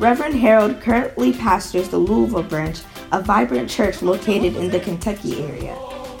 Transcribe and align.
Reverend 0.00 0.34
Harold 0.34 0.80
currently 0.80 1.32
pastors 1.32 1.88
the 1.88 1.98
Louisville 1.98 2.42
branch, 2.42 2.80
a 3.12 3.22
vibrant 3.22 3.70
church 3.70 4.02
located 4.02 4.56
in 4.56 4.68
the 4.68 4.80
Kentucky 4.80 5.40
area. 5.44 5.78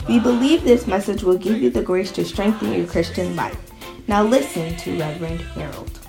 We 0.08 0.20
believe 0.20 0.62
this 0.62 0.86
message 0.86 1.24
will 1.24 1.36
give 1.36 1.60
you 1.60 1.70
the 1.70 1.82
grace 1.82 2.12
to 2.12 2.24
strengthen 2.24 2.72
your 2.72 2.86
Christian 2.86 3.34
life. 3.34 3.58
Now 4.06 4.22
listen 4.22 4.76
to 4.76 4.98
Reverend 4.98 5.40
Harold. 5.40 6.03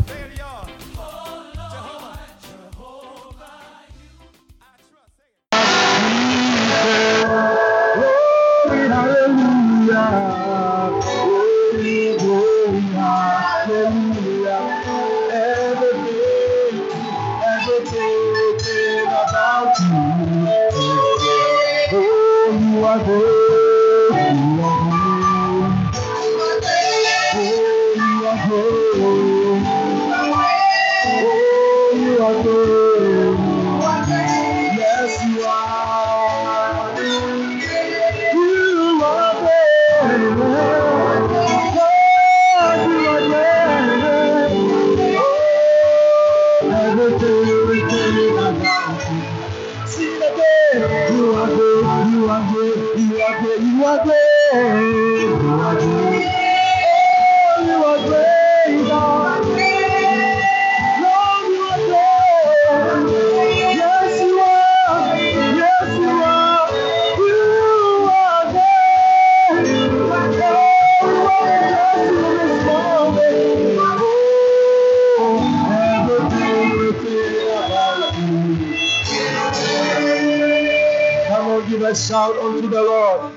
A 81.96 81.98
shout 81.98 82.36
unto 82.36 82.68
the 82.68 82.82
Lord. 82.82 83.32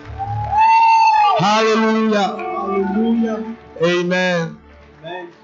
Hallelujah. 1.38 2.34
Alléluia. 2.34 3.56
Amen. 3.80 4.58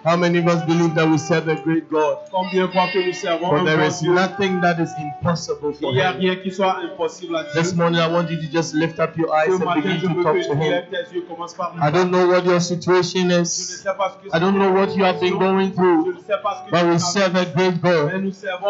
How 0.04 0.16
many 0.16 0.38
of 0.38 0.46
us 0.48 0.64
believe 0.66 0.94
that 0.96 1.08
we 1.08 1.16
serve 1.18 1.48
a 1.48 1.56
great 1.56 1.88
God? 1.90 2.18
Combien 2.30 2.68
croient 2.68 2.88
que 2.92 3.06
nous 3.06 3.12
servons 3.14 3.48
For 3.48 3.58
un 3.58 3.64
there 3.64 3.82
is 3.82 4.02
nothing 4.02 4.60
that 4.60 4.78
is 4.78 4.90
impossible 4.98 5.72
for 5.72 5.92
him. 5.94 6.18
rien 6.18 6.36
qui 6.36 6.50
soit 6.50 6.76
impossible 6.84 7.36
à 7.36 7.44
This 7.54 7.74
morning, 7.74 8.00
I 8.00 8.08
want 8.08 8.30
you 8.30 8.36
to 8.36 8.46
just 8.52 8.74
lift 8.74 8.98
up 9.00 9.16
your 9.16 9.32
eyes 9.34 9.48
and 9.60 9.74
begin 9.74 10.00
to 10.00 10.22
talk 10.22 10.36
to 10.36 10.54
him. 10.54 10.72
lèves 10.72 10.90
tes 10.90 11.14
yeux, 11.14 11.24
commence 11.28 11.54
par 11.54 11.72
lui 11.74 11.82
I 11.82 11.90
don't 11.90 12.10
know 12.10 12.26
what 12.28 12.44
your 12.44 12.60
situation 12.60 13.30
is. 13.30 13.48
sais 13.82 13.94
pas 13.96 14.10
ce 14.10 14.28
que 14.28 14.36
I 14.36 14.38
don't 14.38 14.58
know 14.58 14.72
what 14.72 14.94
you 14.96 15.04
have 15.04 15.20
been 15.20 15.38
going 15.38 15.72
through, 15.72 16.12
ne 16.12 16.18
sais 16.26 16.40
pas 16.42 16.64
ce 16.64 16.64
que 16.66 16.70
but 16.70 16.84
we 16.86 16.98
serve 16.98 17.36
a 17.36 17.46
great 17.46 17.80
God. 17.80 18.12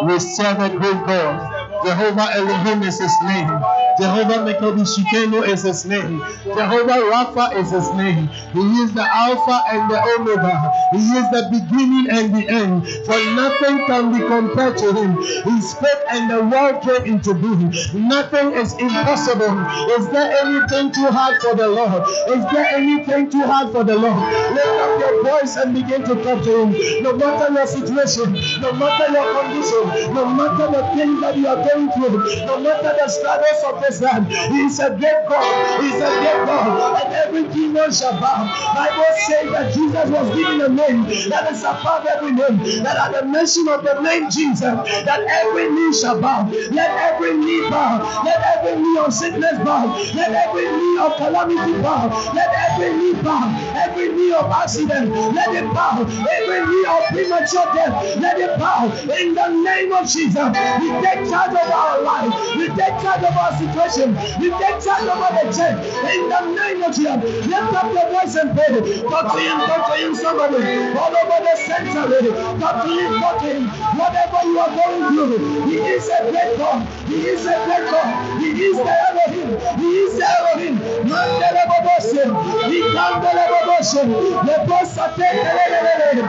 We 0.07 0.19
serve 0.21 0.61
a 0.61 0.71
great 0.71 1.01
God. 1.07 1.41
Jehovah 1.85 2.29
Elohim 2.37 2.83
is 2.83 2.99
his 3.01 3.13
name. 3.23 3.51
Jehovah 3.99 4.39
Mekobishikeno 4.47 5.47
is 5.49 5.63
his 5.63 5.85
name. 5.85 6.23
Jehovah 6.45 7.01
Rapha 7.11 7.57
is 7.57 7.71
his 7.71 7.91
name. 7.95 8.29
He 8.53 8.61
is 8.83 8.93
the 8.93 9.03
Alpha 9.03 9.63
and 9.71 9.91
the 9.91 10.01
Omega. 10.19 10.73
He 10.91 10.99
is 11.17 11.31
the 11.31 11.49
beginning 11.51 12.11
and 12.11 12.35
the 12.35 12.49
end. 12.49 12.87
For 13.07 13.19
nothing 13.35 13.87
can 13.87 14.13
be 14.13 14.21
compared 14.27 14.77
to 14.79 14.93
him. 14.93 15.17
He 15.19 15.61
spoke 15.61 16.03
and 16.11 16.31
the 16.31 16.45
world 16.45 16.83
came 16.83 17.05
into 17.05 17.35
being. 17.35 17.73
Nothing 18.09 18.53
is 18.53 18.73
impossible. 18.75 19.55
Is 19.99 20.09
there 20.09 20.31
anything 20.45 20.93
too 20.93 21.07
hard 21.11 21.41
for 21.41 21.55
the 21.55 21.69
Lord? 21.69 22.03
Is 22.29 22.45
there 22.53 22.67
anything 22.75 23.31
too 23.31 23.43
hard 23.43 23.73
for 23.73 23.85
the 23.85 23.97
Lord? 23.97 24.19
Lift 24.55 24.81
up 24.81 25.01
your 25.01 25.23
voice 25.25 25.57
and 25.57 25.75
begin 25.75 26.03
to 26.05 26.15
talk 26.23 26.43
to 26.45 26.53
him. 26.63 27.03
No 27.03 27.17
matter 27.17 27.53
your 27.53 27.67
situation, 27.67 28.33
no 28.61 28.73
matter 28.73 29.13
your 29.13 29.27
condition, 29.41 30.15
no 30.15 30.25
matter 30.27 30.67
the 30.71 30.83
thing 30.97 31.21
that 31.21 31.37
you 31.37 31.47
are 31.49 31.63
going 31.63 31.91
through, 31.93 32.45
no 32.47 32.61
matter 32.61 32.93
the 32.97 33.09
struggles 33.09 33.63
of 33.67 33.81
this 33.83 34.01
land, 34.01 34.27
He 34.53 34.65
is 34.65 34.79
a 34.81 34.91
great 34.91 35.27
God. 35.29 35.83
He 35.83 35.89
is 35.89 36.01
a 36.01 36.11
great 36.21 36.47
God, 36.47 37.03
and 37.05 37.15
every 37.15 37.45
demon 37.55 37.93
shall 37.93 38.19
bow. 38.21 38.49
Bible 38.75 39.15
says 39.27 39.51
that 39.53 39.73
Jesus 39.75 40.11
was 40.11 40.29
given 40.35 40.61
a 40.65 40.69
name 40.69 41.05
that 41.29 41.53
is 41.53 41.63
above 41.63 42.07
every 42.07 42.33
name. 42.33 42.83
That 42.83 42.97
at 42.97 43.21
the 43.21 43.27
mention 43.29 43.69
of 43.69 43.85
the 43.85 44.01
name 44.01 44.31
Jesus, 44.31 44.61
that 45.05 45.21
every 45.45 45.71
knee 45.71 45.93
shall 45.93 46.21
bow. 46.21 46.49
Let 46.71 46.91
every 47.13 47.37
knee 47.37 47.69
bow. 47.69 48.01
Let 48.25 48.41
every 48.57 48.81
knee 48.81 48.99
of 48.99 49.13
sickness 49.13 49.59
bow. 49.61 49.93
Let 50.15 50.31
every 50.33 50.65
knee 50.65 50.99
of 50.99 51.17
calamity 51.17 51.81
bow. 51.83 52.09
Let 52.33 52.49
every 52.71 52.97
knee 52.97 53.21
bow. 53.23 53.53
Every 53.77 54.09
knee 54.17 54.33
of 54.33 54.51
accident, 54.51 55.13
let 55.35 55.53
it 55.55 55.69
bow. 55.75 56.01
Every 56.01 56.61
knee 56.67 56.87
of 56.89 57.01
premature 57.13 57.69
death, 57.77 58.17
let 58.17 58.41
it 58.41 58.59
bow. 58.59 58.89
In 59.21 59.35
the 59.35 59.49
name 59.61 59.93
of 59.93 60.09
Jesus, 60.09 60.49
we 60.81 60.89
take 61.05 61.29
charge 61.29 61.53
of 61.53 61.69
our 61.69 62.01
life. 62.03 62.33
We 62.57 62.69
take 62.73 62.97
charge 63.05 63.23
of 63.23 63.37
our 63.37 63.53
situation. 63.61 64.17
We 64.41 64.49
take 64.57 64.81
charge 64.81 65.05
over 65.05 65.29
the 65.29 65.45
church. 65.53 65.77
In 66.15 66.29
the 66.33 66.41
name 66.57 66.83
of 66.83 66.95
Jesus, 66.97 67.21
lift 67.47 67.75
up 67.77 67.93
your 67.93 68.09
voice 68.11 68.35
and 68.37 68.57
pray. 68.57 68.73
Talk 69.05 69.33
to 69.35 69.39
him, 69.39 69.59
talk 69.69 69.93
to 69.93 69.95
him, 70.01 70.15
somebody. 70.15 70.54
All 70.55 71.15
over 71.17 71.39
the 71.43 71.55
sanctuary. 71.67 72.31
Talk 72.61 72.83
to 72.85 73.47
him. 73.51 73.65
Whatever 73.99 74.41
you 74.47 74.59
are 74.61 74.71
going 74.71 75.03
through, 75.15 75.67
he 75.67 75.77
is 75.79 76.09
a 76.09 76.31
great 76.31 76.57
God. 76.59 76.87
He 77.09 77.15
is 77.27 77.47
a 77.47 77.57
great 77.67 77.91
God. 77.91 78.41
He 78.41 78.49
is 78.51 78.77
the 78.77 78.95
Elohim. 79.11 79.49
He 79.79 79.89
is 80.05 80.15
the 80.19 80.27
Elohim. 80.39 80.75
Mandele 81.11 81.63
Bobose. 81.71 82.25
He 82.71 82.79
Kandele 82.95 83.45
Bobose. 83.53 84.03
Le 84.47 84.57
Bosa 84.67 85.05
Tendelele. 85.15 86.23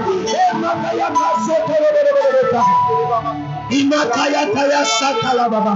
Emakaya 0.49 1.07
Kasotelele. 1.13 2.11
Imakaya 3.69 4.43
Kaya 4.53 4.85
Satala 4.85 5.45
Baba. 5.49 5.73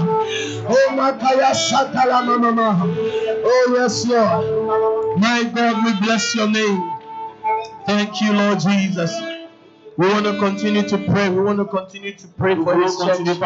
Oh 0.69 0.89
Makaya 0.95 1.51
Satala 1.53 2.19
Mama. 2.25 2.69
Oh 3.45 3.75
yes, 3.77 4.05
Lord. 4.07 5.19
My 5.19 5.43
God, 5.43 5.83
we 5.85 5.91
bless 6.05 6.35
your 6.35 6.49
name. 6.49 6.98
Thank 7.85 8.21
you, 8.21 8.33
Lord 8.33 8.59
Jesus. 8.59 9.13
We 9.97 10.07
want 10.07 10.25
to 10.25 10.37
continue 10.39 10.87
to 10.87 10.97
pray. 10.97 11.29
We 11.29 11.41
want 11.41 11.59
to 11.59 11.65
continue 11.65 12.13
to 12.15 12.27
pray 12.27 12.55
Nous 12.55 12.63
for 12.63 12.75
this 12.75 12.97
church. 12.97 13.39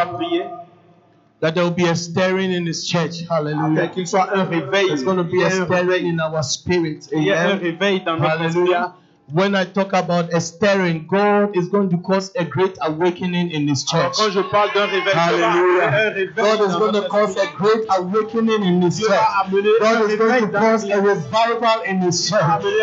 That 1.39 1.55
there 1.55 1.63
will 1.63 1.71
be 1.71 1.88
a 1.88 1.95
stirring 1.95 2.53
in 2.53 2.63
this 2.65 2.88
church. 2.88 3.21
Hallelujah. 3.27 3.89
qu'il 3.89 4.07
soit 4.07 4.29
un 4.33 4.45
réveil. 4.45 4.88
There's 4.88 5.03
going 5.03 5.17
to 5.17 5.23
be 5.23 5.41
a 5.44 5.47
Il 5.47 5.53
y 5.53 5.57
ait 5.57 5.61
un 5.61 5.65
stirring 5.65 6.05
in 6.07 6.19
our 6.19 6.44
spirit. 6.44 7.09
Il 7.11 7.23
y 7.23 7.31
a 7.31 7.41
un 7.41 7.45
Amen. 7.45 7.59
réveil 7.59 8.01
dans 8.01 8.17
notre 8.17 8.41
esprit. 8.41 8.61
Hallelujah. 8.61 8.94
When 9.31 9.55
I 9.55 9.63
talk 9.63 9.93
about 9.93 10.33
a 10.33 10.41
stirring, 10.41 11.07
God 11.07 11.55
is 11.55 11.69
going 11.69 11.89
to 11.91 11.97
cause 11.99 12.31
a 12.35 12.43
great 12.43 12.77
awakening 12.81 13.51
in 13.51 13.65
this 13.65 13.85
Alors, 13.93 14.11
church. 14.11 14.17
quand 14.17 14.31
je 14.31 14.41
parle 14.41 14.69
d'un 14.75 14.85
réveil, 14.85 15.13
Hallelujah. 15.13 16.27
God 16.35 16.61
is 16.61 16.75
going 16.75 16.93
to 16.93 17.07
cause 17.07 17.37
a 17.37 17.47
great 17.55 17.85
awakening 17.97 18.63
in 18.63 18.81
this 18.81 18.99
church. 18.99 19.09
va 19.09 19.45
amener 19.45 19.69
un 19.79 20.01
God 20.01 20.11
is 20.11 20.17
going 20.17 20.41
to 20.41 20.59
cause 20.59 20.83
a 20.83 21.01
revival 21.01 21.81
in 21.87 22.01
His 22.01 22.29
church. 22.29 22.41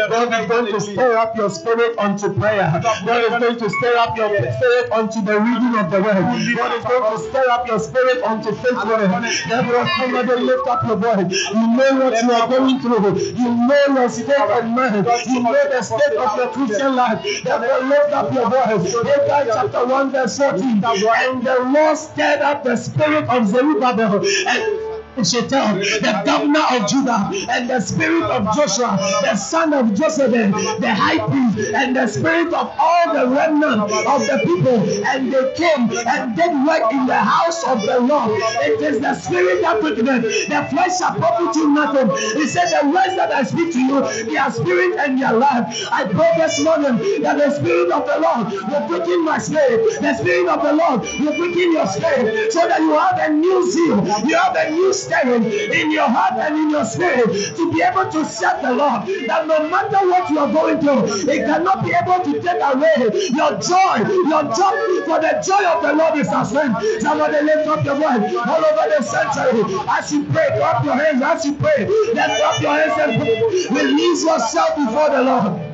God 0.09 0.33
is 0.41 0.47
going 0.49 0.73
to 0.73 0.81
stir 0.81 1.17
up 1.19 1.37
your 1.37 1.51
spirit 1.51 1.95
unto 1.99 2.33
prayer. 2.33 2.73
God 3.05 3.23
is 3.23 3.37
going 3.39 3.59
to 3.59 3.69
stir 3.71 3.97
up 3.99 4.17
your 4.17 4.31
spirit 4.31 4.93
unto 4.93 5.21
the 5.23 5.39
reading 5.39 5.75
of 5.79 5.91
the 5.91 6.01
word. 6.03 6.25
God 6.57 6.73
is 6.73 6.85
going 6.85 7.05
to 7.13 7.19
stir 7.29 7.51
up 7.51 7.69
your 7.69 7.79
spirit 7.79 8.25
unto 8.25 8.51
faithfulness. 8.57 9.45
Therefore, 9.47 9.87
somebody 9.99 10.41
lift 10.41 10.67
up 10.67 10.83
your 10.89 10.97
voice. 10.97 11.31
You 11.53 11.67
know 11.77 11.95
what 12.01 12.23
you 12.23 12.33
are 12.33 12.49
going 12.49 12.81
through. 12.81 13.19
You 13.37 13.55
know 13.55 13.85
your 13.95 14.09
state 14.09 14.41
of 14.41 14.65
mind. 14.65 15.07
You 15.27 15.43
know 15.43 15.69
the 15.69 15.83
state 15.83 16.17
of 16.17 16.30
of 16.39 16.53
Christian 16.53 16.95
life. 16.95 17.23
Therefore, 17.43 17.89
lift 17.89 18.13
up 18.13 18.33
your 18.33 18.49
voice. 18.51 18.93
Haggai 18.93 19.45
chapter 19.47 19.87
1, 19.87 20.11
verse 20.11 20.37
14. 20.39 20.63
And 20.85 21.43
the 21.45 21.71
Lord 21.73 21.97
stirred 21.97 22.41
up 22.41 22.65
the 22.65 22.77
spirit 22.77 23.29
of 23.29 23.49
Zerubbabel 23.49 24.25
and 24.47 24.90
Shealtiel, 25.25 25.79
the 26.01 26.23
governor 26.25 26.65
of 26.71 26.89
Judah, 26.89 27.31
and 27.49 27.69
the 27.71 27.81
spirit 27.81 28.23
of 28.25 28.45
Joshua, 28.55 28.99
the 29.23 29.37
son 29.37 29.73
of 29.73 29.95
Joseph, 29.95 30.31
the 30.31 30.91
high 30.95 31.19
priest, 31.19 31.73
and 31.75 31.97
the 31.97 32.07
spirit 32.07 32.53
of 32.53 32.73
all 32.79 33.15
the 33.15 33.27
remnant 33.29 33.83
of 33.83 34.27
the 34.27 34.39
people, 34.45 34.79
and 35.07 35.33
they 35.33 35.53
came 35.55 35.91
and 36.07 36.37
did 36.37 36.53
work 36.67 36.93
in 36.93 37.07
the 37.07 37.15
house 37.19 37.65
of 37.65 37.83
the 37.87 38.01
Lord. 38.01 38.41
It 38.63 38.81
is 38.83 39.01
the 39.01 39.15
spirit 39.15 39.63
that 39.63 39.81
quickeneth, 39.81 40.49
the 40.49 40.67
flesh 40.71 40.99
shall 40.99 41.15
profit 41.15 41.55
you 41.57 41.69
nothing. 41.73 42.11
He 42.41 42.47
said, 42.47 42.71
The 42.71 42.87
words 42.89 43.15
that 43.17 43.33
I 43.33 43.43
speak 43.43 43.73
to 43.73 43.81
you, 43.81 44.01
they 44.25 44.37
are 44.37 44.51
spirit 44.51 44.97
and 44.99 45.19
they 45.19 45.25
are 45.25 45.37
life. 45.37 45.89
I 45.91 46.05
pray 46.05 46.31
this 46.37 46.59
morning 46.61 47.23
that 47.23 47.39
the 47.39 47.51
spirit 47.51 47.91
of 47.91 48.07
the 48.07 48.19
Lord 48.21 48.53
will 48.69 48.87
quicken 48.89 49.25
my 49.25 49.39
spirit, 49.39 50.01
the 50.01 50.15
spirit 50.15 50.49
of 50.49 50.63
the 50.63 50.73
Lord 50.73 51.01
will 51.19 51.35
quicken 51.35 51.73
your 51.73 51.87
spirit, 51.87 52.53
so 52.53 52.67
that 52.67 52.81
you 52.81 52.93
have 52.97 53.19
a 53.19 53.33
new 53.33 53.71
zeal, 53.71 54.05
you 54.27 54.37
have 54.37 54.57
a 54.57 54.71
new 54.71 54.93
stirring 55.11 55.45
in 55.45 55.91
your 55.91 56.09
heart 56.09 56.39
and 56.39 56.55
in 56.57 56.71
your 56.71 56.85
spirit 56.85 57.57
to 57.57 57.73
be 57.73 57.83
able 57.83 58.11
to 58.11 58.25
serve 58.25 58.63
the 58.63 58.73
Lord. 58.73 59.03
That 59.27 59.47
no 59.47 59.69
matter 59.69 60.07
what 60.09 60.31
you 60.31 60.39
are 60.39 60.53
going 60.53 60.81
through, 60.81 61.29
it 61.29 61.45
cannot 61.47 61.85
be 61.85 61.91
able 61.91 62.23
to 62.23 62.33
take 62.41 62.63
away 62.63 62.95
your 63.35 63.59
joy, 63.59 64.07
your 64.31 64.45
joy, 64.55 64.77
for 65.05 65.19
the 65.19 65.43
joy 65.43 65.65
of 65.67 65.83
the 65.83 65.93
Lord 65.93 66.19
is 66.19 66.29
our 66.29 66.45
strength. 66.45 66.79
Somebody 67.01 67.45
lift 67.45 67.67
up 67.67 67.85
your 67.85 67.97
voice 67.97 68.35
all 68.47 68.63
over 68.65 68.87
the 68.97 69.03
sanctuary 69.03 69.65
as 69.91 70.13
you 70.13 70.25
pray. 70.31 70.49
Clap 70.57 70.85
your 70.85 70.95
hands 70.95 71.23
as 71.23 71.45
you 71.45 71.55
pray. 71.55 71.85
Then 72.15 72.31
clap 72.39 72.61
your 72.63 72.73
hands 72.73 72.95
and 73.03 73.77
release 73.77 74.25
yourself 74.25 74.77
before 74.77 75.11
the 75.11 75.23
Lord. 75.23 75.70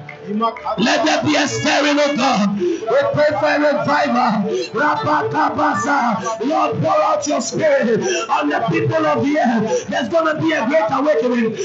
Let 0.79 1.05
there 1.07 1.23
be 1.25 1.37
a 1.37 1.49
stirring, 1.49 1.99
of 2.01 2.17
God. 2.17 2.59
We 2.59 3.03
pray 3.15 3.31
for 3.41 3.47
a 3.47 3.59
revival. 3.61 4.51
Rapakabasa. 4.75 6.41
Lord, 6.47 6.83
pour 6.83 7.03
out 7.03 7.27
your 7.27 7.41
spirit 7.41 8.01
on 8.31 8.49
the 8.49 8.61
people 8.71 9.07
of 9.07 9.25
the 9.25 9.39
earth. 9.39 9.87
There's 9.89 10.09
going 10.09 10.35
to 10.37 10.41
be 10.43 10.53
a 10.53 10.67
great 10.67 10.91
awakening. 10.91 11.57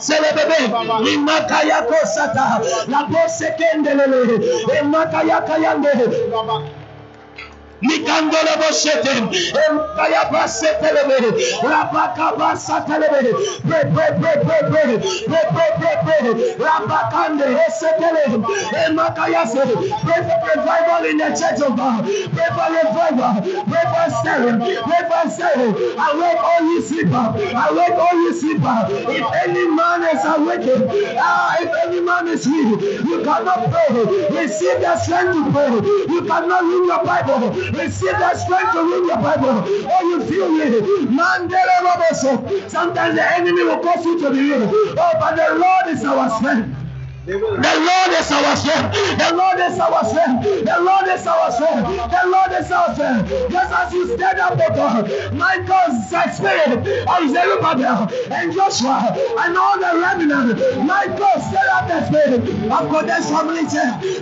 Selebebe, 0.00 0.68
limakaya 1.04 1.86
kosata, 1.88 2.88
la 2.88 3.08
bose 3.08 3.50
kendelele, 3.58 4.38
limakaya 4.68 5.44
kayande. 5.46 6.77
Mikandolo 7.80 8.56
boshete, 8.58 9.14
empaya 9.54 10.24
basetelebe, 10.32 11.30
rabaka 11.62 12.36
basatelebe, 12.36 13.30
pray, 13.62 13.84
pray, 13.94 14.10
pray, 14.18 14.36
pray, 14.42 14.62
pray, 14.68 14.98
pray, 15.28 15.44
pray, 15.54 15.70
pray, 15.78 15.96
pray, 16.02 16.54
rabakande 16.58 17.46
esetele, 17.68 18.22
emakaya 18.82 19.46
se, 19.46 19.62
pray 20.02 20.20
for 20.26 20.38
revival 20.58 21.06
in 21.06 21.18
the 21.18 21.28
church 21.38 21.60
of 21.62 21.76
God, 21.76 22.02
pray 22.34 22.50
for 22.50 22.68
revival, 22.74 23.46
pray 23.70 23.86
for 23.86 24.06
stirring, 24.10 24.58
pray 24.58 25.02
for 25.06 25.30
stirring, 25.30 25.74
awake 25.94 26.42
all 26.42 26.62
you 26.66 26.82
sleeper, 26.82 27.26
awake 27.38 27.94
all 27.94 28.16
you 28.26 28.34
sleeper, 28.34 28.86
if 28.90 29.26
any 29.46 29.68
man 29.68 30.02
is 30.02 30.24
awakened, 30.24 30.90
ah, 31.16 31.56
if 31.60 31.70
any 31.86 32.00
man 32.00 32.26
is 32.26 32.44
weak, 32.44 32.80
you 33.06 33.22
cannot 33.22 33.70
pray, 33.70 34.02
receive 34.34 34.80
the 34.80 34.96
strength 34.98 35.32
to 35.32 35.52
pray, 35.52 35.70
you 36.12 36.22
cannot 36.26 36.64
read 36.64 36.86
your 36.90 37.04
Bible, 37.04 37.67
Receive 37.72 38.12
that 38.12 38.38
strength 38.38 38.72
to 38.72 38.82
read 38.82 39.06
your 39.06 39.16
Bible. 39.16 39.64
Oh, 39.90 40.08
you 40.08 40.24
feel 40.24 40.60
it. 40.60 41.08
Mandela 41.10 42.68
Sometimes 42.70 43.14
the 43.14 43.32
enemy 43.34 43.62
will 43.62 43.78
cause 43.78 44.04
you 44.04 44.18
to 44.20 44.30
be 44.30 44.52
weak. 44.52 44.96
Oh, 44.98 45.12
but 45.20 45.36
the 45.36 45.54
Lord 45.54 45.94
is 45.94 46.04
our 46.04 46.30
strength. 46.38 46.77
The 47.28 47.36
Lord 47.36 47.60
is 48.16 48.32
our 48.32 48.56
strength. 48.56 48.96
The 49.20 49.36
Lord 49.36 49.60
is 49.60 49.78
our 49.78 50.02
strength. 50.02 50.64
The 50.64 50.80
Lord 50.80 51.08
is 51.12 51.26
our 51.26 51.52
strength. 51.52 51.84
The 52.08 52.24
Lord 52.24 52.52
is 52.56 52.72
our 52.72 52.94
strength. 52.94 53.52
Just 53.52 53.70
as 53.70 53.92
you 53.92 54.16
stand 54.16 54.40
up, 54.40 54.56
O 54.56 54.74
God, 54.74 55.34
my 55.34 55.60
God's 55.68 56.08
spirit 56.08 56.88
of 57.04 57.28
Zerubbabel 57.28 58.08
and 58.32 58.54
Joshua 58.54 59.12
and 59.44 59.58
all 59.58 59.76
the 59.76 60.00
remnant, 60.00 60.56
my 60.86 61.04
God, 61.04 61.36
stand 61.44 61.68
up 61.68 61.84
the 61.88 62.00
spirit 62.08 62.48
of 62.48 62.88
Kodesh 62.88 63.28
family. 63.28 63.68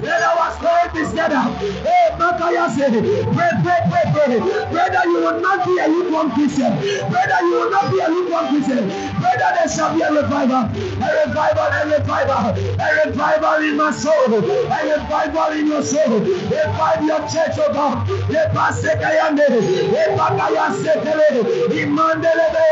Let 0.03 0.23
our 0.27 0.51
spirit 0.59 0.91
be 0.93 1.05
stand 1.05 1.33
up. 1.33 1.55
Hey, 1.63 2.11
Makaya 2.19 2.75
said, 2.75 2.91
pray, 2.91 3.51
pray, 3.63 3.81
pray, 3.87 4.05
pray. 4.11 4.41
Pray 4.67 4.89
that 4.91 5.05
you 5.05 5.23
will 5.23 5.41
not 5.41 5.65
be 5.65 5.79
a 5.79 5.87
lukewarm 5.87 6.33
Christian. 6.33 6.75
Pray 7.07 7.27
that 7.31 7.43
you 7.43 7.55
will 7.55 7.71
not 7.71 7.87
be 7.89 8.01
a 8.01 8.09
lukewarm 8.11 8.49
Christian. 8.49 8.91
Pray 8.91 9.37
that 9.39 9.55
there 9.63 9.71
shall 9.71 9.95
be 9.95 10.03
a 10.03 10.11
revival. 10.11 10.67
A 10.67 11.09
revival, 11.23 11.71
a 11.71 11.87
revival. 11.87 12.51
A 12.51 12.57
revival 12.57 12.96
I 12.97 13.05
revival 13.09 13.63
in 13.69 13.77
my 13.77 13.91
soul. 13.91 14.33
I 14.73 14.83
revival 14.83 15.53
in 15.59 15.67
your 15.67 15.83
soul. 15.83 16.21
Revive 16.21 17.05
your 17.05 17.21
church, 17.29 17.57
oh 17.61 17.73
God. 17.73 18.07
Repa 18.29 18.73
sekayande. 18.73 19.47
Repa 19.93 20.27
kaya 20.39 20.73
setele. 20.73 21.45
Imandelebe. 21.77 22.67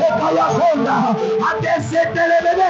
Repa 0.00 0.28
yakonda. 0.32 0.96
Ate 1.48 1.74
setelebe. 1.84 2.68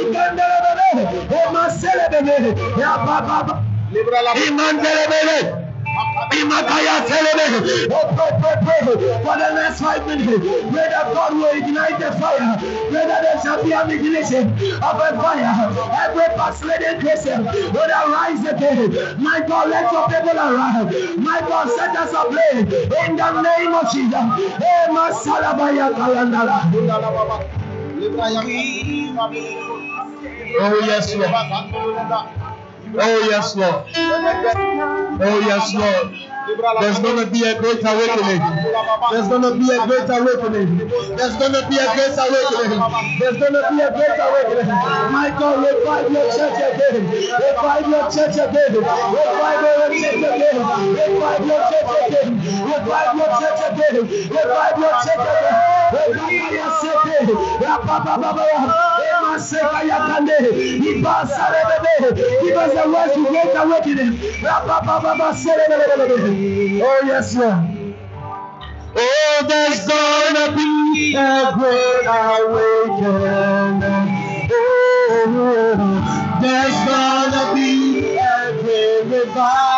Ikandelebe. 0.00 0.88
Ema 1.30 1.70
selebe. 1.70 2.54
Ya 2.78 2.96
baba. 3.06 3.62
Libra 3.92 4.22
la. 4.22 4.32
Imandelebe. 4.34 5.67
Imakaya 6.30 7.02
Telebe. 7.08 7.88
Oh, 7.90 8.06
pray, 8.14 8.32
pray, 8.40 8.56
pray 8.62 8.80
for 9.22 9.34
the 9.38 9.54
next 9.54 9.80
five 9.80 10.06
minutes. 10.06 10.38
Pray 10.70 10.88
that 10.88 11.12
God 11.14 11.34
will 11.34 11.50
ignite 11.56 11.98
the 11.98 12.12
fire. 12.18 12.58
Pray 12.90 13.06
that 13.06 13.22
there 13.22 13.40
shall 13.42 13.62
be 13.64 13.72
an 13.72 13.90
ignition 13.90 14.52
of 14.82 14.96
a 15.00 15.10
fire. 15.18 15.54
Every 16.04 16.28
backsliding 16.36 17.00
Christian 17.00 17.44
will 17.44 17.90
arise 17.90 18.44
again. 18.44 19.22
My 19.22 19.40
God, 19.46 19.70
let 19.70 19.90
your 19.92 20.06
people 20.08 20.38
arise. 20.38 21.16
My 21.18 21.40
God, 21.40 21.68
set 21.70 21.96
us 21.96 22.12
ablaze 22.12 22.72
in 23.08 23.16
the 23.16 23.42
name 23.42 23.74
of 23.74 23.90
Jesus. 23.92 24.24
Hey. 24.62 24.78
Oh, 30.60 30.80
yes, 30.86 31.14
Lord. 31.14 32.37
Oh, 32.96 33.28
yes, 33.30 33.56
Lord. 33.56 33.84
Oh, 35.20 35.40
yes, 35.46 35.74
Lord. 35.74 36.27
There's 36.80 36.98
going 36.98 37.18
to 37.18 37.26
be 37.26 37.42
a 37.44 37.60
great 37.60 37.84
awakening. 37.84 38.40
There's 39.12 39.28
going 39.28 39.42
to 39.42 39.52
be 39.54 39.68
a 39.68 39.86
great 39.86 40.08
awakening. 40.08 40.88
There's 41.16 41.36
going 41.36 41.52
to 41.52 41.62
be 41.68 41.76
a 41.76 41.86
great 41.92 42.16
awakening. 42.16 42.80
There's 43.20 43.36
going 43.36 43.52
to 43.52 43.62
be 43.68 43.80
a 43.80 43.90
great 43.92 44.18
awakening. 44.18 44.68
God, 45.38 45.62
revive 45.62 46.10
your 46.10 46.26
church 46.32 46.58
again. 46.58 47.04
Revive 47.06 47.88
your 47.88 48.10
church 48.10 48.36
again. 48.38 48.72
Revive 48.74 49.62
your 49.62 49.88
church 50.00 50.24
again. 50.24 50.58
Revive 50.98 51.44
your 51.46 51.62
church 51.68 51.92
again. 52.08 52.32
Revive 52.64 53.14
your 53.18 53.32
church 53.38 53.62
again. 53.68 53.96
Revive 54.32 54.78
your 54.78 54.94
church 55.04 55.18
again. 55.18 55.18
Revive 55.18 55.18
your 55.18 55.18
church 55.18 55.24
again. 56.98 57.28
Give 62.42 62.56
us 62.56 62.72
the 62.74 62.84
words 62.90 63.12
to 63.14 63.20
great 63.28 63.54
awakening. 63.56 64.12
Oh, 66.40 67.00
yes, 67.04 67.34
Lord. 67.34 67.94
Oh, 68.94 69.44
there's 69.48 69.84
gonna 69.88 70.54
be 70.56 71.16
a 71.16 71.52
great 71.54 72.06
awakening. 72.06 73.82
Oh, 74.52 76.38
there's 76.40 76.78
gonna 76.86 77.54
be 77.56 78.18
a 78.18 78.52
great 78.62 79.04
revival 79.18 79.77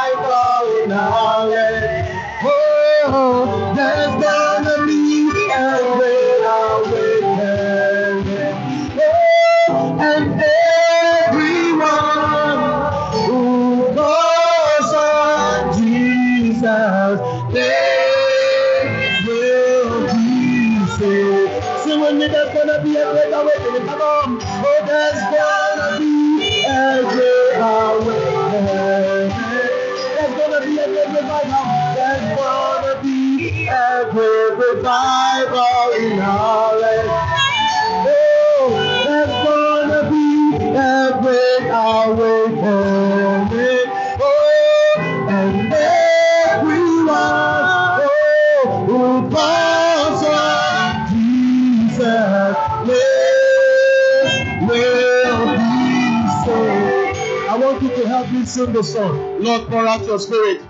the 58.81 58.87
song. 58.87 59.43
Lord, 59.43 59.69
pour 59.69 59.87
out 59.87 60.07
your 60.07 60.19
spirit. 60.19 60.63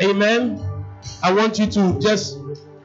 Amen. 0.00 0.62
I 1.22 1.32
want 1.32 1.58
you 1.58 1.66
to 1.66 1.98
just 1.98 2.38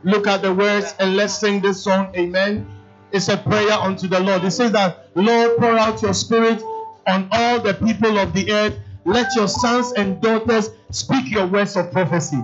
look 0.04 0.26
at 0.26 0.42
the 0.42 0.52
words 0.52 0.96
and 1.00 1.16
let's 1.16 1.38
sing 1.38 1.62
this 1.62 1.84
song. 1.84 2.12
Amen. 2.16 2.68
It's 3.12 3.28
a 3.28 3.38
prayer 3.38 3.74
unto 3.74 4.08
the 4.08 4.20
Lord. 4.20 4.44
It 4.44 4.50
says 4.50 4.72
that, 4.72 5.10
Lord, 5.14 5.58
pour 5.58 5.78
out 5.78 6.02
your 6.02 6.16
spirit 6.16 6.64
on 7.06 7.30
all 7.32 7.60
the 7.60 7.76
people 7.76 8.18
of 8.18 8.34
the 8.34 8.52
earth. 8.52 8.74
Let 9.06 9.36
your 9.36 9.48
sons 9.48 9.92
and 9.92 10.20
daughters 10.20 10.72
speak 10.90 11.30
your 11.30 11.46
words 11.46 11.78
of 11.78 11.92
prophecy. 11.92 12.44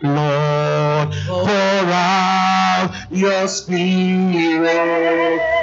Lord, 0.00 1.12
pour 1.26 1.90
out 1.90 2.94
your 3.10 3.48
spirit. 3.48 4.68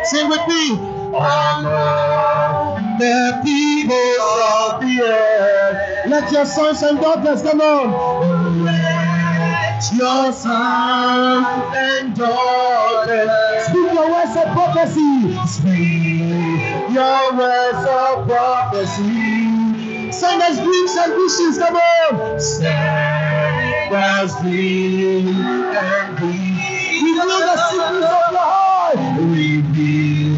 Sing 0.08 0.28
with 0.28 0.46
me. 0.48 0.72
On 1.16 1.66
all 1.66 2.71
the 3.01 3.41
people 3.43 4.22
of 4.29 4.79
the 4.79 5.01
earth. 5.01 6.08
Let 6.08 6.31
your 6.31 6.46
sons 6.46 6.84
and 6.84 7.00
daughters 7.00 7.41
come 7.41 7.60
on. 7.60 8.63
Let 8.63 9.81
your 9.91 10.31
sons 10.31 11.48
and 11.75 12.15
daughters 12.15 13.65
speak 13.65 13.93
your 13.93 14.12
words 14.12 14.38
of 14.38 14.53
prophecy. 14.53 15.36
Speak 15.48 16.93
your 16.93 17.34
words 17.34 17.88
of 17.89 18.27
prophecy. 18.27 20.12
Send 20.12 20.43
us 20.43 20.60
dreams 20.60 20.96
and 21.01 21.13
visions. 21.13 21.58
Come 21.58 21.77
on. 21.77 22.39
Send 22.39 23.93
us 23.96 24.39
dreams 24.41 25.27
and 25.75 26.20
visions. 26.20 27.01
Reveal 27.01 27.39
the 27.50 27.58
secrets 27.72 28.05
of 28.05 28.31
your 28.31 28.41
heart. 28.46 28.98
Reveal 29.22 30.31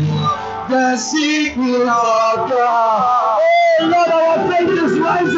nada 0.73 0.97
se 0.97 1.53
coloca. 1.55 3.37
Ei, 3.79 3.85
nada 3.87 4.15
ao 4.15 4.47
frente 4.47 4.75
dos 4.75 4.97
mais 4.99 5.29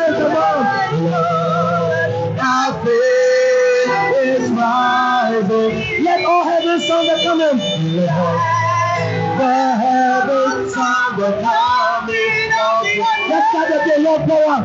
is 4.24 4.50
my 4.52 5.42
book. 5.48 5.74
Let 6.02 6.26
all 6.26 6.44
heaven's 6.46 6.88
sound 6.88 7.08
that 7.10 7.24
come 7.24 7.42
in. 7.42 7.58
The 9.38 9.76
heaven's 9.84 10.74
sound 10.74 11.20
that 11.20 11.42
come 11.44 12.10
in. 12.10 12.50
Let's 13.30 13.50
start 13.50 13.68
the 13.70 13.80
day, 13.86 14.00
Lord, 14.00 14.22
pour 14.28 14.50
out. 14.50 14.64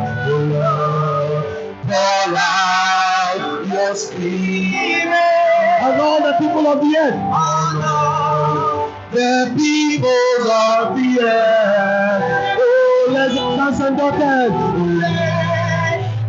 Pour 1.86 2.36
out 2.36 3.66
your 3.66 3.94
spirit. 3.96 5.06
And 5.82 6.00
all 6.00 6.22
the 6.22 6.34
people 6.38 6.66
of 6.68 6.80
the 6.80 6.96
earth 6.96 8.19
the 9.12 9.52
people 9.56 10.50
of 10.52 10.96
the 10.96 11.20
earth. 11.20 12.58
Oh, 12.60 13.08
let 13.10 13.34
your 13.34 13.56
sons 13.56 13.80
and 13.80 13.96
daughters. 13.96 14.52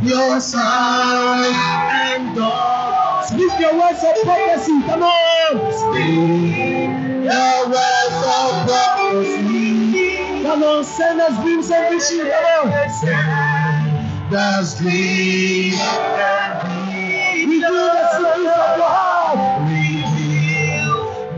Your 0.02 0.40
sons 0.40 1.56
and 1.56 2.36
daughters. 2.36 3.30
Speak 3.30 3.60
your 3.60 3.74
words 3.80 4.04
of 4.04 4.16
prophecy. 4.24 4.82
Come 4.88 5.04
on. 5.04 5.72
Speak 5.72 6.90
your 7.24 7.68
words 7.70 8.18
of 8.26 8.68
prophecy. 8.68 10.42
Come 10.44 10.64
on, 10.64 10.84
send 10.84 11.22
us 11.22 11.44
dreams 11.44 11.70
and 11.70 12.00
visions. 12.00 12.32
Come 12.34 12.72
on. 12.72 12.90
Send 12.90 14.34
us 14.34 14.78
dreams 14.80 15.78
and 15.80 16.62
visions. 16.68 17.46
Reveal 17.46 17.72
the 17.72 18.10
secrets 18.12 18.36
of 18.36 18.78
your 18.78 18.88
heart. 18.88 19.11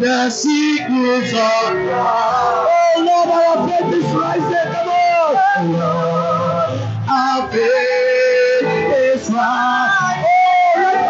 The 0.03 0.29
secrets 0.29 1.31
of 1.31 1.39
heart. 1.39 2.67
Oh 2.67 2.93
Lord, 3.07 3.29
our 3.29 3.65
faith 3.65 3.93
is 3.95 4.03
rising. 4.11 4.73
Come 4.73 4.89
on. 4.89 5.37
Our 7.07 7.47
faith 7.47 8.67
is 8.99 9.31
rising. 9.31 10.27
Oh, 10.27 10.73
let 10.75 11.07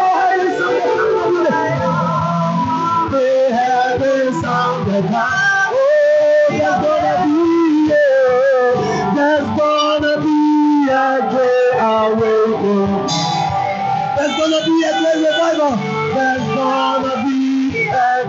there's 14.16 14.34
gonna 14.38 14.60
be, 14.66 14.82
a 14.84 14.92
great 15.02 15.18
revival. 15.26 15.74
There's 16.14 16.46
gonna 16.54 17.14
be 17.23 17.23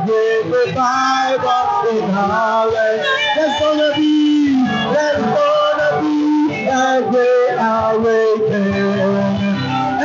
great. 0.06 0.76
There's 3.36 3.60
gonna 3.60 3.96
be, 3.96 4.56
there's 4.94 5.24
gonna 5.36 6.02
be. 6.02 6.68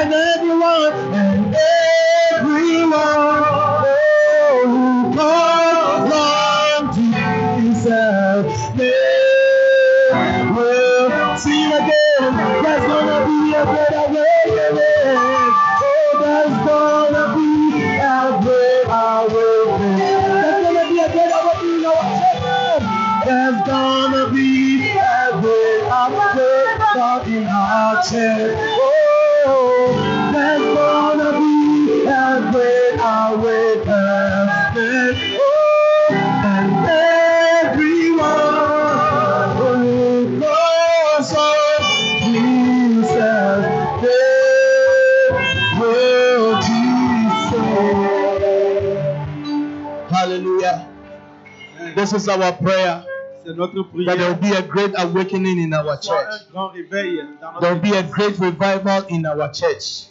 And 0.01 0.13
everyone, 0.13 0.95
and 1.15 1.55
everyone 2.33 3.30
in 28.09 28.17
our 28.19 28.57
church. 28.57 28.57
Oh, 29.47 30.33
there's 30.33 30.63
gonna 30.77 31.33
be 31.39 32.07
a 32.07 32.51
great 32.53 32.99
awakening. 33.01 34.49
Oh, 35.41 36.15
and 36.45 36.73
everyone 37.67 38.37
who 39.57 40.41
calls 40.41 41.31
on 41.35 41.81
Jesus, 42.21 43.63
they 44.03 45.29
will 45.81 46.57
be 46.57 46.83
saved. 47.51 49.17
Hallelujah. 50.11 50.79
This 51.95 52.13
is 52.13 52.29
our 52.29 52.53
prayer 52.53 53.05
Notre 53.53 53.85
that 54.07 54.19
there 54.19 54.29
will 54.29 54.41
be 54.41 54.53
a 54.53 54.63
great 54.63 54.93
awakening 54.99 55.59
in 55.61 55.73
our 55.73 55.97
church. 55.97 56.29
un 56.31 56.53
grand 56.53 56.69
réveil 56.69 57.27
dans 57.41 57.61
There 57.61 57.75
will 57.75 57.81
be 57.81 57.95
a 57.95 58.03
great 58.03 58.39
revival 58.39 59.05
in 59.09 59.27
our 59.27 59.51
church. 59.53 60.11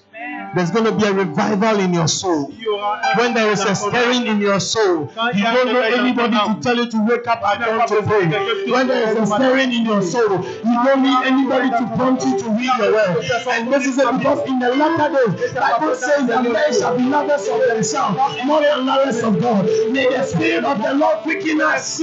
There's 0.56 0.72
going 0.72 0.86
to 0.86 0.92
be 0.92 1.06
a 1.06 1.14
revival 1.14 1.80
in 1.80 1.94
your 1.94 2.08
soul. 2.08 2.50
Il 2.52 2.64
y 2.64 2.68
aura 2.68 3.00
un 3.04 3.18
When 3.20 3.34
there 3.36 3.52
is 3.52 3.64
a 3.64 3.76
stirring 3.76 4.26
in 4.26 4.40
your 4.42 4.60
soul, 4.60 5.12
you 5.34 5.44
don't 5.44 5.72
know 5.72 5.82
anybody 5.82 6.36
to 6.36 6.60
tell 6.62 6.76
you 6.76 6.90
to 6.90 6.98
wake 7.06 7.28
up 7.28 7.42
and 7.44 7.64
come 7.64 7.88
to 7.88 8.02
pray. 8.08 8.72
When 8.72 8.88
there 8.88 9.10
is 9.10 9.16
a 9.18 9.26
stirring 9.28 9.72
in 9.72 9.86
your 9.86 10.02
soul, 10.02 10.44
you 10.44 10.76
don't 10.86 11.04
need 11.04 11.18
anybody 11.24 11.70
to 11.70 11.94
prompt 11.96 12.26
you 12.26 12.38
to 12.40 12.50
read 12.50 12.72
the 12.80 12.92
word. 12.92 13.24
And 13.50 13.72
this 13.72 13.86
is 13.86 13.98
it 14.00 14.12
because 14.18 14.48
in 14.48 14.60
the 14.60 14.76
latter 14.76 15.14
days, 15.14 15.54
the 15.54 15.60
Bible 15.60 15.96
says 15.96 16.28
that 16.28 16.44
men 16.44 16.74
shall 16.74 16.98
be 16.98 17.04
lovers 17.04 17.48
of 17.48 17.62
themselves, 17.68 18.18
not 18.18 18.62
the 18.62 18.82
lovers 18.82 19.24
of 19.24 19.40
God. 19.40 19.66
May 19.92 20.10
the 20.10 20.24
Spirit 20.24 20.66
of 20.66 20.82
the 20.82 20.94
Lord 20.96 21.18
quicken 21.20 21.62
us. 21.62 22.02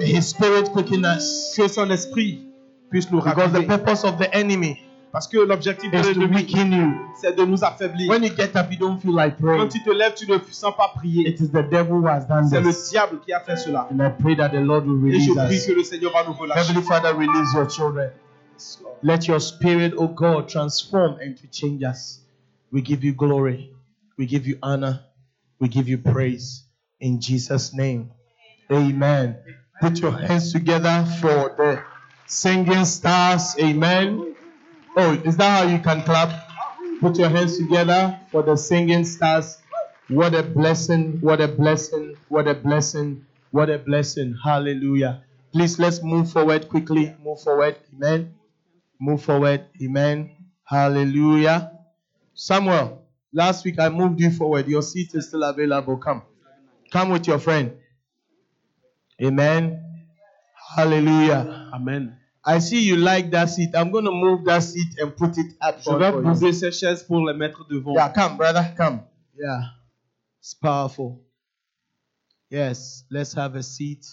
His 0.00 0.28
Spirit 0.28 0.70
quicken 0.72 1.04
us. 1.04 1.54
Que 1.56 1.68
son 1.68 1.90
esprit 1.90 2.40
puisse 2.90 3.10
nous 3.10 3.20
Because 3.22 3.52
the 3.52 3.62
purpose 3.62 4.04
of 4.04 4.18
the 4.18 4.32
enemy 4.34 4.78
Parce 5.12 5.26
que 5.26 5.38
l'objectif 5.38 5.90
de 5.90 5.98
is 5.98 6.02
to 6.12 6.20
l'ennemi, 6.20 6.34
weaken 6.36 6.72
you. 6.72 6.92
c'est 7.20 7.34
de 7.36 7.44
nous 7.44 7.64
affaiblir. 7.64 8.08
When 8.10 8.22
you 8.22 8.30
get 8.30 8.54
up, 8.56 8.70
you 8.70 8.76
don't 8.78 9.00
feel 9.00 9.14
like 9.14 9.38
praying. 9.38 9.58
Quand 9.62 9.68
tu 9.68 9.82
te 9.82 9.90
lèves, 9.90 10.14
tu 10.14 10.30
ne 10.30 10.38
sens 10.50 10.74
pas 10.76 10.92
prier. 10.94 11.26
It 11.28 11.40
is 11.40 11.50
the 11.50 11.62
devil 11.62 12.00
who 12.00 12.06
has 12.06 12.26
done 12.26 12.48
C'est 12.48 12.60
le 12.60 12.68
this. 12.70 12.90
diable 12.90 13.18
qui 13.20 13.32
a 13.32 13.40
fait 13.40 13.56
cela. 13.56 13.88
And 13.90 14.00
I 14.02 14.10
pray 14.10 14.34
that 14.36 14.50
the 14.50 14.60
Lord 14.60 14.86
will 14.86 15.12
Et 15.12 15.18
je 15.18 15.30
release 15.32 15.46
prie 15.46 15.56
us. 15.56 15.66
que 15.66 15.72
le 15.72 15.82
Seigneur 15.84 16.12
va 16.12 16.24
nous 16.24 16.34
relâcher. 16.34 16.60
Heavenly 16.60 16.82
Father, 16.86 17.14
release 17.14 17.54
your 17.54 17.66
children. 17.68 18.10
Let 19.02 19.26
your 19.28 19.40
spirit, 19.40 19.94
oh 19.96 20.08
God, 20.08 20.48
transform 20.48 21.16
and 21.20 21.36
to 21.38 21.46
change 21.50 21.82
us. 21.82 22.20
We 22.72 22.82
give 22.82 23.02
you 23.04 23.14
glory. 23.14 23.70
We 24.18 24.26
give 24.26 24.46
you 24.46 24.58
honor. 24.62 25.00
We 25.60 25.68
give 25.68 25.88
you 25.88 25.98
praise. 25.98 26.64
In 27.00 27.20
Jesus' 27.20 27.72
name. 27.72 28.10
Amen. 28.70 29.36
Put 29.80 30.00
your 30.00 30.12
hands 30.12 30.52
together 30.52 31.06
for 31.20 31.54
the 31.56 31.82
singing 32.26 32.84
stars. 32.84 33.54
Amen. 33.60 34.34
Oh, 34.96 35.12
is 35.12 35.36
that 35.36 35.64
how 35.64 35.70
you 35.70 35.78
can 35.78 36.02
clap? 36.02 36.48
Put 37.00 37.16
your 37.18 37.28
hands 37.28 37.58
together 37.58 38.18
for 38.32 38.42
the 38.42 38.56
singing 38.56 39.04
stars. 39.04 39.58
What 40.08 40.34
a 40.34 40.42
blessing, 40.42 41.20
what 41.20 41.40
a 41.40 41.46
blessing, 41.46 42.16
what 42.28 42.48
a 42.48 42.54
blessing, 42.54 43.24
what 43.52 43.70
a 43.70 43.78
blessing. 43.78 44.36
Hallelujah. 44.42 45.22
Please 45.52 45.78
let's 45.78 46.02
move 46.02 46.32
forward 46.32 46.68
quickly. 46.68 47.14
Move 47.22 47.40
forward. 47.40 47.76
Amen. 47.94 48.34
Move 48.98 49.22
forward. 49.22 49.66
Amen. 49.80 50.30
Hallelujah. 50.64 51.72
Samuel, 52.34 53.02
last 53.32 53.64
week 53.64 53.78
I 53.78 53.88
moved 53.90 54.20
you 54.20 54.30
forward. 54.30 54.66
Your 54.66 54.82
seat 54.82 55.14
is 55.14 55.28
still 55.28 55.44
available. 55.44 55.96
Come. 55.98 56.22
Come 56.90 57.10
with 57.10 57.26
your 57.28 57.38
friend. 57.38 57.76
Amen. 59.22 59.84
Hallelujah. 60.76 61.70
Amen. 61.74 62.16
I 62.44 62.60
see 62.60 62.80
you 62.82 62.96
like 62.96 63.30
that 63.32 63.46
seat. 63.46 63.70
I'm 63.74 63.90
going 63.90 64.04
to 64.04 64.12
move 64.12 64.44
that 64.46 64.62
seat 64.62 64.98
and 64.98 65.16
put 65.16 65.36
it 65.36 65.54
up 65.60 65.82
Je 65.82 65.90
vais 65.90 66.12
bouger 66.12 66.52
ces 66.52 66.72
chaises 66.72 67.02
pour 67.02 67.24
les 67.26 67.34
mettre 67.34 67.66
devant. 67.68 67.94
Yeah, 67.94 68.08
come, 68.10 68.36
brother, 68.36 68.72
come. 68.76 69.02
Yeah, 69.36 69.60
it's 70.40 70.54
powerful. 70.54 71.20
Yes, 72.48 73.04
let's 73.10 73.34
have 73.34 73.54
a 73.56 73.62
seat. 73.62 74.06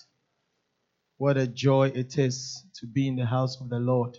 What 1.18 1.38
a 1.38 1.48
joy 1.48 1.92
it 1.96 2.18
is 2.18 2.66
to 2.80 2.88
be 2.88 3.08
in 3.08 3.16
the 3.16 3.26
house 3.26 3.62
of 3.62 3.70
the 3.70 3.80
Lord. 3.80 4.18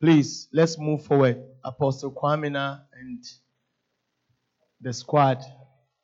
Please, 0.00 0.48
let's 0.52 0.78
move 0.78 1.04
forward. 1.04 1.42
Apostle 1.62 2.10
Kwamina 2.10 2.80
and 2.98 3.22
the 4.80 4.94
squad, 4.94 5.44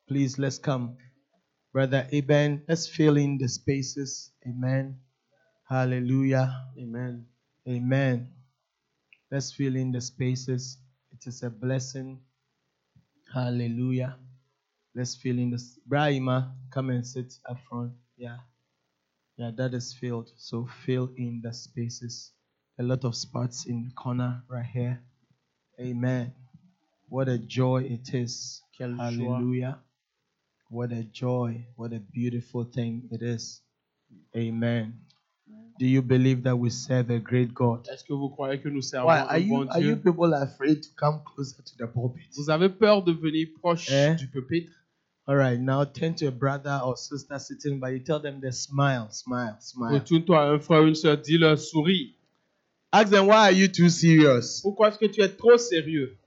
please, 0.07 0.37
let's 0.37 0.59
come. 0.59 0.97
Brother 1.77 2.07
Eben, 2.11 2.63
let's 2.67 2.87
fill 2.87 3.17
in 3.17 3.37
the 3.37 3.47
spaces. 3.47 4.31
Amen. 4.47 4.97
Hallelujah. 5.69 6.65
Amen. 6.75 7.27
Amen. 7.69 8.29
Let's 9.29 9.51
fill 9.51 9.75
in 9.75 9.91
the 9.91 10.01
spaces. 10.01 10.79
It 11.11 11.27
is 11.27 11.43
a 11.43 11.51
blessing. 11.51 12.19
Hallelujah. 13.31 14.17
Let's 14.95 15.13
fill 15.17 15.37
in 15.37 15.51
this. 15.51 15.77
Brahima, 15.87 16.51
come 16.71 16.89
and 16.89 17.05
sit 17.05 17.35
up 17.47 17.59
front. 17.69 17.91
Yeah. 18.17 18.37
Yeah, 19.37 19.51
that 19.55 19.75
is 19.75 19.93
filled. 19.93 20.31
So 20.35 20.67
fill 20.83 21.11
in 21.15 21.41
the 21.43 21.53
spaces. 21.53 22.31
A 22.79 22.83
lot 22.83 23.05
of 23.05 23.15
spots 23.15 23.67
in 23.67 23.83
the 23.83 23.91
corner 23.91 24.41
right 24.49 24.65
here. 24.65 24.99
Amen. 25.79 26.33
What 27.07 27.29
a 27.29 27.37
joy 27.37 27.83
it 27.83 28.15
is. 28.15 28.63
Hallelujah. 28.79 29.77
What 30.69 30.91
a 30.91 31.03
joy. 31.03 31.65
What 31.75 31.93
a 31.93 31.99
beautiful 31.99 32.65
thing 32.65 33.07
it 33.11 33.21
is. 33.21 33.61
Amen. 34.35 34.93
Do 35.79 35.85
you 35.85 36.01
believe 36.01 36.43
that 36.43 36.55
we 36.57 36.69
serve 36.69 37.09
a 37.11 37.19
great 37.19 37.53
God? 37.53 37.87
Est-ce 37.87 38.03
que 38.03 38.13
vous 38.13 38.29
croyez 38.29 38.59
que 38.59 38.67
nous 38.69 38.81
servons 38.81 39.07
Why 39.07 39.19
are 39.19 39.31
un 39.31 39.37
you 39.37 39.49
bon 39.49 39.67
are 39.69 39.79
you 39.79 39.95
Dieu? 39.95 40.11
people 40.11 40.33
afraid 40.33 40.81
to 40.83 40.89
come 40.97 41.21
closer 41.23 41.61
to 41.61 41.77
the 41.77 41.87
pulpit? 41.87 42.23
Vous 42.35 42.49
avez 42.49 42.69
peur 42.69 43.03
de 43.03 43.11
venir 43.13 43.47
proche 43.61 43.89
Eh? 43.91 44.15
du 44.15 44.27
pupitre 44.27 44.71
All 45.29 45.35
right, 45.35 45.59
now 45.59 45.83
turn 45.83 46.15
to 46.15 46.27
a 46.27 46.31
brother 46.31 46.79
or 46.83 46.95
sister 46.95 47.37
sitting 47.37 47.79
by 47.81 47.89
you. 47.91 47.99
Tell 47.99 48.19
them 48.21 48.39
to 48.41 48.51
smile, 48.51 49.09
smile, 49.11 49.57
smile. 49.59 49.93
Retourne-toi 49.93 50.39
à 50.39 50.49
un 50.53 50.59
frère 50.59 50.83
ou 50.83 50.87
une 50.87 50.95
soeur, 50.95 51.17
dis-leur 51.17 51.59
souris. 51.59 52.15
Ask 52.93 53.09
them 53.11 53.27
why 53.27 53.49
are 53.49 53.51
you 53.51 53.67
too 53.67 53.89
serious? 53.89 54.61
Pourquoi 54.61 54.87
est-ce 54.87 54.97
que 54.97 55.05
tu 55.05 55.21
es 55.21 55.27
trop 55.29 55.57
sérieux? 55.57 56.17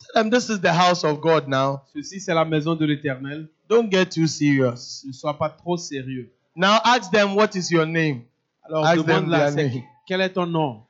Tell 0.00 0.22
them 0.22 0.30
this 0.30 0.48
is 0.48 0.60
the 0.60 0.72
house 0.72 1.04
of 1.04 1.20
God 1.20 1.48
now. 1.48 1.82
Ceci, 1.92 2.20
c'est 2.20 2.34
la 2.34 2.44
maison 2.44 2.74
de 2.76 2.86
l'Éternel. 2.86 3.48
Don't 3.68 3.90
get 3.90 4.10
too 4.10 4.26
serious. 4.26 5.04
Ne 5.06 5.12
sois 5.12 5.36
pas 5.36 5.50
trop 5.50 5.76
sérieux. 5.76 6.30
Now 6.56 6.78
ask 6.84 7.10
them 7.10 7.34
what 7.34 7.54
is 7.56 7.70
your 7.70 7.86
name. 7.86 8.22
Alors, 8.64 8.84
Ask 8.86 9.04
c'est- 9.04 9.56
name. 9.56 9.82
quel 10.06 10.20
est 10.20 10.30
ton 10.32 10.46
nom? 10.46 10.82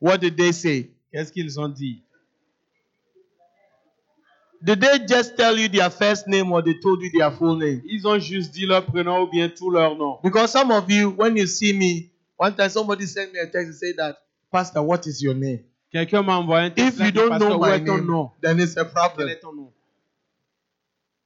What 0.00 0.18
did 0.20 0.36
they 0.36 0.52
say? 0.52 0.90
Qu'est-ce 1.12 1.32
qu'ils 1.32 1.58
ont 1.58 1.68
dit? 1.68 2.02
Did 4.62 4.80
they 4.80 4.98
just 5.06 5.36
tell 5.36 5.56
you 5.58 5.68
their 5.68 5.90
first 5.90 6.26
name 6.26 6.50
or 6.52 6.62
they 6.62 6.74
told 6.82 7.00
you 7.02 7.10
their 7.10 7.30
full 7.30 7.56
name? 7.56 7.82
Ils 7.84 8.06
ont 8.06 8.18
juste 8.18 8.52
dit 8.52 8.66
leur 8.66 8.84
prénom 8.84 9.22
ou 9.22 9.26
bien 9.30 9.48
tout 9.48 9.70
leur 9.70 9.94
nom. 9.96 10.18
Because 10.22 10.50
some 10.50 10.70
of 10.70 10.90
you, 10.90 11.10
when 11.10 11.36
you 11.36 11.46
see 11.46 11.72
me, 11.72 12.10
one 12.36 12.54
time 12.54 12.68
somebody 12.68 13.06
sent 13.06 13.32
me 13.32 13.38
a 13.38 13.46
text 13.46 13.68
and 13.68 13.74
say 13.74 13.92
that, 13.96 14.16
Pastor, 14.56 14.82
what 14.82 15.06
is 15.06 15.22
your 15.22 15.34
name? 15.34 15.60
Quelqu'un 15.92 16.22
m'a 16.22 16.38
envoyé 16.38 16.68
un. 16.68 16.72
If 16.78 16.98
you 16.98 17.10
don't 17.10 17.38
know 17.38 17.58
my 17.58 17.76
name, 17.76 18.06
nom 18.06 18.30
then 18.40 18.58
it's 18.58 18.74
a 18.78 18.86
problem. 18.86 19.28
est 19.28 19.40
ton 19.42 19.52
nom 19.52 19.70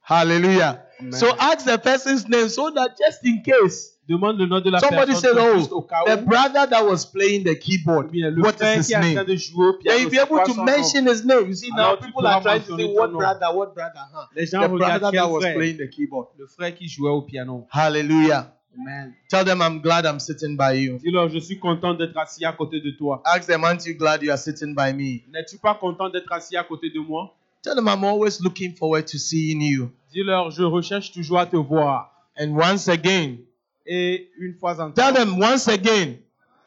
Hallelujah. 0.01 0.83
Amen. 0.99 1.13
So 1.13 1.33
ask 1.39 1.65
the 1.65 1.77
person's 1.77 2.27
name 2.27 2.49
so 2.49 2.71
that 2.71 2.97
just 2.97 3.25
in 3.25 3.41
case 3.41 3.97
Demande 4.05 4.39
le 4.39 4.47
nom 4.47 4.59
de 4.59 4.69
la 4.69 4.79
somebody 4.79 5.15
said, 5.15 5.31
Oh, 5.37 5.87
the 6.05 6.17
brother 6.17 6.67
that 6.67 6.85
was 6.85 7.05
playing 7.05 7.45
the 7.45 7.55
keyboard, 7.55 8.11
what 8.37 8.59
is 8.61 8.75
his 8.75 8.87
qui 8.87 8.93
est 8.93 8.97
en 8.97 9.01
train 9.01 9.13
name? 9.15 9.25
de 9.25 9.35
jouer 9.37 9.67
au 9.69 9.73
piano. 9.77 9.97
Then 9.97 10.01
you'll 10.01 10.11
be 10.11 10.19
able 10.19 10.43
to 10.43 10.53
nom? 10.53 10.65
mention 10.65 11.07
his 11.07 11.23
name. 11.23 11.47
You 11.47 11.55
see, 11.55 11.69
now 11.69 11.91
Alors, 11.91 11.99
people 12.01 12.27
are 12.27 12.41
trying 12.41 12.63
to 12.63 12.75
say, 12.75 12.85
What 12.85 13.13
brother, 13.13 13.47
what 13.53 13.73
brother? 13.73 14.03
Huh? 14.13 14.25
Les 14.35 14.47
gens 14.47 14.63
The 14.63 14.75
brother 14.75 15.11
that 15.11 15.29
was 15.29 15.43
frère. 15.45 15.55
playing 15.55 15.77
the 15.77 15.87
keyboard. 15.87 16.27
Le 16.37 16.47
frère 16.47 16.75
qui 16.75 16.89
jouait 16.89 17.11
au 17.11 17.21
piano. 17.21 17.65
Hallelujah. 17.71 18.51
Amen. 18.79 19.13
Tell 19.29 19.43
them 19.43 19.61
I'm 19.61 19.81
glad 19.81 20.05
I'm 20.05 20.19
sitting 20.19 20.55
by 20.55 20.73
you. 20.73 20.97
Dis-leur, 20.99 21.29
je 21.29 21.39
suis 21.39 21.59
content 21.59 21.93
d'être 21.93 22.17
assis 22.17 22.45
à 22.45 22.53
côté 22.53 22.79
de 22.79 22.91
toi. 22.91 23.21
Ask 23.25 23.47
them, 23.47 23.63
aren't 23.63 23.85
you 23.85 23.93
glad 23.95 24.21
you 24.23 24.31
are 24.31 24.37
sitting 24.37 24.73
by 24.73 24.93
me? 24.93 25.23
N'es-tu 25.31 25.57
pas 25.57 25.75
content 25.75 26.09
d'être 26.09 26.31
assis 26.31 26.55
à 26.55 26.63
côté 26.63 26.89
de 26.89 26.99
moi? 26.99 27.35
Tell 27.63 27.75
them 27.75 27.87
I'm 27.87 28.03
always 28.03 28.39
looking 28.41 28.73
forward 28.73 29.05
to 29.07 29.17
seeing 29.17 29.61
you. 29.61 29.91
Dis-leur, 30.13 30.51
je 30.51 30.63
recherche 30.63 31.11
toujours 31.11 31.39
à 31.39 31.45
te 31.45 31.57
voir. 31.57 32.11
And 32.39 32.55
once 32.57 32.87
again, 32.87 33.37
Et 33.85 34.29
une 34.39 34.53
fois 34.53 34.73
encore, 34.79 34.93
tell 34.93 35.13
them 35.13 35.37
once 35.41 35.67
again, 35.67 36.17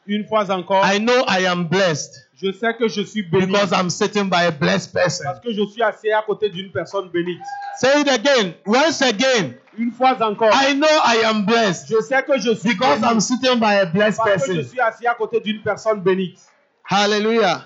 une 0.07 0.25
fois 0.25 0.49
encore, 0.51 0.85
I 0.85 0.99
know 0.99 1.23
I 1.27 1.45
am 1.45 1.67
blessed 1.67 2.25
je 2.41 2.51
sais 2.51 2.73
que 2.73 2.87
je 2.89 3.01
suis 3.01 3.23
béni 3.23 3.47
because 3.47 3.71
I'm 3.71 3.89
sitting 3.89 4.29
by 4.29 4.43
a 4.47 4.51
blessed 4.51 4.91
person. 4.93 5.23
parce 5.23 5.39
que 5.39 5.53
je 5.53 5.65
suis 5.67 5.81
assis 5.81 6.11
à 6.11 6.21
côté 6.21 6.49
d'une 6.49 6.69
personne 6.71 7.09
bénite. 7.09 7.39
Say 7.79 8.01
it 8.01 8.07
again. 8.09 8.53
Once 8.65 9.01
again, 9.01 9.53
Une 9.77 9.91
fois 9.91 10.17
encore, 10.21 10.51
I 10.53 10.73
know 10.73 10.87
I 10.87 11.23
am 11.25 11.45
blessed 11.45 11.87
je 11.89 12.01
sais 12.01 12.21
que 12.23 12.37
je 12.39 12.53
suis 12.55 12.69
because 12.73 12.99
béni 12.99 13.11
I'm 13.13 13.19
sitting 13.21 13.59
by 13.59 13.75
a 13.75 13.85
blessed 13.85 14.17
parce 14.17 14.45
que 14.45 14.51
je 14.51 14.57
person. 14.57 14.69
suis 14.69 14.79
assis 14.81 15.07
à 15.07 15.13
côté 15.15 15.39
d'une 15.39 15.61
personne 15.61 16.01
bénite. 16.01 16.39
Hallelujah. 16.83 17.65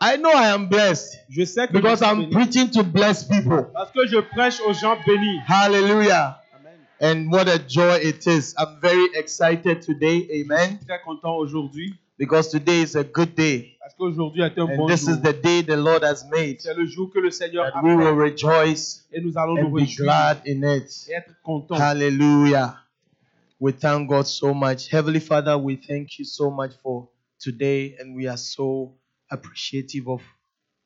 I 0.00 0.16
know 0.18 0.30
I 0.30 0.48
am 0.52 0.68
blessed 0.68 1.16
Je 1.30 1.44
sais 1.44 1.66
que 1.66 1.72
because 1.72 2.00
je 2.00 2.04
suis 2.04 2.12
I'm 2.12 2.18
béni 2.20 2.30
preaching 2.32 2.70
to 2.72 2.82
blessed 2.82 3.30
people. 3.30 3.70
parce 3.72 3.90
que 3.90 4.06
je 4.06 4.18
prêche 4.18 4.60
aux 4.60 4.74
gens 4.74 4.98
bénis. 5.06 5.40
Hallelujah. 5.48 6.40
And 7.00 7.30
what 7.30 7.48
a 7.48 7.58
joy 7.58 7.96
it 7.96 8.26
is. 8.26 8.54
I'm 8.58 8.80
very 8.80 9.06
excited 9.14 9.82
today. 9.82 10.26
Amen. 10.32 10.78
Très 10.86 11.00
content 11.04 11.36
aujourd'hui 11.36 11.94
Because 12.18 12.48
today 12.48 12.80
is 12.80 12.96
a 12.96 13.04
good 13.04 13.34
day. 13.34 13.76
parce 13.80 13.94
qu'aujourd'hui 13.94 14.42
est 14.42 14.58
un 14.58 14.66
And 14.66 14.76
bon 14.76 14.86
this 14.86 15.02
jour. 15.04 15.10
is 15.14 15.20
the 15.20 15.34
day 15.34 15.60
the 15.62 15.76
Lord 15.76 16.02
has 16.02 16.24
made. 16.30 16.60
C'est 16.60 16.74
le 16.74 16.86
jour 16.86 17.10
que 17.10 17.18
le 17.20 17.30
Seigneur 17.30 17.66
a 17.74 17.82
we 17.82 17.94
will 17.94 18.14
fait 18.16 18.30
rejoice 18.32 19.04
et 19.12 19.20
nous 19.20 19.36
allons 19.36 19.54
nous 19.56 19.66
and 19.68 19.72
be 19.72 19.80
réjouir 19.80 20.04
glad 20.06 20.38
in 20.46 20.62
it. 20.62 21.06
et 21.08 21.12
être 21.12 21.34
contents. 21.44 21.76
Hallelujah. 21.78 22.78
We 23.60 23.72
thank 23.72 24.08
God 24.08 24.26
so 24.26 24.54
much. 24.54 24.88
Heavenly 24.90 25.20
Father, 25.20 25.56
we 25.58 25.76
thank 25.76 26.18
you 26.18 26.24
so 26.24 26.50
much 26.50 26.72
for 26.82 27.08
today, 27.38 27.96
and 27.98 28.14
we 28.16 28.26
are 28.26 28.36
so 28.38 28.92
appreciative 29.30 30.08
of 30.08 30.22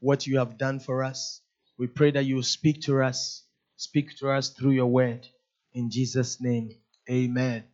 what 0.00 0.26
you 0.26 0.38
have 0.38 0.56
done 0.58 0.78
for 0.80 1.02
us. 1.04 1.40
We 1.78 1.86
pray 1.88 2.10
that 2.12 2.24
you 2.26 2.36
will 2.36 2.42
speak 2.44 2.82
to 2.82 3.02
us, 3.02 3.42
speak 3.76 4.16
to 4.18 4.30
us 4.30 4.50
through 4.50 4.72
your 4.72 4.86
word. 4.86 5.26
In 5.74 5.88
Jesus' 5.90 6.40
name, 6.40 6.70
amen. 7.08 7.64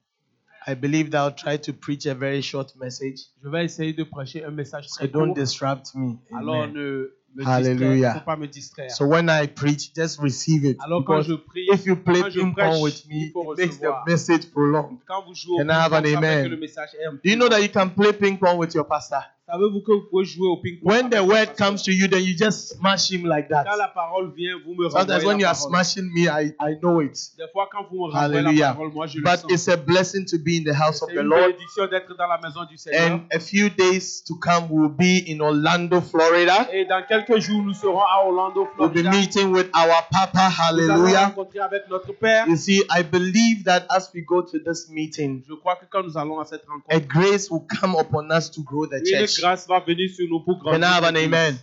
I 0.67 0.75
believe 0.75 1.11
that 1.13 1.19
I'll 1.21 1.33
try 1.35 1.57
to 1.59 1.73
preach 1.73 2.07
a 2.07 2.15
very 2.15 2.43
short 2.43 2.75
message, 2.77 3.21
Je 3.43 3.49
vais 3.49 3.65
essayer 3.65 3.93
de 3.93 4.03
prêcher 4.05 4.45
un 4.45 4.51
message 4.51 4.89
so 4.89 4.97
très 5.05 5.09
don't 5.13 5.29
court. 5.29 5.37
disrupt 5.37 5.95
me. 5.95 6.17
Alors 6.37 6.67
ne 6.67 7.09
me 7.37 7.45
Hallelujah. 7.45 8.15
faut 8.15 8.21
pas 8.25 8.37
me 8.37 8.49
distraire. 8.49 8.91
So 8.91 9.07
when 9.07 9.29
I 9.31 9.47
preach, 9.47 9.95
just 9.95 10.19
receive 10.19 10.65
it. 10.65 10.77
Alors 10.81 11.05
quand 11.05 11.23
je 11.23 11.35
prie, 11.35 11.69
if 11.73 11.87
you 11.87 11.95
play 11.97 12.23
ping 12.31 12.53
pong 12.55 12.81
with 12.83 13.07
me, 13.09 13.27
it 13.35 13.59
makes 13.59 13.77
the 13.79 13.93
message 14.07 14.51
prolonged. 14.53 14.99
Quand 15.07 15.25
vous 15.25 15.35
jouez 15.35 15.59
Can 15.59 15.71
I 15.71 15.75
have 15.75 15.93
an 15.93 16.03
ping-pong, 16.03 16.15
ça 16.15 16.21
fait 16.21 16.27
amen? 16.27 16.45
que 16.45 16.51
le 16.51 16.57
message 16.57 16.89
est 17.01 17.05
un 17.05 17.13
Do 17.13 17.21
you 17.31 17.37
know 17.37 17.49
that 17.49 17.61
you 17.63 17.69
can 17.69 17.89
play 17.91 18.13
ping 18.13 18.37
pong 18.39 18.59
with 18.59 18.75
your 18.75 18.85
pastor? 18.87 19.21
Savez-vous 19.49 19.81
que 19.81 19.93
vous 19.93 20.03
pouvez 20.11 20.25
jouer 20.25 20.49
au 20.49 20.57
ping-pong 20.57 20.91
When 20.91 21.09
the 21.09 21.23
word 21.25 21.55
comes 21.57 21.81
to 21.85 21.93
you, 21.93 22.09
then 22.09 22.25
you 22.25 22.35
just 22.37 22.71
smash 22.77 23.13
him 23.13 23.25
like 23.25 23.49
Quand 23.49 23.63
that. 23.63 23.77
la 23.77 23.87
parole 23.87 24.33
vient, 24.37 24.59
vous 24.67 24.75
me 24.75 24.91
Sometimes 24.91 25.25
when 25.25 25.39
you 25.39 25.47
are 25.47 25.55
smashing 25.55 26.11
me, 26.13 26.27
I, 26.29 26.53
I 26.59 26.75
know 26.83 27.01
it. 27.01 27.17
Des 27.39 27.47
fois, 27.53 27.69
quand 27.71 27.87
vous 27.89 28.07
me 28.09 28.11
renvoyez 28.11 28.43
la 28.43 28.49
Hallelujah. 28.49 28.73
parole, 28.73 28.91
moi 28.93 29.07
je 29.07 29.19
le 29.19 29.23
But 29.23 29.39
sens. 29.39 29.53
it's 29.53 29.69
a 29.69 29.77
blessing 29.77 30.25
to 30.27 30.39
be 30.39 30.57
in 30.59 30.65
the 30.65 30.75
house 30.75 31.01
of 31.01 31.11
the 31.11 31.23
Lord. 31.23 31.55
d'être 31.91 32.17
dans 32.17 32.27
la 32.27 32.41
maison 32.43 32.65
du 32.69 32.77
Seigneur. 32.77 33.03
And 33.09 33.21
a 33.33 33.39
few 33.39 33.71
days 33.71 34.21
to 34.27 34.35
come, 34.35 34.67
we'll 34.69 34.89
be 34.89 35.23
in 35.29 35.41
Orlando, 35.41 36.01
Florida. 36.01 36.67
Et 36.73 36.85
dans 36.85 37.05
quelques 37.07 37.39
jours, 37.39 37.63
nous 37.63 37.75
serons 37.75 38.01
à 38.01 38.25
Orlando, 38.27 38.67
We'll 38.81 38.89
be 38.91 39.05
meeting 39.09 39.53
with 39.53 39.71
our 39.77 40.03
Papa. 40.11 40.51
Hallelujah. 40.51 41.27
rencontrer 41.27 41.61
avec 41.61 41.89
notre 41.89 42.13
Père. 42.13 42.49
You 42.49 42.57
see, 42.57 42.83
I 42.91 43.05
believe 43.05 43.63
that 43.65 43.87
as 43.91 44.11
we 44.13 44.23
go 44.23 44.43
to 44.43 44.59
this 44.59 44.89
meeting, 44.91 45.45
Je 45.49 45.55
crois 45.55 45.77
que 45.77 45.85
quand 45.89 46.03
nous 46.03 46.19
allons 46.19 46.41
à 46.41 46.45
cette 46.45 46.65
a 46.89 46.99
grace 46.99 47.49
will 47.49 47.65
come 47.81 47.95
upon 47.97 48.29
us 48.37 48.51
to 48.51 48.63
grow 48.63 48.87
the 48.87 48.97
une 48.97 49.27
grâce 49.41 49.67
va 49.67 49.81
venir 49.81 50.11
sur 50.11 50.29
nous 50.29 50.41
pour 50.41 50.59
grandir. 50.59 50.87
have 50.89 51.05
an 51.05 51.17
amen? 51.17 51.59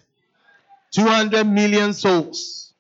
200 0.92 1.44
million 1.46 1.94
souls. 1.94 2.74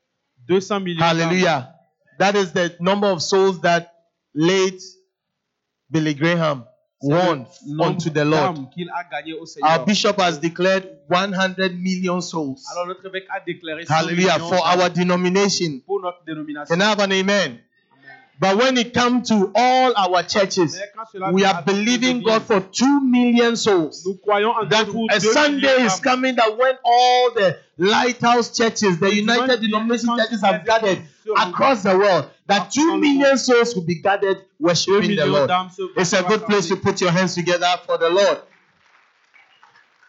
200 0.47 0.79
millions. 0.79 1.01
Hallelujah. 1.01 1.73
That 2.19 2.36
is 2.36 2.51
the 2.51 2.75
number 2.79 3.08
of 3.08 3.21
souls 3.21 3.62
that 3.62 3.93
late 4.36 4.82
Billy 5.89 6.13
Graham 6.13 6.65
won 7.01 7.45
unto 7.79 8.10
the 8.10 8.23
Lord. 8.25 8.58
a 8.58 9.03
gagné 9.12 9.34
au 9.34 9.45
Our 9.62 9.86
bishop 9.86 10.19
has 10.19 10.38
declared 10.38 10.88
100 11.08 11.75
million 11.77 12.21
souls. 12.21 12.63
Alors 12.71 12.88
notre 12.88 13.06
évêque 13.08 13.27
a 13.29 13.39
déclaré 13.39 13.86
Hallelujah. 13.88 14.39
For 14.39 14.62
our 14.63 14.89
denomination. 14.89 15.82
pour 15.86 16.01
notre 16.01 16.23
dénomination. 16.25 16.75
Can 16.75 16.82
I 16.82 16.86
have 16.86 16.99
an 16.99 17.12
amen? 17.12 17.60
But 18.43 18.58
when 18.58 18.77
it 18.77 18.93
comes 18.93 19.29
to 19.29 19.53
all 19.56 19.93
our 19.95 20.21
churches, 20.21 20.75
Mais 20.75 20.91
quand 20.93 21.06
cela 21.10 21.32
we 21.32 21.45
are 21.45 21.63
believing 21.63 22.21
God 22.21 22.43
for 22.43 22.60
2 22.60 22.99
million 22.99 23.56
souls. 23.56 24.03
Nous 24.06 24.17
croyons 24.17 24.51
en 24.51 24.67
That 24.67 24.89
a 25.12 25.21
Sunday 25.21 25.86
is 25.86 26.01
coming 26.01 26.36
that 26.36 26.58
when 26.58 26.75
all 26.84 27.32
the 27.34 27.58
lighthouse 27.77 28.51
churches, 28.53 28.99
the 28.99 29.15
United 29.15 29.62
Denomination 29.62 30.17
churches 30.17 30.41
have 30.41 30.65
gathered, 30.65 30.99
across 31.38 31.84
the 31.84 31.97
world 31.97 32.25
that 32.47 32.69
two 32.69 32.97
million 32.97 33.38
souls 33.38 33.75
will 33.75 33.86
be 33.86 34.01
gathered 34.01 34.43
worshiping 34.60 35.15
the 35.15 35.25
Lord. 35.25 35.49
It's 35.95 36.12
a 36.12 36.23
good 36.23 36.43
place 36.43 36.67
to 36.67 36.75
put 36.75 36.99
your 36.99 37.12
hands 37.12 37.36
together 37.36 37.73
for 37.86 37.97
the 37.97 38.10
Lord. 38.10 38.39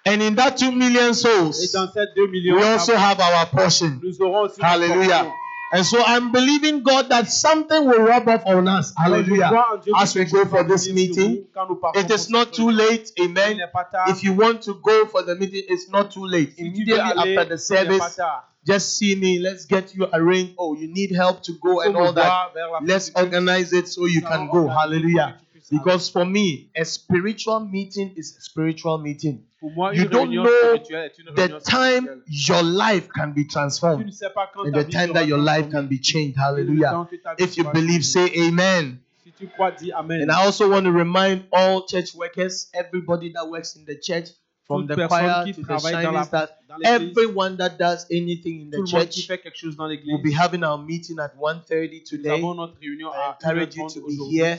And 0.04 0.20
in 0.20 0.34
that 0.34 0.56
two 0.56 0.72
million 0.72 1.14
souls, 1.14 1.70
dans 1.72 1.86
ces 1.92 2.08
2 2.16 2.26
millions, 2.26 2.56
we 2.56 2.64
also 2.64 2.96
have 2.96 3.20
our 3.20 3.46
portion. 3.46 4.00
nous 4.02 4.20
aurons 4.20 4.40
aussi 4.42 4.60
notre 4.60 4.66
Hallelujah. 4.66 5.32
And 5.72 5.84
so 5.84 6.02
I'm 6.04 6.30
believing 6.30 6.82
God 6.82 7.08
that 7.08 7.30
something 7.30 7.84
will 7.84 8.02
rub 8.02 8.28
off 8.28 8.42
on 8.46 8.68
us. 8.68 8.92
Hallelujah. 8.96 9.48
crois 9.48 9.66
en 9.74 9.78
Dieu 9.78 9.92
As 9.96 10.14
we 10.14 10.24
go 10.24 10.44
for 10.44 10.62
this 10.62 10.88
meeting, 10.88 11.30
nous 11.30 11.46
quand 11.52 11.68
nous 11.68 11.76
partons 11.76 12.00
It 12.00 12.10
is 12.10 12.30
not 12.30 12.52
too 12.52 12.70
late. 12.70 13.12
Amen. 13.20 13.56
n'est 13.56 13.72
pas 13.72 13.84
tard. 13.84 14.08
If 14.08 14.22
you 14.22 14.34
want 14.34 14.62
to 14.62 14.74
go 14.74 15.06
for 15.06 15.22
the 15.22 15.34
meeting, 15.34 15.64
it's 15.68 15.88
not 15.88 16.10
too 16.10 16.26
late. 16.26 16.50
Si 16.50 16.56
tu 16.56 16.62
veux 16.62 16.68
Immediately 16.68 17.00
after 17.00 17.56
the 17.56 17.74
il 17.74 17.88
n'est 17.88 17.98
pas 17.98 18.08
service, 18.08 18.20
just 18.66 18.96
see 18.96 19.16
me. 19.16 19.38
Let's 19.38 19.66
get 19.66 19.94
you 19.94 20.06
arranged. 20.12 20.54
Oh, 20.58 20.74
you 20.74 20.86
need 20.86 21.10
help 21.10 21.42
to 21.44 21.52
go 21.60 21.80
and 21.80 21.96
all 21.96 22.12
that. 22.12 22.24
voir 22.24 22.52
vers 22.54 22.70
la 22.72 22.78
fin 22.78 22.86
Let's 22.86 23.10
organize 23.14 23.72
it 23.72 23.88
so 23.88 24.06
you 24.06 24.22
can 24.22 24.48
go. 24.48 24.68
Hallelujah. 24.68 25.36
Pour 25.68 25.82
que 25.82 25.84
tu 25.84 25.84
puisses 25.84 25.84
aller. 25.84 25.84
Because 25.84 26.10
for 26.10 26.24
me, 26.24 26.70
a 26.76 26.84
spiritual 26.84 27.60
meeting 27.60 28.12
is 28.16 28.36
a 28.36 28.40
spiritual 28.40 28.98
meeting. 28.98 29.44
You 29.92 30.08
don't 30.08 30.30
know 30.30 30.46
spirituelle 30.46 31.06
est 31.06 31.18
une 31.18 31.34
The 31.34 31.60
time 31.60 32.22
your 32.26 32.62
life 32.62 33.08
can 33.08 33.32
be 33.32 33.46
transformed 33.46 34.12
sais 34.12 34.30
pas 34.30 34.50
quand 34.52 34.66
and 34.66 34.72
the 34.72 34.84
time 34.84 35.12
that 35.14 35.26
your 35.26 35.38
life 35.38 35.70
can 35.70 35.86
be 35.86 35.98
changed. 35.98 36.36
Hallelujah. 36.36 36.90
temps 36.90 37.06
que 37.06 37.16
ta 37.16 37.34
vie 37.34 37.44
If 37.44 37.56
you 37.56 37.64
believe, 37.72 38.04
say 38.04 38.30
amen. 38.36 38.98
Si 39.24 39.32
tu 39.32 39.48
crois, 39.48 39.70
dis 39.72 39.90
Amen. 39.92 40.22
And 40.22 40.30
I 40.30 40.44
also 40.44 40.68
want 40.68 40.84
to 40.84 40.92
remind 40.92 41.44
all 41.50 41.86
church 41.86 42.14
workers, 42.14 42.68
everybody 42.74 43.32
that 43.32 43.48
works 43.48 43.74
in 43.74 43.86
the 43.86 43.96
church, 43.96 44.28
from 44.66 44.86
the 44.86 45.08
choir 45.08 45.44
to 45.52 45.62
the 45.62 45.78
shining 45.78 46.24
stars, 46.24 46.48
everyone 46.84 47.56
that 47.56 47.78
does 47.78 48.06
anything 48.10 48.62
in 48.62 48.70
the 48.70 48.78
le 48.78 48.84
monde 48.84 49.08
qui 49.08 49.22
church 49.22 49.26
fait 49.26 49.38
quelque 49.38 49.56
chose 49.56 49.76
dans 49.76 49.86
l'église. 49.86 50.12
will 50.12 50.22
be 50.22 50.32
having 50.32 50.62
our 50.62 50.78
meeting 50.78 51.18
at 51.18 51.36
1.30 51.36 52.04
today. 52.04 52.30
avons 52.30 52.54
notre 52.54 52.74
réunion 52.80 53.10
I 53.12 53.32
encourage 53.32 53.76
you 53.76 53.88
to 53.88 54.06
be 54.06 54.16
here. 54.30 54.58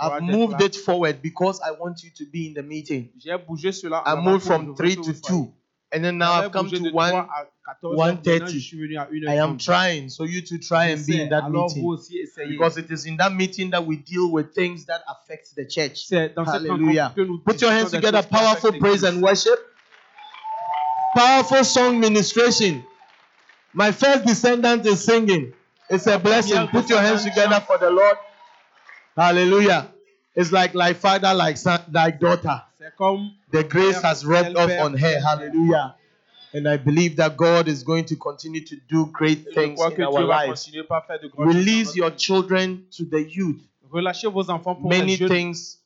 I've 0.00 0.22
moved 0.22 0.60
it 0.60 0.74
forward 0.74 1.22
because 1.22 1.60
I 1.60 1.70
want 1.72 2.02
you 2.02 2.10
to 2.16 2.26
be 2.26 2.48
in 2.48 2.54
the 2.54 2.62
meeting. 2.62 3.10
J'ai 3.18 3.36
bougé 3.38 3.72
cela. 3.72 4.02
I 4.04 4.16
moved 4.16 4.44
from 4.44 4.74
3 4.74 4.96
to 4.96 5.12
2. 5.12 5.52
And 5.94 6.02
then 6.02 6.18
now 6.18 6.32
I've 6.32 6.52
come 6.52 6.70
to 6.70 6.90
1. 6.90 7.28
à 7.64 7.74
14 7.80 7.96
1:30. 7.96 8.30
Maintenant, 8.30 8.46
je 8.46 8.58
suis 8.58 8.78
venu 8.78 8.96
à 8.96 9.08
1 9.10 9.28
I 9.28 9.38
am 9.38 9.58
trying, 9.58 10.08
so 10.08 10.24
you 10.24 10.42
to 10.42 10.58
try 10.58 10.90
and 10.92 10.98
be 11.06 11.22
in 11.22 11.28
that 11.28 11.48
meeting. 11.50 11.86
Because 12.48 12.78
it 12.78 12.90
is 12.90 13.06
in 13.06 13.16
that 13.18 13.32
meeting 13.32 13.70
that 13.70 13.86
we 13.86 13.96
deal 13.96 14.30
with 14.30 14.52
things 14.54 14.86
that 14.86 15.02
affect 15.06 15.54
the 15.54 15.64
church. 15.64 16.08
Hallelujah. 16.10 17.12
rencontre 17.12 17.14
que 17.14 17.20
nous 17.20 17.38
Put 17.38 17.60
your 17.60 17.70
hands 17.70 17.90
together, 17.90 18.22
choses 18.22 18.26
qui 18.26 18.36
affectent 18.36 18.60
powerful 18.60 18.72
praise 18.80 19.04
and 19.04 19.22
worship. 19.22 19.58
Powerful 21.14 21.64
song 21.64 22.00
ministration. 22.00 22.82
My 23.74 23.92
first 23.92 24.24
descendant 24.24 24.86
is 24.86 25.04
singing. 25.04 25.52
It's 25.90 26.06
a 26.06 26.18
blessing. 26.18 26.66
Put 26.68 26.88
your 26.88 27.00
hands 27.00 27.24
together 27.24 27.60
for 27.60 27.78
the 27.78 27.90
Lord. 27.90 28.16
Hallelujah. 29.16 29.88
It's 30.34 30.50
like 30.50 30.74
like 30.74 30.96
father, 30.96 31.34
like 31.34 31.56
son, 31.56 31.80
like 31.92 32.18
daughter. 32.18 32.62
The 33.50 33.64
grace 33.64 34.00
has 34.00 34.24
rubbed 34.24 34.56
off 34.56 34.70
on 34.80 34.96
her. 34.96 35.20
Hallelujah. 35.20 35.94
And 36.54 36.68
I 36.68 36.76
believe 36.76 37.16
that 37.16 37.36
God 37.36 37.66
is 37.66 37.82
going 37.82 38.04
to 38.06 38.16
continue 38.16 38.62
to 38.64 38.76
do 38.88 39.06
great 39.06 39.54
things 39.54 39.80
in 39.80 40.02
our 40.02 40.22
lives. 40.22 40.64
continuer 40.64 40.84
par 40.84 41.06
faire 41.06 41.18
de 41.18 41.28
grandes 41.28 41.46
choses 41.46 41.54
dans 41.54 41.58
Release 41.58 41.96
your 41.96 42.10
children 42.10 42.82
to 42.90 43.04
the 43.04 43.20
youth. 43.20 43.60
Relâchez 43.90 44.28
vos 44.28 44.50
enfants 44.50 44.74
pour 44.74 44.88
Many 44.90 45.16
things, 45.16 45.78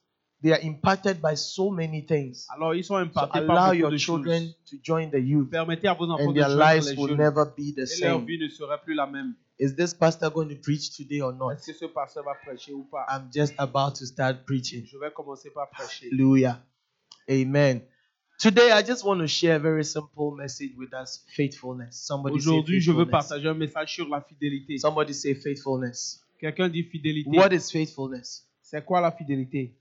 they 0.42 0.52
are 0.52 0.60
impacted 0.62 1.20
by 1.20 1.36
so 1.36 1.70
many 1.70 2.02
things. 2.02 2.46
Alors 2.50 2.74
ils 2.74 2.84
sont 2.84 2.94
So 2.94 3.00
impactés 3.00 3.38
allow 3.38 3.46
par 3.46 3.66
beaucoup 3.70 3.78
your 3.78 3.98
children 3.98 4.54
to 4.68 4.76
join 4.82 5.10
the 5.10 5.20
youth, 5.20 5.50
Permettez 5.50 5.88
à 5.88 5.94
vos 5.94 6.10
enfants 6.10 6.30
and 6.30 6.34
their 6.34 6.48
lives 6.48 6.96
will 6.96 7.16
never 7.16 7.44
be 7.56 7.72
the 7.72 7.86
same. 7.86 8.26
Vie 9.58 9.64
ne 9.64 9.68
serait 9.68 9.76
plus 9.76 9.76
la 9.76 9.76
même. 9.76 9.76
Is 9.76 9.76
this 9.76 9.94
pastor 9.94 10.30
going 10.30 10.48
to 10.48 10.56
preach 10.56 10.96
today 10.96 11.20
or 11.20 11.32
not? 11.32 11.52
Est-ce 11.52 11.72
que 11.72 11.78
ce 11.78 11.86
pasteur 11.86 12.24
va 12.24 12.34
prêcher 12.34 12.72
ou 12.72 12.84
pas 12.84 13.06
I'm 13.08 13.30
just 13.32 13.54
about 13.58 13.94
to 13.98 14.06
start 14.06 14.44
preaching. 14.46 14.84
Je 14.86 14.98
vais 14.98 15.10
commencer 15.12 15.50
par 15.50 15.70
prêcher. 15.70 16.06
Hallelujah. 16.06 16.62
Amen. 17.28 17.82
Today, 18.38 18.70
I 18.70 18.82
just 18.82 19.02
want 19.02 19.20
to 19.20 19.26
share 19.26 19.56
a 19.56 19.58
very 19.58 19.82
simple 19.82 20.32
message 20.36 20.74
with 20.76 20.92
us 20.92 21.24
faithfulness. 21.34 21.96
Somebody 22.06 22.38
say 22.38 22.50
Aujourd'hui, 22.50 22.80
je 22.80 22.92
veux 22.92 23.04
faithfulness. 23.06 23.28
partager 23.28 23.48
un 23.48 23.54
message 23.54 23.94
sur 23.94 24.08
la 24.08 24.20
fidélité. 24.20 24.76
Somebody 24.78 25.14
say 25.14 25.34
faithfulness. 25.34 26.22
Quelqu'un 26.38 26.68
dit 26.68 26.82
fidélité. 26.82 27.30
What 27.30 27.52
is 27.54 27.70
faithfulness? 27.70 28.46
C'est 28.60 28.84
quoi 28.84 29.00
la 29.00 29.10
fidélité 29.10 29.74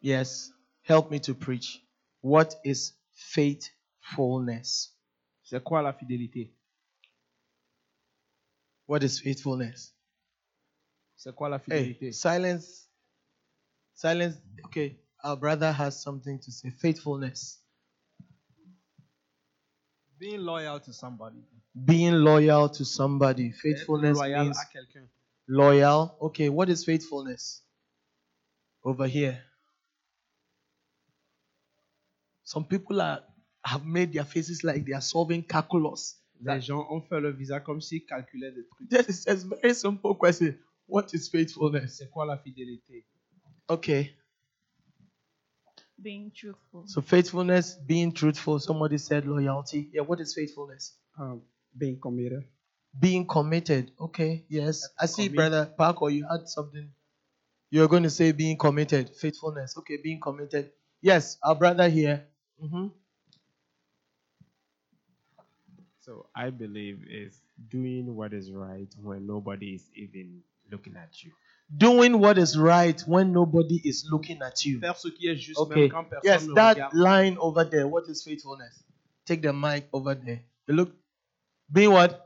Yes. 0.00 0.50
Help 0.82 1.10
me 1.10 1.18
to 1.18 1.34
preach. 1.34 1.82
What 2.22 2.56
is 2.64 2.94
faithfulness? 3.12 4.96
C'est 5.42 5.62
quoi 5.62 5.82
la 5.82 5.92
fidélité 5.92 6.53
What 8.86 9.02
is 9.02 9.18
faithfulness? 9.18 9.92
C'est 11.16 11.34
quoi 11.34 11.48
la 11.48 11.58
Hey, 11.68 12.12
silence. 12.12 12.88
Silence. 13.94 14.36
Okay, 14.66 14.98
our 15.22 15.36
brother 15.36 15.72
has 15.72 16.02
something 16.02 16.38
to 16.40 16.50
say. 16.52 16.70
Faithfulness. 16.70 17.60
Being 20.18 20.40
loyal 20.40 20.80
to 20.80 20.92
somebody. 20.92 21.44
Being 21.84 22.14
loyal 22.14 22.68
to 22.68 22.84
somebody. 22.84 23.52
Faithfulness 23.52 24.18
loyal 24.18 24.44
means 24.44 24.58
loyal. 25.48 26.16
Okay, 26.20 26.48
what 26.48 26.68
is 26.68 26.84
faithfulness? 26.84 27.62
Over 28.84 29.06
here. 29.06 29.40
Some 32.44 32.64
people 32.66 33.00
are 33.00 33.20
have 33.64 33.86
made 33.86 34.12
their 34.12 34.24
faces 34.24 34.62
like 34.62 34.84
they 34.84 34.92
are 34.92 35.00
solving 35.00 35.42
calculus. 35.42 36.16
Les 36.40 36.60
gens 36.60 36.86
ont 36.90 37.00
fait 37.00 37.20
le 37.20 37.30
visa 37.30 37.60
comme 37.60 37.80
s'ils 37.80 38.04
calculaient 38.04 38.52
des 38.52 38.66
trucs. 38.66 38.88
This 38.88 39.08
is 39.08 39.28
a 39.28 39.34
very 39.34 39.74
simple 39.74 40.14
question. 40.16 40.54
What 40.86 41.06
is 41.14 41.28
faithfulness? 41.30 41.96
C'est 41.98 42.10
quoi 42.10 42.26
la 42.26 42.36
fidélité 42.38 43.06
Okay. 43.68 44.10
being 45.98 46.30
truthful, 46.32 46.86
So 46.86 47.00
faithfulness, 47.00 47.78
being 47.86 48.12
truthful. 48.12 48.58
Somebody 48.60 48.98
said 48.98 49.24
loyalty. 49.26 49.88
Yeah, 49.92 50.02
what 50.02 50.20
is 50.20 50.34
faithfulness? 50.34 50.98
um, 51.18 51.40
Being 51.76 51.98
committed. 52.00 52.44
Being 52.98 53.26
committed. 53.26 53.90
Okay, 53.98 54.44
yes. 54.48 54.88
I 55.00 55.06
see, 55.06 55.28
Commit. 55.28 55.36
brother 55.36 55.66
Parker, 55.76 56.10
you 56.10 56.26
had 56.30 56.46
something. 56.48 56.90
You're 57.70 57.88
going 57.88 58.02
to 58.04 58.10
say 58.10 58.32
being 58.32 58.56
committed, 58.58 59.10
faithfulness. 59.16 59.76
Okay, 59.78 59.96
being 60.02 60.20
committed. 60.20 60.72
Yes, 61.00 61.38
our 61.42 61.54
brother 61.54 61.88
here. 61.88 62.26
hmm 62.60 62.88
So 66.04 66.26
I 66.36 66.50
believe 66.50 67.02
is 67.08 67.40
doing 67.70 68.14
what 68.14 68.34
is 68.34 68.52
right 68.52 68.88
when 69.02 69.26
nobody 69.26 69.74
is 69.74 69.88
even 69.96 70.42
looking 70.70 70.96
at 70.96 71.22
you. 71.24 71.30
Doing 71.74 72.18
what 72.20 72.36
is 72.36 72.58
right 72.58 73.00
when 73.06 73.32
nobody 73.32 73.80
is 73.84 74.06
looking 74.12 74.42
at 74.42 74.64
you. 74.66 74.80
Faire 74.80 74.96
ce 74.96 75.08
qui 75.08 75.28
est 75.28 75.36
juste 75.36 75.58
Okay. 75.60 75.88
même 75.88 75.90
quand 75.90 76.04
personne 76.04 76.22
Yes, 76.30 76.46
ne 76.46 76.54
that 76.54 76.74
regarde. 76.76 76.94
line 76.94 77.36
over 77.38 77.64
there. 77.64 77.88
What 77.88 78.04
is 78.10 78.22
faithfulness? 78.22 78.84
Take 79.24 79.40
the 79.40 79.52
mic 79.54 79.88
over 79.94 80.14
there. 80.14 80.42
You 80.68 80.74
look. 80.74 80.92
Being 81.72 81.92
what? 81.92 82.20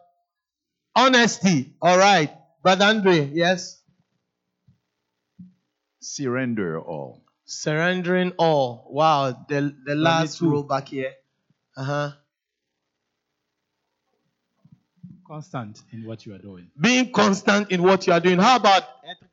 Honesty. 0.96 1.72
All 1.80 1.96
right. 1.98 2.30
Brother 2.64 2.86
Andre, 2.86 3.30
yes. 3.32 3.80
surrender 6.00 6.80
all. 6.80 7.22
Surrendering 7.44 8.32
all. 8.38 8.88
Wow. 8.90 9.46
The, 9.48 9.72
the 9.86 9.94
last 9.94 10.38
too. 10.38 10.50
row 10.50 10.62
back 10.64 10.88
here. 10.88 11.12
Uh 11.76 11.84
huh. 11.84 12.10
Constant 15.28 15.82
in 15.92 16.04
what 16.06 16.24
you 16.24 16.34
are 16.34 16.38
doing. 16.38 16.70
Being 16.80 17.12
constant 17.12 17.70
in 17.70 17.82
what 17.82 18.06
you 18.06 18.14
are 18.14 18.20
doing. 18.20 18.38
How 18.38 18.56
about 18.56 18.82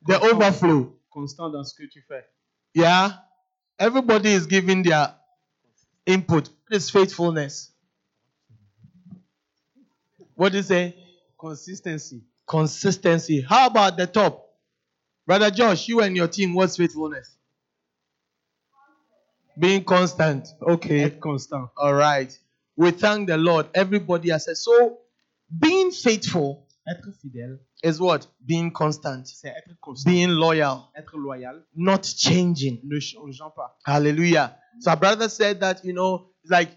the 0.06 0.20
overflow? 0.20 0.92
constant 1.16 1.48
dans 1.48 1.64
ce 1.64 1.74
que 1.74 1.86
tu 1.86 2.02
fais. 2.06 2.24
Yeah. 2.74 3.10
Everybody 3.78 4.32
is 4.32 4.46
giving 4.46 4.82
their 4.82 5.14
input. 6.04 6.50
Is 6.70 6.90
faithfulness? 6.90 7.72
What 10.34 10.52
do 10.52 10.58
you 10.58 10.62
say? 10.62 10.94
Consistency. 11.38 12.22
Consistency. 12.46 13.40
How 13.40 13.68
about 13.68 13.96
the 13.96 14.06
top? 14.06 14.46
Brother 15.26 15.50
Josh, 15.50 15.88
you 15.88 16.00
and 16.00 16.14
your 16.14 16.28
team, 16.28 16.52
what's 16.52 16.76
faithfulness? 16.76 17.34
Being 19.58 19.84
constant. 19.84 20.48
Okay. 20.60 21.08
Constant. 21.10 21.70
All 21.78 21.94
right. 21.94 22.38
We 22.76 22.90
thank 22.90 23.28
the 23.28 23.38
Lord. 23.38 23.68
Everybody 23.74 24.30
has 24.30 24.44
said. 24.44 24.58
So, 24.58 24.98
being 25.50 25.90
faithful 25.90 26.66
Être 26.88 27.10
fidèle, 27.20 27.58
is 27.82 27.98
what? 27.98 28.20
Being 28.46 28.70
constant. 28.70 29.24
c'est 29.24 29.48
être 29.48 29.74
constant. 29.80 30.08
Being 30.08 30.28
loyal. 30.28 30.88
Être 30.96 31.16
loyal, 31.16 31.64
Not 31.74 32.02
changing. 32.04 32.80
ne 32.84 33.00
changeant 33.00 33.50
pas. 33.50 33.76
Hallelujah. 33.84 34.56
So 34.80 34.90
our 34.90 34.96
brother 34.96 35.28
said 35.28 35.60
that, 35.60 35.84
you 35.84 35.92
know, 35.92 36.30
it's 36.44 36.50
like 36.50 36.70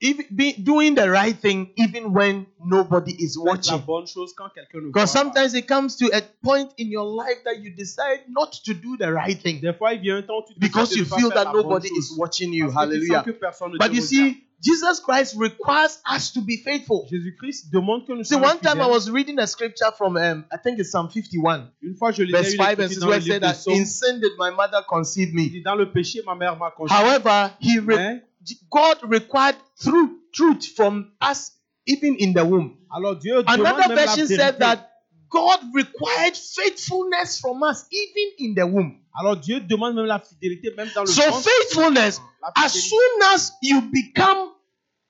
if 0.00 0.28
be, 0.34 0.52
doing 0.52 0.94
the 0.94 1.08
right 1.10 1.38
thing 1.38 1.70
even 1.76 2.12
when 2.12 2.46
nobody 2.60 3.12
is 3.12 3.38
watching. 3.38 3.78
bonne 3.78 4.06
chose 4.06 4.34
quand 4.36 4.50
quelqu'un 4.50 4.78
ne 4.78 4.82
voit 4.82 4.92
Because 4.92 5.10
sometimes 5.10 5.54
it 5.54 5.66
comes 5.66 5.96
to 5.96 6.10
a 6.12 6.20
point 6.42 6.72
in 6.76 6.90
your 6.90 7.04
life 7.04 7.42
that 7.44 7.60
you 7.60 7.74
decide 7.74 8.20
not 8.28 8.52
to 8.64 8.74
do 8.74 8.96
the 8.98 9.10
right 9.10 9.40
thing 9.40 9.62
fois, 9.78 9.94
il 9.94 10.00
vient 10.00 10.18
un 10.18 10.22
temps 10.22 10.40
où 10.40 10.44
tu 10.46 10.52
décides 10.54 10.70
because 10.70 10.96
you 10.96 11.04
feel 11.06 11.30
that 11.30 11.50
nobody 11.52 11.88
is 11.88 12.12
watching 12.18 12.52
you. 12.52 12.70
Parce 12.70 12.88
que 12.88 12.94
tu 12.94 13.06
sens 13.06 13.22
Hallelujah. 13.22 13.78
But 13.78 13.94
you 13.94 14.02
see, 14.02 14.45
Jesus 14.62 15.00
Christ 15.00 15.34
requires 15.38 16.00
us 16.10 16.32
to 16.32 16.40
be 16.40 16.56
faithful. 16.56 17.06
Jésus-Christ 17.10 17.70
demande 17.70 18.06
que 18.06 18.12
nous 18.12 18.24
See, 18.24 18.34
soyons 18.34 18.42
one 18.46 18.58
time 18.58 18.80
I 18.80 18.84
fidèles. 18.84 18.90
was 18.90 19.10
reading 19.10 19.38
a 19.38 19.46
scripture 19.46 19.90
from, 19.96 20.16
um, 20.16 20.44
I 20.50 20.56
think 20.56 20.78
it's 20.78 20.90
Psalm 20.90 21.08
51, 21.10 21.70
Une 21.82 21.94
fois, 21.94 22.10
je 22.12 22.22
lisais 22.22 22.32
verse 22.32 22.52
une 22.54 22.56
5 22.58 22.64
and 22.64 22.72
écriture 22.72 22.88
6, 22.94 22.98
dans 23.00 23.06
where 23.08 23.18
le 23.18 23.22
it 23.22 23.26
livre 23.26 23.34
said 23.34 23.42
that 23.42 23.54
Psaumes. 23.54 23.74
in 23.80 23.86
sin 23.86 24.20
did 24.20 24.32
my 24.38 24.50
mother 24.50 24.82
conceive 24.88 25.28
Il 25.28 25.34
me. 25.34 25.48
dit, 25.50 25.62
Dans 25.62 25.74
le 25.74 25.92
péché, 25.92 26.22
ma 26.26 26.34
mère 26.34 26.56
m'a 26.58 26.70
conçu. 26.70 26.92
However, 26.92 27.50
he 27.60 27.78
re- 27.78 27.96
Mais, 27.96 28.22
God 28.70 28.98
required 29.10 29.56
truth, 29.80 30.10
truth 30.32 30.66
from 30.74 31.10
us 31.22 31.52
even 31.86 32.16
in 32.18 32.32
the 32.32 32.44
womb. 32.44 32.76
alors 32.90 33.16
Dieu 33.16 33.42
demande 33.42 33.60
Another 33.60 33.88
même 33.88 33.88
la 33.90 33.94
version 34.06 34.26
said 34.26 34.38
vérité. 34.38 34.58
that 34.60 34.88
God 35.30 35.60
required 35.74 36.36
faithfulness 36.36 37.40
from 37.40 37.62
us 37.62 37.86
even 37.90 38.32
in 38.38 38.54
the 38.54 38.66
womb. 38.66 39.00
Alors 39.18 39.36
Dieu 39.36 39.60
demande 39.60 39.94
même 39.96 40.06
la 40.06 40.18
fidélité, 40.20 40.72
même 40.76 40.88
dans 40.94 41.02
le 41.02 41.06
So 41.08 41.22
ventre. 41.22 41.42
faithfulness, 41.42 42.20
as 42.56 42.72
soon 42.72 43.22
as 43.34 43.52
you 43.62 43.80
become 43.92 44.52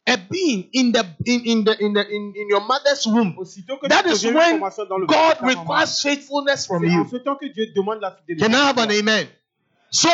a 0.08 0.16
being 0.16 0.68
in 0.72 0.92
the 0.92 1.04
in, 1.26 1.40
in 1.44 1.64
the 1.64 1.76
in 1.82 1.92
the 1.92 2.06
in, 2.08 2.32
in 2.36 2.48
your 2.48 2.60
mother's 2.60 3.04
womb, 3.06 3.34
Aussitôt 3.38 3.76
que 3.78 3.88
That 3.88 4.04
tu 4.04 4.10
is 4.12 4.22
deviens 4.22 4.30
une 4.30 4.36
when 4.36 4.58
formation 4.60 4.84
dans 4.86 4.98
le 4.98 5.06
God 5.06 5.16
ventre 5.16 5.34
de 5.34 5.38
ta 5.40 5.46
maman, 5.46 5.60
requires 5.62 5.88
faithfulness 6.00 6.66
from 6.66 6.82
c'est 6.84 6.90
en 6.94 7.02
you. 7.02 7.08
ce 7.10 7.16
temps 7.16 7.36
que 7.36 7.46
Dieu 7.46 7.66
demande 7.74 8.00
la 8.00 8.12
fidélité. 8.12 8.46
Can 8.46 8.52
I 8.54 8.68
have 8.68 8.78
an 8.78 8.90
amen? 8.92 9.26
So 9.90 10.08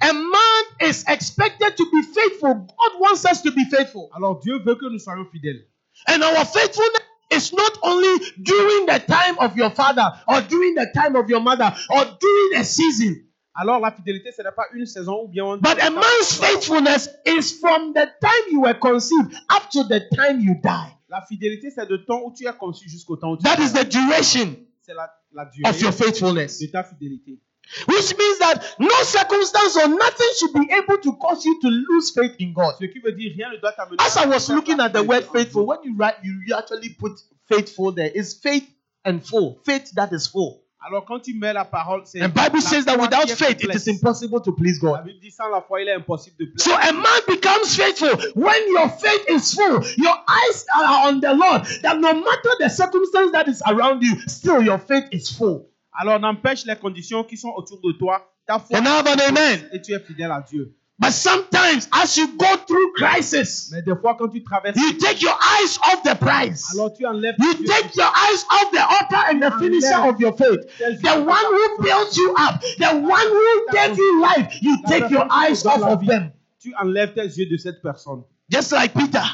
a 0.00 0.12
man 0.12 0.64
is 0.88 1.04
expected 1.08 1.76
to 1.76 1.84
be 1.92 2.02
faithful. 2.14 2.54
God 2.54 3.00
wants 3.00 3.24
us 3.26 3.42
to 3.42 3.50
be 3.50 3.64
faithful. 3.64 4.08
Alors 4.14 4.40
Dieu 4.40 4.58
veut 4.64 4.76
que 4.76 4.86
nous 4.88 4.98
soyons 5.00 5.26
fidèles. 5.32 5.66
And 6.08 6.22
our 6.22 6.44
faithfulness 6.46 7.01
is 7.36 7.52
not 7.52 7.78
only 7.82 8.18
during 8.38 8.86
the 8.86 8.98
time 9.06 9.36
of 9.38 9.56
your 9.56 9.70
father 9.70 10.04
or 10.28 10.40
during 10.42 10.74
the 10.74 10.86
time 10.94 11.16
of 11.16 11.28
your 11.28 11.40
mother 11.40 11.72
or 11.90 12.04
during 12.20 12.60
a 12.60 12.64
season, 12.64 13.14
Alors 13.54 13.80
la 13.80 13.90
fidélité, 13.92 14.32
ce 14.32 14.40
n'est 14.42 14.50
pas 14.56 14.64
une 14.72 14.86
saison 14.86 15.24
ou 15.24 15.28
bien... 15.28 15.58
but 15.58 15.78
a 15.82 15.90
man's 15.90 16.38
faithfulness 16.40 17.08
is 17.26 17.58
from 17.60 17.92
the 17.92 18.06
time 18.20 18.44
you 18.50 18.62
were 18.62 18.72
conceived 18.78 19.30
up 19.54 19.68
to 19.70 19.84
the 19.84 20.00
time 20.16 20.40
you 20.40 20.54
die. 20.62 20.90
La 21.10 21.20
fidélité, 21.28 21.70
c'est 21.70 21.86
de 21.86 21.98
temps 21.98 22.22
où 22.24 22.32
tu 22.34 22.46
es 22.46 22.52
conçu 22.58 22.88
jusqu'au 22.88 23.16
temps 23.16 23.32
où 23.32 23.36
tu 23.36 23.42
That 23.42 23.58
is 23.60 23.72
the 23.74 23.84
duration 23.86 24.56
C'est 24.80 24.94
la, 24.94 25.10
la 25.34 25.44
durée 25.44 25.68
of 25.68 25.80
your 25.82 25.92
faithfulness. 25.92 26.58
de 26.60 26.66
ta 26.68 26.82
fidélité. 26.82 27.38
Which 27.86 28.16
means 28.16 28.38
that 28.40 28.74
no 28.78 29.02
circumstance 29.02 29.76
or 29.76 29.88
nothing 29.88 30.28
should 30.38 30.52
be 30.52 30.68
able 30.72 30.98
to 30.98 31.12
cause 31.16 31.44
you 31.44 31.60
to 31.62 31.68
lose 31.68 32.10
faith 32.10 32.36
in 32.38 32.52
God. 32.52 32.74
Ce 32.78 32.84
qui 32.86 33.00
veut 33.00 33.12
dire 33.12 33.32
rien 33.34 33.50
ne 33.50 33.56
doit. 33.58 33.74
As 33.98 34.16
I 34.16 34.26
was 34.26 34.48
looking 34.50 34.78
at 34.80 34.92
the 34.92 35.02
word 35.02 35.24
faithful, 35.32 35.66
when 35.66 35.78
you 35.82 35.96
write, 35.96 36.16
you 36.22 36.54
actually 36.54 36.90
put 36.90 37.12
faithful 37.48 37.92
there. 37.92 38.10
It's 38.14 38.34
faith 38.34 38.68
and 39.04 39.24
full. 39.24 39.60
Faith 39.64 39.92
that 39.94 40.12
is 40.12 40.26
full. 40.26 40.60
Alors 40.84 41.04
quand 41.04 41.20
tu 41.20 41.32
mets 41.34 41.52
la 41.52 41.64
parole, 41.64 42.02
c'est... 42.04 42.20
And 42.20 42.34
Bible 42.34 42.60
says 42.60 42.84
that 42.86 42.98
without 43.00 43.30
faith, 43.30 43.62
it 43.62 43.72
is 43.72 43.86
impossible 43.86 44.40
to 44.40 44.52
please 44.52 44.82
La 44.82 44.90
God. 44.90 45.04
Bible 45.04 45.20
dit 45.20 45.30
sans 45.30 45.48
la 45.48 45.60
foi, 45.60 45.82
il 45.82 45.88
est 45.88 45.94
impossible 45.94 46.36
de 46.38 46.46
plaire. 46.46 46.58
So 46.58 46.74
a 46.74 46.92
man 46.92 47.22
becomes 47.28 47.76
faithful 47.76 48.18
when 48.34 48.68
your 48.68 48.88
faith 48.88 49.24
is 49.28 49.54
full. 49.54 49.80
Your 49.96 50.16
eyes 50.28 50.66
are 50.76 51.08
on 51.08 51.20
the 51.20 51.32
Lord. 51.32 51.62
That 51.82 52.00
no 52.00 52.12
matter 52.12 52.50
the 52.58 52.68
circumstance 52.68 53.30
that 53.30 53.46
is 53.46 53.62
around 53.64 54.02
you, 54.02 54.16
still 54.26 54.60
your 54.60 54.78
faith 54.78 55.08
is 55.12 55.30
full. 55.30 55.68
Alors 55.98 56.18
n'empêche 56.18 56.64
les 56.64 56.76
conditions 56.76 57.24
qui 57.24 57.36
sont 57.36 57.52
autour 57.56 57.80
de 57.82 57.92
toi, 57.92 58.32
ta 58.46 58.58
foi 58.58 58.78
amen? 58.78 59.68
et 59.72 59.80
tu 59.80 59.92
es 59.92 60.00
fidèle 60.00 60.30
à 60.30 60.40
Dieu. 60.40 60.74
But 60.98 61.10
sometimes, 61.10 61.88
as 61.90 62.16
you 62.16 62.28
go 62.36 62.46
through 62.66 62.92
crisis, 62.94 63.70
Mais 63.72 63.82
des 63.82 63.96
fois 63.96 64.14
quand 64.14 64.28
tu 64.28 64.42
traverses, 64.44 64.76
you 64.76 64.92
take 64.98 65.20
your 65.20 65.34
eyes 65.34 65.76
off 65.82 66.02
the 66.04 66.14
prize. 66.16 66.64
alors 66.72 66.92
tu 66.92 67.04
enlèves 67.04 67.34
You 67.38 67.54
yeux 67.58 67.66
take 67.66 67.96
your 67.96 68.06
eyes 68.06 68.44
off 68.50 68.70
the 68.70 68.78
altar 68.78 69.24
and 69.30 69.40
the 69.40 69.50
finisher 69.58 70.08
of 70.08 70.20
your 70.20 70.32
faith. 70.36 70.60
The 70.78 71.18
one 71.18 71.44
who 71.50 71.82
built 71.82 72.16
you 72.16 72.34
up, 72.38 72.60
the 72.78 72.94
one 72.94 73.26
who 73.26 73.72
gave 73.72 73.96
you 73.96 74.20
life, 74.22 74.62
you 74.62 74.76
take 74.86 75.10
your 75.10 75.26
eyes 75.30 75.66
off 75.66 75.82
of 75.82 76.06
them. 76.06 76.30
tu 76.60 76.72
enlèves 76.80 77.14
tes 77.14 77.26
yeux 77.36 77.46
de 77.46 77.56
cette 77.56 77.82
personne. 77.82 78.22
Just 78.48 78.70
like 78.70 78.94
Peter. 78.94 79.24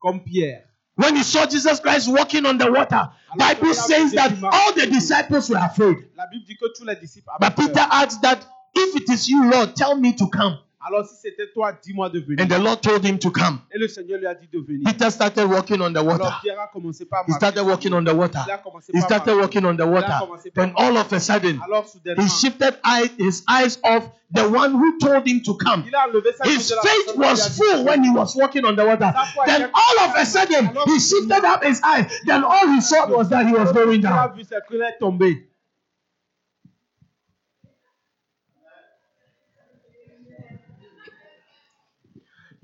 Comme 0.00 0.22
Pierre. 0.22 0.64
When 0.96 1.16
he 1.16 1.22
saw 1.24 1.46
Jesus 1.46 1.80
Christ 1.80 2.08
walking 2.08 2.46
on 2.46 2.56
the 2.58 2.70
water, 2.70 3.10
Bible 3.36 3.74
says 3.74 4.12
that 4.12 4.32
all 4.42 4.72
the 4.74 4.86
disciples 4.86 5.50
were 5.50 5.56
afraid. 5.56 5.96
La 6.16 6.26
Bible 6.26 6.44
dit 6.46 6.56
que 6.56 6.68
tous 6.76 6.84
les 6.84 6.94
disciples 6.96 7.34
But 7.40 7.56
Peter 7.56 7.86
asked 7.90 8.22
that 8.22 8.46
if 8.76 8.96
it 8.96 9.10
is 9.10 9.28
you, 9.28 9.50
Lord, 9.50 9.74
tell 9.74 9.96
me 9.96 10.12
to 10.14 10.28
come. 10.28 10.58
Alors 10.86 11.06
si 11.06 11.14
c'était 11.16 11.50
toi, 11.52 11.72
dis-moi 11.82 12.10
de 12.10 12.20
venir. 12.20 12.44
And 12.44 12.48
the 12.48 12.58
Lord 12.62 12.80
told 12.82 13.04
him 13.04 13.18
to 13.18 13.30
come. 13.30 13.60
Et 13.74 13.78
le 13.78 13.88
Seigneur 13.88 14.18
lui 14.18 14.26
a 14.26 14.34
dit 14.34 14.48
de 14.52 14.58
venir. 14.60 14.82
Peter 14.84 15.10
started 15.10 15.44
walking 15.46 15.80
on 15.80 15.92
the 15.92 15.96
Alors 15.96 16.18
water. 16.18 16.34
Pierre 16.42 16.60
a 16.60 16.66
commencé 16.68 17.04
par 17.06 17.24
He 17.26 17.32
started 17.32 17.62
walking 17.62 17.92
on 17.94 18.04
the 18.04 18.12
water. 18.14 18.40
Il 18.46 18.52
a 18.52 18.58
commencé 18.58 18.92
He 18.92 19.00
started 19.00 19.34
marcher. 19.34 19.40
walking 19.40 19.64
on 19.64 19.76
the 19.76 19.86
water. 19.86 20.12
Then 20.54 20.72
all 20.76 20.96
of 20.96 21.12
a 21.12 21.20
sudden, 21.20 21.60
Alors 21.64 21.86
he 22.18 22.28
shifted 22.28 22.74
eye, 22.84 23.10
his 23.18 23.44
eyes 23.48 23.78
off 23.82 24.10
the 24.32 24.42
one 24.48 24.72
who 24.72 24.98
told 24.98 25.26
him 25.26 25.40
to 25.44 25.54
come. 25.56 25.84
il 25.86 25.94
a 25.94 26.06
enlevé 26.08 26.32
sa 26.36 26.44
His 26.44 26.58
main 26.58 26.68
de 26.68 26.74
la 26.74 26.82
faith 26.82 27.06
personne 27.06 27.14
qui 27.14 27.18
lui 27.18 27.26
a 27.26 27.30
was 27.30 27.56
full 27.56 27.84
when 27.84 28.04
he 28.04 28.10
was 28.10 28.36
walking 28.36 28.64
on 28.64 28.76
the 28.76 28.84
water. 28.84 29.12
Then 29.46 29.70
all 29.72 30.08
of 30.08 30.16
a 30.16 30.26
sudden, 30.26 30.70
he 30.86 31.00
shifted 31.00 31.44
up 31.44 31.64
his 31.64 31.80
eyes. 31.82 32.06
Then 32.26 32.44
all 32.44 32.68
he 32.68 32.80
saw 32.80 33.06
was 33.08 33.28
that 33.30 33.46
he 33.46 33.52
was 33.52 33.72
going 33.72 34.00
down. 34.00 34.34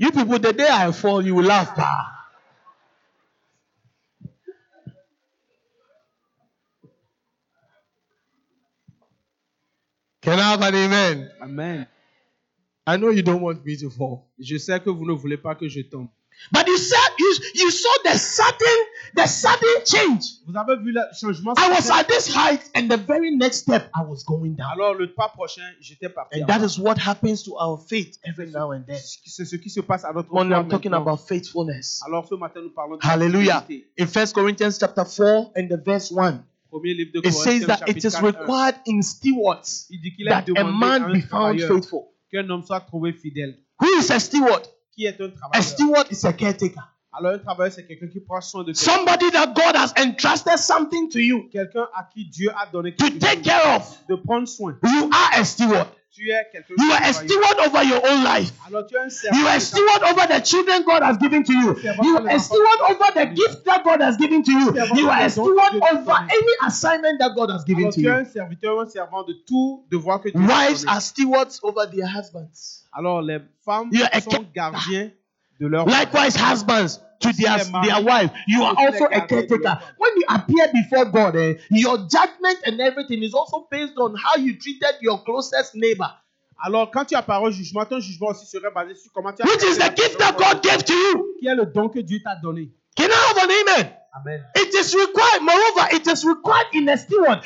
You 0.01 0.11
people, 0.13 0.39
the 0.39 0.55
day 0.55 0.67
I 0.67 0.91
fall, 0.93 1.21
you 1.23 1.35
will 1.35 1.45
laugh. 1.45 1.77
bah. 1.77 2.07
Can 10.23 10.39
I 10.39 10.51
have 10.53 10.63
an 10.63 10.75
amen? 10.75 11.31
Amen. 11.43 11.87
I 12.87 12.97
know 12.97 13.11
you 13.11 13.23
don't 13.23 13.43
want 13.43 13.63
me 13.63 13.77
to 13.77 13.91
fall. 13.91 14.27
Je 14.39 14.57
sais 14.57 14.81
que 14.81 14.89
vous 14.89 15.05
ne 15.05 15.13
voulez 15.13 15.37
pas 15.37 15.55
que 15.55 15.69
je 15.69 15.83
tombe. 15.83 16.09
But 16.53 16.67
you 16.67 16.79
said 16.79 17.11
you, 17.19 17.35
you 17.55 17.71
saw 17.71 17.91
the 18.05 18.19
sudden 18.19 18.79
the 19.15 19.27
sudden 19.27 19.85
change. 19.85 20.25
Vous 20.47 20.57
avez 20.57 20.77
vu 20.83 20.93
le 20.93 21.03
changement 21.15 21.55
I 21.57 21.69
was 21.71 21.91
at 21.91 22.09
this 22.09 22.29
height, 22.29 22.61
and 22.75 22.89
the 22.89 22.97
very 22.97 23.37
next 23.37 23.59
step 23.59 23.91
I 23.95 24.03
was 24.03 24.25
going 24.25 24.55
down. 24.55 24.73
Alors 24.73 24.95
le 24.95 25.13
pas 25.13 25.29
prochain, 25.29 25.63
j'étais 25.81 26.09
parti. 26.09 26.41
And 26.41 26.47
that 26.47 26.63
is 26.63 26.79
what 26.79 26.99
happens 26.99 27.43
to 27.45 27.57
our 27.57 27.79
faith 27.79 28.19
every 28.25 28.51
now 28.51 28.73
and 28.73 28.85
then. 28.87 28.99
C'est 29.25 29.45
ce 29.45 29.57
qui 29.57 29.71
se 29.71 29.81
passe 29.81 30.05
à 30.05 30.13
notre 30.13 30.29
foi 30.29 30.43
I'm 30.45 30.69
talking 30.69 30.93
about 30.93 31.19
faithfulness. 31.19 32.01
Alors 32.07 32.27
ce 32.27 32.35
matin, 32.35 32.61
nous 32.63 32.71
parlons 32.71 32.97
de 32.97 33.07
Hallelujah. 33.07 33.67
In 33.99 34.07
First 34.07 34.35
Corinthians 34.35 34.79
chapter 34.79 35.05
4 35.05 35.53
and 35.57 35.69
the 35.69 35.77
verse 35.77 36.11
1, 36.11 36.45
livre 36.73 37.13
de 37.13 37.29
it 37.29 37.33
says 37.33 37.67
that 37.67 37.89
it 37.89 37.97
is 37.97 38.03
chapitre 38.03 38.09
is 38.09 38.15
4, 38.15 38.23
1. 38.23 38.41
required 38.41 38.75
in 38.87 39.03
stewards 39.03 39.87
Il 39.91 40.01
dit 40.01 40.13
qu'il 40.15 40.27
est 40.27 40.31
that 40.31 40.45
a 40.57 40.65
man 40.65 41.13
be 41.13 41.21
found 41.21 41.61
faithful. 41.61 42.09
qu'un 42.31 42.49
homme 42.49 42.63
soit 42.63 42.81
trouvé 42.81 43.13
fidèle. 43.13 43.57
Who 43.81 43.87
is 43.99 44.11
a 44.11 44.19
steward? 44.21 44.69
Qui 44.95 45.05
est 45.07 45.21
un 45.21 45.27
A 45.27 45.29
travailleur 45.31 45.63
steward 45.65 46.07
is 46.11 46.27
a 46.27 46.33
caretaker. 46.33 46.81
Alors 47.13 47.33
un 47.33 47.39
travailleur, 47.39 47.73
c'est 47.73 47.87
quelqu'un 47.87 48.07
qui 48.09 48.21
prend 48.21 48.41
soin 48.41 48.63
de 48.63 48.73
quelqu'un. 48.73 48.93
Somebody 48.93 49.31
that 49.33 49.49
God 49.55 49.75
has 49.77 49.93
entrusted 50.01 50.59
something 50.59 51.09
to 51.11 51.19
you 51.19 51.49
Quelqu'un 51.51 51.89
à 51.95 52.05
qui 52.05 52.25
Dieu 52.27 52.51
a 52.57 52.67
donné 52.67 52.95
to 52.95 53.05
quelque 53.05 53.19
take 53.19 53.37
chose. 53.37 53.45
care 53.45 53.77
of. 53.77 53.99
De 54.09 54.15
prendre 54.17 54.47
soin. 54.49 54.77
You 54.85 55.11
are 55.13 55.41
a 55.41 55.45
steward. 55.45 55.89
Tu 56.13 56.29
es 56.29 56.45
quelqu'un 56.51 56.75
You 56.77 56.93
are 56.93 57.03
a 57.03 57.13
steward 57.13 57.59
over 57.67 57.85
your 57.85 58.01
own 58.05 58.25
life. 58.25 58.53
Alors 58.67 58.85
tu 58.87 58.97
es 58.97 59.29
un 59.29 59.39
You 59.39 59.47
are 59.47 59.57
a 59.57 59.61
steward 59.61 60.03
over 60.03 60.27
the 60.27 60.41
children 60.43 60.83
God 60.85 61.03
has 61.03 61.19
given 61.19 61.45
to 61.45 61.53
you. 61.53 61.77
You 62.03 62.17
are 62.17 62.29
a 62.29 62.39
steward 62.39 62.81
over 62.91 63.13
the 63.15 63.27
gift 63.35 63.65
that 63.65 63.85
God 63.85 64.03
has 64.03 64.17
given 64.17 64.43
to 64.43 64.51
you. 64.51 64.75
You 64.97 65.09
are 65.09 65.25
a 65.25 65.31
steward 65.31 65.75
over 65.77 66.13
any 66.13 66.55
assignment 66.67 67.21
that 67.21 67.35
God 67.37 67.51
has 67.51 67.65
given 67.65 67.91
to 67.91 68.01
you. 68.01 68.11
un 68.11 68.25
serviteur, 68.25 68.81
un 68.81 68.89
servant 68.89 69.23
de 69.23 69.35
tout 69.47 69.85
devoir 69.91 70.21
que 70.21 70.31
Dieu 70.31 70.41
t'a 70.41 70.49
Wives 70.49 70.85
are 70.89 71.01
stewards 71.01 71.61
over 71.63 71.87
their 71.87 72.09
husbands. 72.09 72.85
Alors 72.93 73.23
les 73.23 73.39
femmes 73.65 73.91
You 73.93 74.03
are 74.03 74.11
a 74.13 74.21
sont 74.21 74.47
gardiens 74.53 75.11
de 75.61 75.67
leur 75.67 75.87
Likewise, 75.87 76.37
husbands 76.37 77.01
to 77.21 77.33
their, 77.33 77.59
their 77.59 78.03
wife. 78.03 78.31
You 78.49 78.63
are 78.63 78.75
also 78.77 79.05
a 79.05 79.27
caretaker. 79.27 79.79
When 79.99 80.11
you 80.17 80.25
appear 80.29 80.69
before 80.73 81.05
God, 81.07 81.37
eh, 81.37 81.55
your 81.71 81.99
judgment 82.09 82.59
and 82.65 82.81
everything 82.81 83.23
is 83.23 83.35
also 83.35 83.67
based 83.71 83.97
on 83.99 84.17
how 84.17 84.37
you 84.37 84.59
treated 84.59 84.95
your 85.01 85.23
closest 85.23 85.75
neighbor, 85.75 86.11
Alors 86.63 86.91
quand 86.91 87.07
tu 87.07 87.15
apparais 87.15 87.47
au 87.47 87.51
jugement, 87.51 87.85
ton 87.87 88.01
jugement 88.01 88.29
aussi 88.29 88.47
serait 88.47 88.71
basé 88.71 88.95
sur 88.95 89.11
comment 89.13 89.33
tu 89.33 89.43
as 89.43 89.47
which 89.47 89.63
is 89.63 89.79
the 89.79 89.95
gift 89.97 90.19
that 90.19 90.37
God 90.37 90.63
gave 90.63 90.85
to 90.85 90.93
you. 90.93 91.35
qui 91.39 91.47
est 91.47 91.55
le 91.55 91.67
don 91.67 91.89
que 91.89 92.01
Dieu 92.01 92.21
t'a 92.23 92.37
donné. 92.37 92.71
Can 92.97 93.09
I 93.09 93.29
have 93.29 93.39
an 93.39 93.51
amen? 93.51 93.93
Amen. 94.15 94.45
It 94.57 94.75
is 94.75 94.95
required, 94.95 95.43
moreover, 95.43 95.89
it 95.93 96.07
is 96.07 96.25
required 96.25 96.67
in 96.75 96.89
a 96.89 96.97
steward 96.99 97.41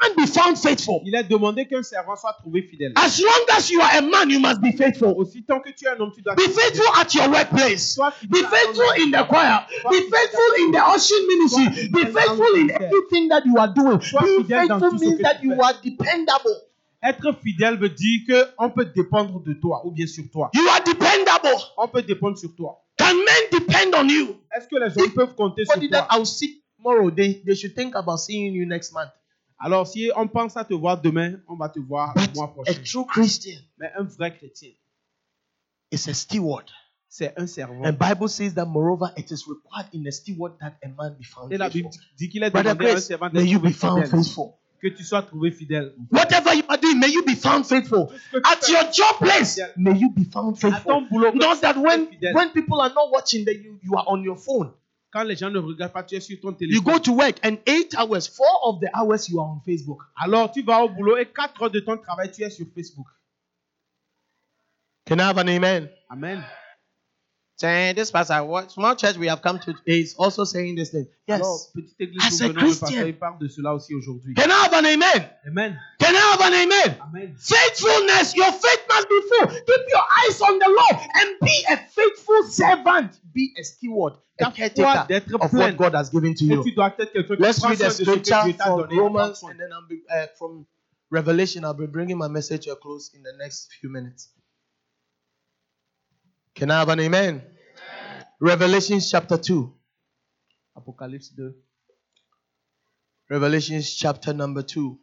and 0.00 0.14
be 0.16 0.26
found 0.26 0.56
faithful. 0.56 1.02
Il 1.04 1.14
est 1.14 1.24
demandé 1.24 1.66
qu'un 1.66 1.82
servant 1.82 2.14
soit 2.16 2.34
trouvé 2.34 2.62
fidèle. 2.62 2.92
As 2.96 3.20
long 3.20 3.56
as 3.56 3.70
you 3.70 3.80
are 3.80 3.96
a 3.98 4.02
man, 4.02 4.30
you 4.30 4.38
must 4.38 4.60
be 4.60 4.72
faithful. 4.72 5.14
Aussi 5.16 5.42
tant 5.42 5.60
que 5.60 5.70
tu 5.70 5.86
es 5.86 5.88
un 5.88 5.98
homme, 6.00 6.12
tu 6.14 6.22
dois 6.22 6.34
Be 6.34 6.42
être 6.42 6.50
fidèle. 6.50 6.62
faithful 6.62 7.00
at 7.00 7.14
your 7.14 7.28
workplace. 7.30 7.98
Be 8.28 8.38
faithful 8.38 9.02
in 9.02 9.10
the 9.10 9.26
choir. 9.26 9.66
Be 9.90 10.00
faithful 10.00 10.54
in 10.60 10.72
the 10.72 10.82
ushering 10.94 11.26
ministry. 11.26 11.88
Be 11.88 12.04
faithful 12.06 12.54
in 12.56 12.70
everything 12.70 13.28
that 13.28 13.42
you 13.44 13.56
are 13.58 13.72
doing. 13.74 13.98
Being 13.98 14.44
faithful 14.46 14.92
means 14.92 15.18
that 15.20 15.42
you 15.42 15.52
are 15.60 15.74
dependable. 15.82 16.56
Être 17.02 17.32
fidèle 17.42 17.78
veut 17.78 17.90
dire 17.90 18.20
que 18.26 18.44
on 18.58 18.70
peut 18.70 18.84
dépendre 18.84 19.40
de 19.40 19.52
toi 19.52 19.82
ou 19.84 19.92
bien 19.92 20.06
sur 20.06 20.24
toi. 20.32 20.50
You 20.52 20.66
are 20.68 20.82
dependable. 20.82 21.56
On 21.76 21.86
peut 21.86 22.02
dépendre 22.02 22.36
sur 22.36 22.54
toi. 22.56 22.82
Can 22.98 23.14
men 23.14 23.50
depend 23.52 23.94
on 23.96 24.08
you? 24.08 24.36
Est-ce 24.56 24.66
que 24.66 24.76
les 24.76 24.90
gens 24.90 25.08
peuvent 25.14 25.34
compter 25.36 25.64
sur 25.64 25.74
Somebody 25.74 25.90
that 25.90 26.06
toi? 26.08 26.18
I'll 26.18 26.26
see 26.26 26.60
tomorrow, 26.76 27.10
they, 27.10 27.40
they 27.46 27.54
should 27.54 27.76
think 27.76 27.94
about 27.94 28.18
seeing 28.18 28.52
you 28.52 28.66
next 28.66 28.92
month. 28.92 29.10
Alors 29.58 29.86
si 29.86 30.10
on 30.16 30.28
pense 30.28 30.56
à 30.56 30.64
te 30.64 30.74
voir 30.74 31.00
demain, 31.00 31.34
on 31.48 31.56
va 31.56 31.68
te 31.68 31.80
voir 31.80 32.14
le 32.14 32.34
mois 32.34 32.44
a 32.44 32.48
prochain. 32.48 32.72
true 32.84 33.04
Christian 33.06 33.58
Mais 33.78 33.90
un 33.96 34.04
vrai 34.04 34.36
chrétien, 34.36 34.70
is 35.90 36.08
a 36.08 36.14
steward 36.14 36.66
c'est 37.08 37.32
un 37.38 37.46
servant. 37.46 37.84
And 37.84 37.94
Bible 37.98 38.28
says 38.28 38.54
that 38.54 38.66
moreover 38.66 39.10
it 39.16 39.30
is 39.30 39.48
required 39.48 39.88
in 39.94 40.06
a 40.06 40.12
steward 40.12 40.52
that 40.60 40.74
a 40.84 40.88
man 40.88 41.16
be 41.18 41.24
found 41.24 41.50
Et 41.52 41.56
la 41.56 41.70
Bible 41.70 41.88
dit 42.18 42.28
qu'il 42.28 42.42
est 42.42 42.50
Brother 42.50 42.74
demandé 42.74 42.90
à 42.90 42.96
un 42.96 43.00
servant 43.00 43.30
d'être 43.30 43.46
you 43.46 43.58
be 43.58 43.72
found 43.72 44.04
fidèle. 44.04 44.10
faithful. 44.10 44.52
Que 44.80 44.88
tu 44.88 45.02
sois 45.02 45.22
trouvé 45.22 45.50
fidèle. 45.50 45.94
Whatever 46.12 46.54
you 46.54 46.62
are 46.68 46.78
doing, 46.78 47.00
may 47.00 47.10
you 47.10 47.24
be 47.24 47.34
found 47.34 47.64
faithful. 47.64 48.12
At 48.44 48.68
your 48.68 48.84
job 48.92 49.18
place, 49.18 49.58
may 49.76 49.98
you 49.98 50.10
be 50.10 50.24
found 50.24 50.56
faithful. 50.60 51.00
Not 51.34 51.62
that 51.62 51.76
when, 51.76 52.08
when 52.32 52.50
people 52.50 52.80
are 52.80 52.90
not 52.90 53.10
watching, 53.10 53.44
that 53.46 53.56
you, 53.56 53.80
you 53.82 53.96
are 53.96 54.04
on 54.06 54.22
your 54.22 54.36
phone. 54.36 54.72
Quand 55.10 55.22
les 55.22 55.36
gens 55.36 55.50
ne 55.50 55.58
regardent 55.58 55.92
pas, 55.92 56.02
tu 56.02 56.14
es 56.16 56.20
sur 56.20 56.38
ton 56.40 56.50
You 56.50 56.56
téléphone. 56.56 56.84
go 56.84 56.98
to 56.98 57.12
work 57.14 57.38
and 57.44 57.56
eight 57.66 57.94
hours, 57.98 58.28
four 58.28 58.60
of 58.64 58.80
the 58.80 58.88
hours 58.94 59.28
you 59.28 59.40
are 59.40 59.46
on 59.48 59.60
Facebook. 59.64 60.00
Alors 60.16 60.50
tu 60.52 60.62
vas 60.62 60.82
au 60.84 60.88
boulot 60.88 61.16
et 61.16 61.26
4 61.26 61.62
heures 61.62 61.70
de 61.70 61.80
ton 61.80 61.96
travail, 61.96 62.30
tu 62.30 62.42
es 62.42 62.50
sur 62.50 62.66
Facebook. 62.74 63.06
Can 65.06 65.18
I 65.18 65.22
have 65.22 65.38
an 65.38 65.48
amen? 65.48 65.88
Amen. 66.10 66.44
Saying 67.58 67.96
this 67.96 68.12
pastor, 68.12 68.44
what 68.44 68.70
small 68.70 68.94
church 68.94 69.16
we 69.16 69.26
have 69.26 69.42
come 69.42 69.58
to 69.58 69.74
is 69.84 70.14
also 70.16 70.44
saying 70.44 70.76
this 70.76 70.90
thing. 70.90 71.08
Yes. 71.26 71.40
Alors, 71.40 71.58
petite 71.74 72.00
église, 72.00 72.22
As 72.24 72.40
a 72.40 72.52
Christian. 72.52 73.06
il 73.06 73.18
parle 73.18 73.38
de 73.40 73.48
cela 73.48 73.74
aussi 73.74 73.94
aujourd'hui. 73.94 74.32
Can 74.34 74.48
I 74.48 74.54
have 74.62 74.72
an 74.74 74.86
amen? 74.86 75.28
Amen. 75.44 75.80
Can 75.98 76.14
I 76.14 76.18
have 76.18 76.40
an 76.40 76.54
amen? 76.54 76.96
Amen. 77.02 77.34
Faithfulness, 77.36 78.36
your 78.36 78.52
faith 78.52 78.86
must 78.88 79.08
be 79.08 79.20
full. 79.28 79.48
Keep 79.48 79.88
your 79.90 80.04
eyes 80.22 80.40
on 80.40 80.58
the 80.60 80.68
Lord 80.68 81.02
and 81.16 81.40
be 81.40 81.64
a 81.68 81.76
faithful 81.78 82.44
servant. 82.44 83.18
Be 83.34 83.52
a 83.58 83.64
steward, 83.64 84.14
a 84.38 84.52
caretaker 84.52 85.36
of 85.40 85.52
what 85.52 85.76
God 85.76 85.94
has 85.94 86.10
given 86.10 86.34
to 86.36 86.44
you. 86.44 86.62
tu 86.62 86.70
dois 86.70 86.94
être 86.96 87.12
quelqu'un 87.12 87.34
qui 87.36 87.42
Let's 87.42 87.58
read 87.64 87.76
soin 87.76 87.88
the 87.88 87.88
de 87.88 87.90
ce 87.90 88.02
que 88.04 88.10
scripture 88.22 88.52
from. 88.62 88.88
Romans 88.96 89.42
and 89.42 89.58
then 89.58 89.72
I'll 89.72 89.88
be 89.88 90.00
uh, 90.08 90.26
from 90.38 90.64
Revelation. 91.10 91.64
I'll 91.64 91.74
be 91.74 91.86
bringing 91.86 92.18
my 92.18 92.28
message 92.28 92.66
to 92.66 92.72
a 92.72 92.76
close 92.76 93.10
in 93.14 93.24
the 93.24 93.32
next 93.36 93.72
few 93.80 93.90
minutes. 93.90 94.28
Can 96.58 96.72
I 96.72 96.80
have 96.80 96.88
an 96.88 96.98
amen? 96.98 97.40
Revelation 98.40 98.98
chapter 98.98 99.38
2. 99.38 99.72
Apocalypse 100.76 101.28
2. 101.36 101.54
Revelation 103.30 103.80
chapter 103.80 104.32
number 104.32 104.62
2. 104.62 104.98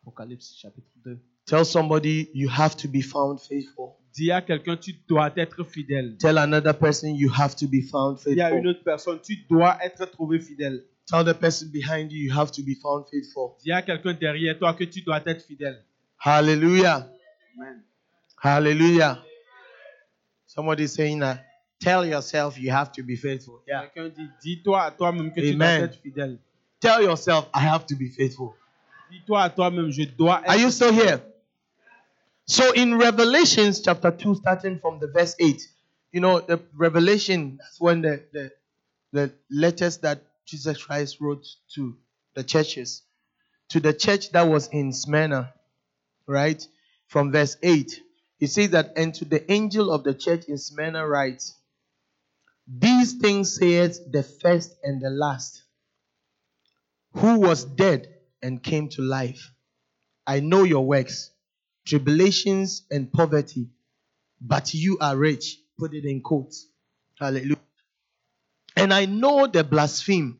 Apocalypse 0.00 0.56
chapitre 0.58 0.88
2. 1.04 1.18
Tell 1.44 1.66
somebody 1.66 2.30
you 2.32 2.48
have 2.48 2.74
to 2.78 2.88
be 2.88 3.02
found 3.02 3.42
faithful. 3.42 3.98
Dis 4.14 4.30
à 4.30 4.40
quelqu'un, 4.40 4.78
tu 4.78 4.94
dois 5.06 5.30
être 5.36 5.64
fidèle. 5.64 6.16
Tell 6.18 6.38
another 6.38 6.72
person 6.72 7.14
you 7.14 7.30
have 7.30 7.54
to 7.56 7.66
be 7.66 7.82
found 7.82 8.16
faithful. 8.16 8.34
Dis 8.36 8.40
à 8.40 8.52
une 8.52 8.68
autre 8.68 8.82
personne, 8.82 9.20
tu 9.22 9.36
dois 9.50 9.76
être 9.84 10.06
trouvé 10.06 10.40
fidèle. 10.40 10.82
Tell 11.06 11.26
the 11.26 11.34
person 11.34 11.68
behind 11.70 12.10
you 12.10 12.24
you 12.24 12.32
have 12.32 12.50
to 12.52 12.62
be 12.62 12.74
found 12.74 13.04
faithful. 13.10 13.56
Dis 13.62 13.70
à 13.70 13.82
quelqu'un 13.82 14.14
derrière 14.14 14.58
toi 14.58 14.72
que 14.72 14.84
tu 14.84 15.02
dois 15.02 15.20
être 15.26 15.44
fidèle. 15.44 15.84
Hallelujah. 16.24 17.06
Amen. 17.58 17.82
Hallelujah. 18.42 19.22
Somebody 20.56 20.84
is 20.84 20.94
saying 20.94 21.18
that. 21.20 21.44
Tell 21.78 22.06
yourself 22.06 22.58
you 22.58 22.70
have 22.70 22.90
to 22.92 23.02
be 23.02 23.16
faithful. 23.16 23.60
Yeah. 23.68 23.86
Quelqu'un 23.94 24.08
dit, 24.08 24.30
dis-toi 24.42 24.82
à 24.82 24.90
toi-même 24.90 25.30
que 25.30 25.40
tu 25.40 25.52
Amen. 25.52 25.58
dois 25.58 25.88
être 25.88 26.00
fidèle. 26.00 26.38
Tell 26.80 27.02
yourself 27.02 27.48
I 27.54 27.60
have 27.60 27.84
to 27.86 27.94
be 27.94 28.08
faithful. 28.08 28.54
Dis-toi 29.10 29.42
à 29.42 29.50
toi-même, 29.50 29.90
je 29.90 30.04
dois 30.04 30.40
être 30.40 30.48
Are 30.48 30.56
you 30.56 30.70
still 30.70 30.92
here? 30.92 31.20
So 32.46 32.72
in 32.72 32.96
Revelations 32.96 33.82
chapter 33.82 34.10
2, 34.10 34.36
starting 34.36 34.78
from 34.78 35.00
the 35.00 35.08
verse 35.08 35.34
8, 35.38 35.60
you 36.12 36.20
know, 36.20 36.40
the 36.40 36.60
Revelation, 36.74 37.58
that's 37.58 37.78
when 37.80 38.00
the, 38.00 38.22
the, 38.32 38.52
the 39.12 39.32
letters 39.50 39.98
that 39.98 40.22
Jesus 40.46 40.82
Christ 40.82 41.20
wrote 41.20 41.46
to 41.74 41.96
the 42.34 42.42
churches, 42.42 43.02
to 43.70 43.80
the 43.80 43.92
church 43.92 44.30
that 44.30 44.48
was 44.48 44.68
in 44.68 44.92
Smyrna, 44.92 45.52
right? 46.26 46.66
From 47.08 47.32
verse 47.32 47.56
8, 47.62 48.00
it 48.38 48.48
says 48.48 48.70
that, 48.70 48.92
and 48.96 49.14
to 49.14 49.24
the 49.24 49.50
angel 49.50 49.90
of 49.90 50.04
the 50.04 50.14
church 50.14 50.44
in 50.46 50.58
Smyrna 50.58 51.06
writes, 51.06 51.58
These 52.66 53.14
things 53.14 53.56
saith 53.56 53.98
the 54.10 54.22
first 54.22 54.76
and 54.82 55.00
the 55.00 55.10
last, 55.10 55.62
who 57.14 57.40
was 57.40 57.64
dead 57.64 58.08
and 58.42 58.62
came 58.62 58.88
to 58.90 59.02
life. 59.02 59.50
I 60.26 60.40
know 60.40 60.64
your 60.64 60.86
works, 60.86 61.30
tribulations 61.86 62.84
and 62.90 63.10
poverty, 63.10 63.70
but 64.40 64.74
you 64.74 64.98
are 65.00 65.16
rich. 65.16 65.58
Put 65.78 65.94
it 65.94 66.04
in 66.04 66.20
quotes. 66.20 66.68
Hallelujah. 67.18 67.56
And 68.76 68.92
I 68.92 69.06
know 69.06 69.46
the 69.46 69.64
blaspheme 69.64 70.38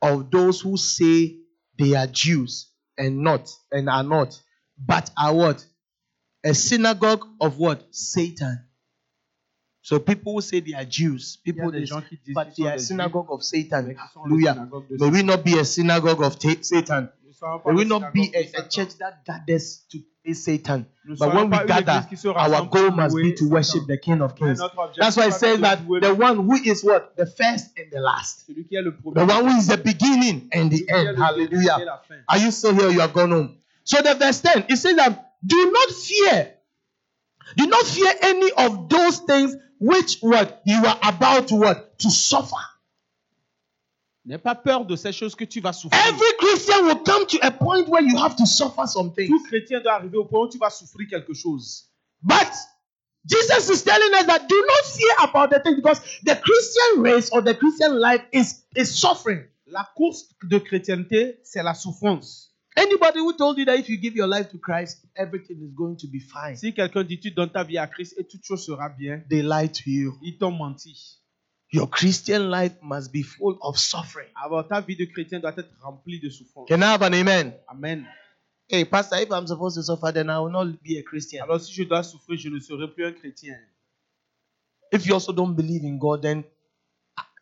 of 0.00 0.30
those 0.30 0.60
who 0.60 0.76
say 0.76 1.36
they 1.78 1.94
are 1.94 2.06
Jews 2.06 2.68
and 2.96 3.18
not, 3.18 3.50
and 3.70 3.90
are 3.90 4.02
not, 4.02 4.40
but 4.78 5.10
are 5.18 5.34
what? 5.34 5.66
A 6.44 6.52
synagogue 6.54 7.24
of 7.40 7.58
what? 7.58 7.86
Satan. 7.90 8.58
So 9.80 9.98
people 9.98 10.32
who 10.34 10.40
say 10.40 10.60
they 10.60 10.72
are 10.74 10.84
Jews, 10.84 11.38
Il 11.44 11.54
y 11.54 11.60
a 11.60 11.64
people 11.64 11.70
des 11.72 11.78
they, 11.80 11.84
disent 11.84 12.34
but 12.34 12.54
they 12.56 12.66
are 12.66 12.78
synagogue 12.78 13.26
of 13.30 13.42
Satan. 13.42 13.82
mais 13.86 13.94
qui 13.94 14.08
sont 14.12 14.24
le 14.24 14.36
Hallelujah. 14.46 14.68
May 14.98 15.10
we 15.10 15.22
not 15.22 15.44
be 15.44 15.58
a 15.58 15.64
synagogue 15.64 16.22
of 16.22 16.38
ta- 16.38 16.62
Satan. 16.62 17.10
May 17.66 17.74
we 17.74 17.84
not 17.84 18.12
be 18.14 18.32
a, 18.34 18.60
a 18.60 18.68
church 18.68 18.96
that 18.98 19.24
gathers 19.26 19.84
to 19.90 19.98
praise 20.22 20.42
Satan. 20.42 20.86
But 21.18 21.34
when 21.34 21.50
we 21.50 21.58
gather, 21.66 21.92
église 22.00 22.06
qui 22.08 22.16
se 22.16 22.28
our 22.28 22.66
goal 22.66 22.92
must 22.92 23.14
be 23.14 23.34
to 23.34 23.44
worship 23.48 23.86
the 23.86 23.98
King 23.98 24.22
of 24.22 24.34
Kings. 24.34 24.58
That's 24.96 25.16
why 25.18 25.26
it 25.26 25.32
c'est 25.34 25.38
says 25.38 25.60
that 25.60 25.80
the 26.00 26.14
one 26.14 26.36
who 26.46 26.54
is 26.64 26.82
what? 26.82 27.14
The 27.16 27.26
first 27.26 27.66
and 27.76 27.90
the 27.92 28.00
last. 28.00 28.46
celui 28.46 28.64
qui 28.66 28.76
est 28.76 28.82
le 28.82 28.96
premier, 28.96 29.16
The 29.26 29.26
one 29.26 29.48
who 29.48 29.58
is 29.58 29.66
the 29.66 29.76
beginning 29.76 30.48
and 30.52 30.70
the 30.70 30.78
celui 30.78 30.86
qui 30.86 30.92
est 30.92 30.96
end. 30.96 31.04
le 31.04 31.12
début 31.12 31.56
et 31.56 31.68
Hallelujah. 31.68 32.00
Are 32.28 32.38
you 32.38 32.50
still 32.50 32.72
here? 32.74 32.90
You 32.90 33.00
have 33.00 33.12
gone 33.12 33.32
home. 33.32 33.56
So 33.84 34.00
the 34.00 34.14
verse 34.14 34.40
10, 34.40 34.64
it 34.70 34.76
says 34.76 34.96
that 34.96 35.23
do 35.44 35.70
not 35.70 35.90
fear. 35.90 36.54
Do 37.56 37.66
not 37.66 37.84
fear 37.86 38.12
any 38.22 38.50
of 38.52 38.88
those 38.88 39.18
things 39.20 39.56
which 39.78 40.18
what 40.20 40.62
you 40.64 40.84
are 40.84 40.98
about 41.02 41.48
to 41.48 41.56
what? 41.56 41.98
To 42.00 42.10
suffer. 42.10 42.56
N'aie 44.26 44.38
pas 44.38 44.54
peur 44.54 44.86
de 44.86 44.96
ces 44.96 45.12
choses 45.12 45.34
que 45.34 45.44
tu 45.44 45.60
vas 45.60 45.74
souffrir. 45.74 46.00
Every 46.06 46.32
Christian 46.38 46.86
will 46.86 47.02
come 47.04 47.26
to 47.26 47.38
a 47.46 47.50
point 47.50 47.88
where 47.88 48.02
you 48.02 48.16
have 48.16 48.36
to 48.36 48.46
suffer 48.46 48.86
some 48.86 49.12
things. 49.12 49.28
Tout 49.28 49.42
chrétien 49.46 49.80
doit 49.80 49.96
arriver 49.96 50.16
au 50.16 50.24
point 50.24 50.46
où 50.46 50.48
tu 50.48 50.56
vas 50.56 50.70
souffrir 50.70 51.06
quelque 51.08 51.34
chose. 51.34 51.90
But 52.22 52.50
Jesus 53.26 53.68
is 53.68 53.82
telling 53.82 54.14
us 54.14 54.24
that 54.26 54.48
do 54.48 54.64
not 54.66 54.84
fear 54.86 55.28
about 55.28 55.50
the 55.50 55.60
thing 55.60 55.76
because 55.76 56.00
the 56.24 56.36
Christian 56.36 57.02
race 57.02 57.28
or 57.30 57.42
the 57.42 57.54
Christian 57.54 58.00
life 58.00 58.22
is, 58.32 58.64
is 58.74 58.98
suffering. 58.98 59.44
La 59.66 59.86
course 59.94 60.26
de 60.42 60.58
chrétienté, 60.58 61.40
c'est 61.42 61.62
la 61.62 61.74
souffrance. 61.74 62.53
Anybody 62.76 63.20
who 63.20 63.32
told 63.36 63.56
you 63.58 63.64
that 63.66 63.78
if 63.78 63.88
you 63.88 63.96
give 63.96 64.16
your 64.16 64.26
life 64.26 64.50
to 64.50 64.58
Christ, 64.58 65.06
everything 65.16 65.58
is 65.62 65.72
going 65.76 65.96
to 65.98 66.08
be 66.08 66.18
fine, 66.18 66.56
Si 66.56 66.72
quelqu'un 66.74 67.04
dit 67.04 67.20
tu 67.20 67.30
donnes 67.30 67.50
ta 67.52 67.62
vie 67.62 67.78
à 67.78 67.86
Christ 67.86 68.14
et 68.18 68.24
toute 68.24 68.44
chose 68.44 68.64
sera 68.64 68.88
bien, 68.88 69.22
they 69.30 69.42
lie 69.42 69.68
to 69.68 69.88
you. 69.90 70.18
ils 70.22 70.36
t'ont 70.36 70.50
menti. 70.50 71.20
Your 71.72 71.88
Christian 71.88 72.50
life 72.50 72.74
must 72.82 73.12
be 73.12 73.22
full 73.22 73.58
of 73.60 73.78
suffering. 73.78 74.28
Alors 74.44 74.66
ta 74.66 74.80
vie 74.80 74.96
de 74.96 75.04
chrétien 75.04 75.40
doit 75.40 75.54
être 75.56 75.70
remplie 75.80 76.20
de 76.20 76.28
souffrance. 76.30 76.68
Can 76.68 76.80
I 76.82 76.92
have 76.94 77.02
an 77.02 77.14
amen? 77.14 77.52
Amen. 77.68 78.06
Hey, 78.68 78.84
Pastor, 78.84 79.18
if 79.20 79.30
I'm 79.30 79.46
supposed 79.46 79.76
to 79.76 79.82
suffer, 79.82 80.10
then 80.12 80.30
I 80.30 80.38
will 80.38 80.50
not 80.50 80.82
be 80.82 80.98
a 80.98 81.02
Christian. 81.02 81.42
Alors 81.44 81.60
si 81.60 81.72
je 81.72 81.84
dois 81.84 82.02
souffrir, 82.02 82.38
je 82.38 82.48
ne 82.48 82.58
serai 82.58 82.88
plus 82.92 83.04
un 83.06 83.12
chrétien. 83.12 83.56
If 84.92 85.06
you 85.06 85.14
also 85.14 85.32
don't 85.32 85.54
believe 85.54 85.84
in 85.84 85.98
God, 85.98 86.22
then 86.22 86.44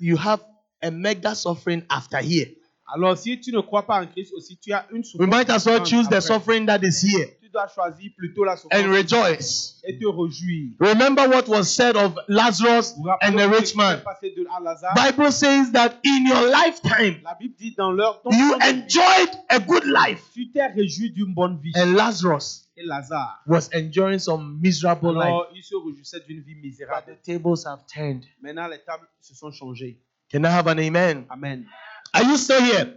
you 0.01 0.17
have 0.17 0.41
a 0.83 0.91
mega 0.91 1.35
suffering 1.35 1.85
after 1.89 2.19
here. 2.19 2.49
Alors 2.95 3.17
si 3.17 3.41
tu 3.41 3.53
ne 3.53 3.61
crois 3.61 3.87
pas 3.87 4.03
en 4.03 4.07
Christ 4.07 4.33
aussi, 4.35 4.57
tu 4.59 4.73
as 4.73 4.87
une 4.93 5.03
We 5.19 5.29
might 5.29 5.49
as 5.51 5.65
well 5.67 5.85
choose 5.85 6.09
the 6.09 6.21
suffering 6.21 6.67
that 6.67 6.81
is 6.83 7.01
here 7.03 7.29
Tu 7.41 7.49
dois 7.49 7.67
choisir 7.69 8.11
plutôt 8.17 8.45
la 8.45 8.57
souffrance 8.57 8.83
and 8.85 8.91
rejoice. 8.91 9.81
et 9.85 9.99
te 9.99 10.05
réjouir. 10.07 10.73
Remember 10.81 11.29
what 11.29 11.49
was 11.49 11.65
said 11.65 11.97
of 11.97 12.15
Lazarus 12.29 12.95
and 13.23 13.33
the 13.37 13.49
rich 13.49 13.75
man. 13.77 13.99
s'est 13.99 14.05
passé 14.05 14.35
de 14.37 14.47
à 14.55 14.61
Lazare. 14.61 14.95
Bible 14.95 15.33
says 15.33 15.71
that 15.73 15.99
in 16.05 16.27
your 16.27 16.49
lifetime 16.51 17.21
La 17.25 17.35
Bible 17.35 17.55
dit 17.59 17.75
dans 17.77 17.93
leur 17.93 18.21
you 18.31 18.31
temps 18.31 18.59
vie, 18.59 18.75
enjoyed 18.75 19.31
a 19.49 19.59
good 19.61 19.85
life, 19.85 20.23
tu 20.35 20.51
t'es 20.51 20.67
réjoui 20.67 21.11
d'une 21.13 21.33
bonne 21.35 21.59
vie. 21.63 21.73
and 21.77 21.95
Lazarus 21.95 22.69
Et 22.77 22.85
Lazare, 22.85 23.43
was 23.47 23.69
enjoying 23.75 24.19
some 24.19 24.59
miserable 24.61 25.13
life. 25.15 25.25
alors 25.27 25.47
il 25.55 25.63
se 25.63 25.75
réjouissait 25.77 26.21
d'une 26.27 26.41
vie 26.41 26.53
But 26.63 27.07
the 27.07 27.23
tables 27.23 27.65
have 27.67 27.87
turned. 27.87 28.25
Maintenant 28.43 28.67
les 28.69 28.79
tables 28.79 29.07
se 29.21 29.35
sont 29.35 29.51
changées. 29.53 29.99
Can 30.31 30.45
I 30.45 30.49
have 30.49 30.67
an 30.67 30.79
amen? 30.79 31.27
Amen. 31.31 31.67
Are 32.15 32.23
you 32.25 32.37
still 32.37 32.63
here? 32.63 32.95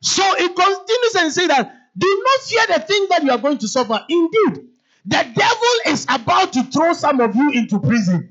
So 0.00 0.22
it 0.36 0.54
continues 0.54 1.14
and 1.18 1.32
say 1.32 1.46
that 1.46 1.72
do 1.96 2.24
not 2.24 2.40
fear 2.46 2.76
the 2.76 2.84
thing 2.84 3.06
that 3.10 3.22
you 3.22 3.30
are 3.30 3.38
going 3.38 3.58
to 3.58 3.68
suffer. 3.68 4.04
Indeed, 4.08 4.68
the 5.06 5.32
devil 5.34 5.74
is 5.86 6.06
about 6.08 6.52
to 6.54 6.64
throw 6.64 6.92
some 6.92 7.20
of 7.20 7.34
you 7.34 7.52
into 7.52 7.78
prison. 7.78 8.30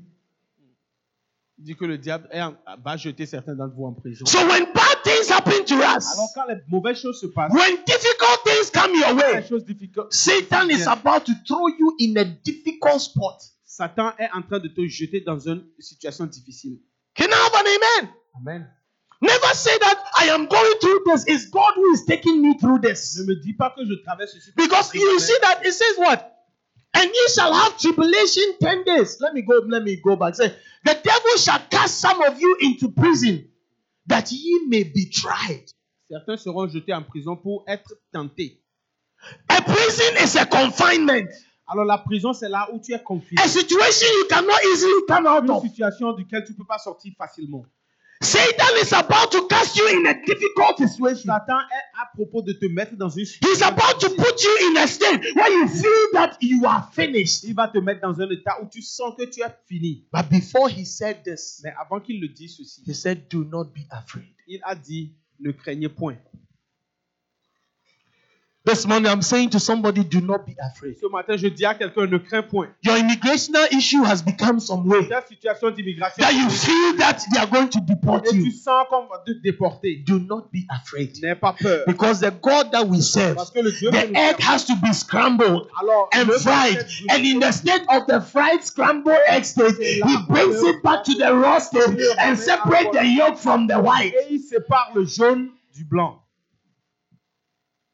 Il 1.58 1.64
dit 1.64 1.76
que 1.76 1.86
le 1.86 1.96
diable 1.96 2.28
va 2.84 2.96
jeter 2.98 3.24
certains 3.24 3.54
d'entre 3.54 3.74
vous 3.74 3.86
en 3.86 3.94
prison. 3.94 4.26
So 4.26 4.46
when 4.46 4.64
bad 4.74 5.02
things 5.02 5.30
happen 5.30 5.64
to 5.64 5.76
us, 5.76 6.12
Alors 6.12 6.28
quand 6.34 6.46
les 6.46 6.56
mauvaises 6.68 7.00
choses 7.00 7.20
se 7.20 7.26
passent, 7.26 7.52
when 7.52 7.76
difficult 7.86 8.40
things 8.44 8.70
come 8.70 8.94
your 8.94 9.14
les 9.14 9.22
way, 9.22 9.48
choses 9.48 9.64
difficiles, 9.64 10.06
Satan 10.10 10.68
is 10.70 10.86
about 10.86 11.24
to 11.24 11.32
throw 11.46 11.68
you 11.68 11.96
in 12.00 12.18
a 12.18 12.24
difficult 12.24 13.00
spot. 13.00 13.40
Satan 13.64 14.12
est 14.18 14.28
en 14.34 14.42
train 14.42 14.58
de 14.58 14.68
te 14.68 14.86
jeter 14.86 15.20
dans 15.20 15.38
une 15.38 15.64
situation 15.78 16.26
difficile. 16.26 16.80
Can 17.14 17.28
I 17.30 17.34
have 17.34 17.54
an 17.54 17.66
amen? 17.66 18.14
Amen. 18.40 18.70
Never 19.20 19.54
say 19.54 19.76
that 19.78 20.04
I 20.18 20.24
am 20.26 20.46
going 20.46 20.74
through 20.80 21.00
this. 21.06 21.24
It's 21.26 21.46
God 21.46 21.72
who 21.76 21.92
is 21.92 22.04
taking 22.04 22.42
me 22.42 22.58
through 22.58 22.78
Ne 22.80 22.88
this. 22.88 23.18
me 23.26 23.34
dis 23.36 23.54
pas 23.54 23.70
que 23.74 23.84
je 23.84 23.94
traverse 24.04 24.32
ceci. 24.32 24.52
Because 24.56 24.94
you 24.94 25.18
see 25.20 25.36
that 25.42 25.64
it 25.64 25.72
says 25.72 25.96
what? 25.98 26.30
And 26.94 27.10
ye 27.10 27.28
shall 27.34 27.52
have 27.52 27.78
tribulation 27.78 28.44
ten 28.60 28.84
days. 28.84 29.18
Let 29.20 29.34
me 29.34 29.42
go, 29.42 29.60
let 29.66 29.82
me 29.82 29.96
go 29.96 30.16
back. 30.16 30.34
Say, 30.36 30.48
the 30.84 30.94
devil 31.02 31.36
shall 31.38 31.60
cast 31.70 31.98
some 32.00 32.22
of 32.22 32.40
you 32.40 32.56
into 32.60 32.90
prison, 32.90 33.48
that 34.06 34.30
ye 34.30 34.66
may 34.68 34.84
be 34.84 35.10
tried. 35.10 35.64
Certains 36.10 36.36
seront 36.42 36.68
jetés 36.68 36.92
en 36.94 37.02
prison 37.02 37.36
pour 37.36 37.64
être 37.66 37.92
tentés. 38.12 38.60
A 39.48 39.62
prison 39.62 40.16
is 40.22 40.36
a 40.36 40.44
confinement, 40.44 41.26
Alors 41.66 41.86
la 41.86 41.96
prison, 41.98 42.32
c'est 42.34 42.48
là 42.50 42.68
où 42.72 42.78
tu 42.78 42.92
es 42.92 43.02
confiné. 43.02 43.40
a 43.42 43.48
situation 43.48 44.06
you 44.18 44.26
cannot 44.28 44.62
easily 44.70 45.02
come 45.08 45.26
out 45.26 45.42
Une 45.44 45.50
of. 45.50 45.62
situation 45.62 46.12
duquel 46.12 46.44
tu 46.44 46.52
ne 46.52 46.58
peux 46.58 46.66
pas 46.66 46.78
sortir 46.78 47.12
facilement. 47.16 47.64
Satan 48.34 48.76
is 48.82 48.92
about 48.92 49.30
to 49.32 49.46
cast 49.48 49.76
you 49.76 49.86
in 49.88 50.06
a 50.06 50.14
difficult 50.26 50.76
situation. 50.78 51.32
Satan 51.32 51.58
est 51.70 52.02
à 52.02 52.06
propos 52.14 52.42
de 52.42 52.52
te 52.52 52.66
mettre 52.66 52.96
dans 52.96 53.08
une 53.08 53.22
He's 53.22 53.32
situation. 53.34 53.66
about 53.68 54.00
to 54.00 54.08
put 54.10 54.42
you 54.42 54.70
in 54.70 54.76
a 54.82 54.86
state 54.86 55.22
where 55.36 55.50
you 55.52 55.68
feel 55.68 56.08
that 56.14 56.36
you 56.40 56.66
are 56.66 56.88
finished. 56.92 57.44
Il 57.44 57.54
va 57.54 57.68
te 57.68 57.78
mettre 57.78 58.00
dans 58.00 58.20
un 58.20 58.28
état 58.30 58.58
où 58.62 58.66
tu 58.68 58.82
sens 58.82 59.14
que 59.16 59.24
tu 59.24 59.40
es 59.42 59.54
fini. 59.68 60.04
But 60.12 60.28
before 60.30 60.68
he 60.68 60.84
said 60.84 61.22
this, 61.24 61.60
Mais 61.62 61.72
avant 61.80 62.00
qu'il 62.00 62.20
le 62.20 62.28
dise 62.28 62.56
ceci, 62.56 62.82
he 62.86 62.94
said, 62.94 63.28
Do 63.28 63.44
not 63.44 63.66
be 63.72 63.86
afraid. 63.90 64.26
il 64.48 64.60
a 64.64 64.74
dit 64.74 65.12
ne 65.40 65.52
craignez 65.52 65.88
point. 65.88 66.16
This 68.66 68.86
morning, 68.86 69.08
I'm 69.10 69.20
saying 69.20 69.50
to 69.50 69.60
somebody, 69.60 70.02
Do 70.04 70.22
not 70.22 70.46
be 70.46 70.56
afraid. 70.58 70.96
Ce 70.98 71.06
matin, 71.10 71.36
je 71.36 71.48
dis 71.48 71.66
à 71.66 71.74
quelqu'un 71.74 72.06
ne 72.06 72.16
crains 72.16 72.42
point. 72.42 72.68
Your 72.82 72.96
immigrational 72.96 73.66
issue 73.72 74.02
has 74.04 74.22
become 74.22 74.58
some 74.58 74.86
way 74.88 75.06
Ta 75.06 75.20
situation 75.20 75.70
d'immigration, 75.70 76.16
that 76.20 76.32
you 76.32 76.48
feel 76.48 76.96
that 76.96 77.22
they 77.30 77.40
are 77.40 77.46
going 77.46 77.68
to 77.68 77.80
deport 77.80 78.24
et 78.26 78.30
tu 78.30 78.36
you. 78.38 78.50
sens 78.50 78.86
qu'on 78.88 79.06
va 79.06 79.22
te 79.26 79.32
déporter. 79.32 80.02
Do 80.06 80.18
not 80.18 80.50
be 80.50 80.64
afraid. 80.70 81.12
N'aie 81.22 81.34
pas 81.34 81.52
peur. 81.52 81.84
Because 81.86 82.20
the 82.20 82.30
God 82.40 82.72
that 82.72 82.88
we 82.88 83.02
serve, 83.02 83.36
Parce 83.36 83.50
que 83.50 83.60
le 83.60 83.70
Dieu 83.70 83.90
que 83.90 83.96
the 83.96 84.08
nous 84.10 84.18
egg 84.18 84.36
servons, 84.40 84.50
has 84.50 84.64
to 84.64 84.74
be 84.76 84.94
scrambled 84.94 85.68
alors 85.78 86.08
and 86.14 86.26
le 86.26 86.38
fried. 86.38 86.86
And 87.10 87.22
in 87.22 87.40
the 87.40 87.52
state 87.52 87.84
of 87.90 88.06
the 88.06 88.22
fried 88.22 88.64
scrambled 88.64 89.18
egg 89.28 89.44
state, 89.44 89.76
he 89.76 90.16
brings 90.26 90.62
it 90.62 90.82
back 90.82 91.04
to 91.04 91.12
the 91.12 91.34
raw 91.34 91.58
state 91.58 92.00
and 92.18 92.38
separate 92.38 92.92
the 92.92 93.04
yolk 93.04 93.36
from 93.36 93.66
the 93.66 93.78
white. 93.78 94.14
et 94.14 94.32
il 94.32 94.40
sépare 94.40 94.90
le 94.94 95.04
jaune 95.04 95.50
du 95.76 95.84
blanc. 95.84 96.23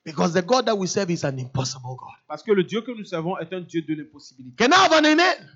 Because 0.04 0.32
the 0.32 0.42
God 0.42 0.66
that 0.66 0.76
we 0.76 0.86
serve 0.86 1.10
is 1.10 1.24
an 1.24 1.38
impossible 1.38 1.94
God. 1.96 2.14
Parce 2.26 2.42
que 2.42 2.52
le 2.52 2.64
Dieu 2.64 2.80
que 2.80 2.92
nous 2.92 3.04
servons 3.04 3.36
est 3.38 3.52
un 3.52 3.60
Dieu 3.60 3.82
de 3.82 3.94
l'impossibilité. 3.94 4.56
Can 4.56 4.72
I 4.72 4.84
have 4.84 4.92
an 4.92 5.04
amen? 5.04 5.48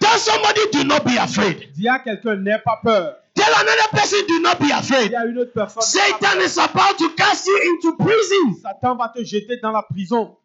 Tell 0.00 0.18
somebody, 0.18 0.60
do 0.72 0.84
not 0.84 1.04
be 1.04 1.16
afraid. 1.16 1.72
Dis 1.74 1.88
à 1.88 1.98
quelqu'un 1.98 2.36
n'aie 2.36 2.60
pas 2.64 2.80
peur. 2.82 3.16
Tell 3.34 3.52
another 3.52 3.88
person, 3.92 4.18
do 4.26 4.40
not 4.40 4.58
be 4.58 4.70
afraid. 4.72 5.12
Y 5.12 5.14
a 5.14 5.26
une 5.26 5.38
autre 5.38 5.52
personne. 5.52 5.82
Satan 5.82 6.18
peur. 6.18 6.42
is 6.42 6.58
about 6.58 6.98
to 6.98 7.14
cast 7.16 7.46
you 7.46 7.56
into 7.74 7.96
prison. 7.96 8.54
Satan 8.62 8.96
va 8.96 9.12
te 9.14 9.22
jeter 9.22 9.58
dans 9.60 9.72
la 9.72 9.82
prison. 9.82 10.36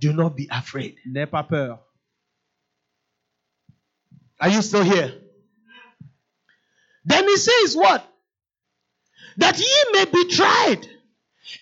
Do 0.00 0.12
not 0.12 0.30
be 0.30 0.48
afraid. 0.50 0.96
N'aie 1.06 1.26
pas 1.26 1.42
peur. 1.42 1.78
Are 4.40 4.48
you 4.48 4.62
still 4.62 4.82
here? 4.82 5.12
Then 7.04 7.28
he 7.28 7.36
says, 7.36 7.76
What? 7.76 8.04
That 9.38 9.58
ye 9.58 9.84
may 9.92 10.04
be 10.06 10.28
tried, 10.28 10.86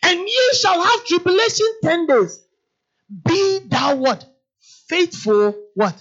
and 0.03 0.19
ye 0.19 0.51
shall 0.61 0.83
have 0.83 1.05
tribulation 1.05 1.67
ten 1.83 2.07
days. 2.07 2.43
Be 3.09 3.61
thou 3.67 3.97
what? 3.97 4.25
Faithful 4.89 5.55
what? 5.75 6.01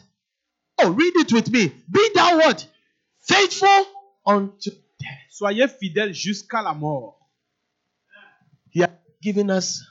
Oh, 0.79 0.91
read 0.91 1.13
it 1.15 1.33
with 1.33 1.51
me. 1.51 1.71
Be 1.89 2.09
thou 2.13 2.37
what? 2.37 2.67
Faithful 3.21 3.85
unto 4.25 4.71
death. 4.71 5.29
Soyez 5.31 5.67
fidèles 5.67 6.13
jusqu'à 6.13 6.61
la 6.63 6.73
mort. 6.73 7.17
He 8.71 8.81
has 8.81 8.89
given 9.21 9.49
us 9.49 9.83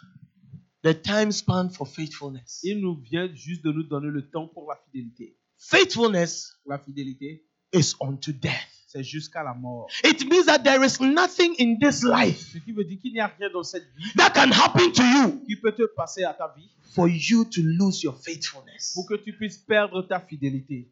the 0.82 0.94
time 0.94 1.32
span 1.32 1.70
for 1.70 1.86
faithfulness. 1.86 2.60
Il 2.62 2.80
nous 2.80 2.96
vient 3.02 3.28
juste 3.34 3.62
de 3.64 3.72
nous 3.72 3.82
donner 3.82 4.08
le 4.08 4.30
temps 4.30 4.46
pour 4.46 4.68
la 4.68 4.76
fidélité. 4.76 5.36
Faithfulness 5.58 6.54
La 6.66 6.78
fidélité, 6.78 7.44
is 7.72 7.94
unto 8.00 8.32
death. 8.32 8.77
C'est 8.90 9.04
jusqu'à 9.04 9.42
la 9.42 9.52
mort. 9.52 9.86
It 10.02 10.24
means 10.30 10.46
that 10.46 10.60
there 10.60 10.82
is 10.82 10.98
nothing 10.98 11.54
in 11.60 11.78
this 11.78 12.02
life 12.02 12.52
Ce 12.54 12.58
qui 12.58 12.72
veut 12.72 12.84
dire 12.84 12.98
qu'il 13.00 13.12
n'y 13.12 13.20
a 13.20 13.26
rien 13.26 13.50
dans 13.52 13.62
cette 13.62 13.86
vie 13.96 14.10
that 14.16 14.30
can 14.30 14.50
happen 14.50 14.90
to 14.92 15.02
you 15.02 15.44
qui 15.46 15.56
peut 15.56 15.72
te 15.72 15.84
passer 15.94 16.24
à 16.24 16.32
ta 16.32 16.52
vie 16.56 16.68
for 16.94 17.06
you 17.06 17.44
to 17.44 17.60
lose 17.62 18.02
your 18.02 18.18
faithfulness. 18.18 18.92
pour 18.94 19.06
que 19.06 19.14
tu 19.14 19.34
puisses 19.34 19.58
perdre 19.58 20.02
ta 20.02 20.20
fidélité. 20.20 20.90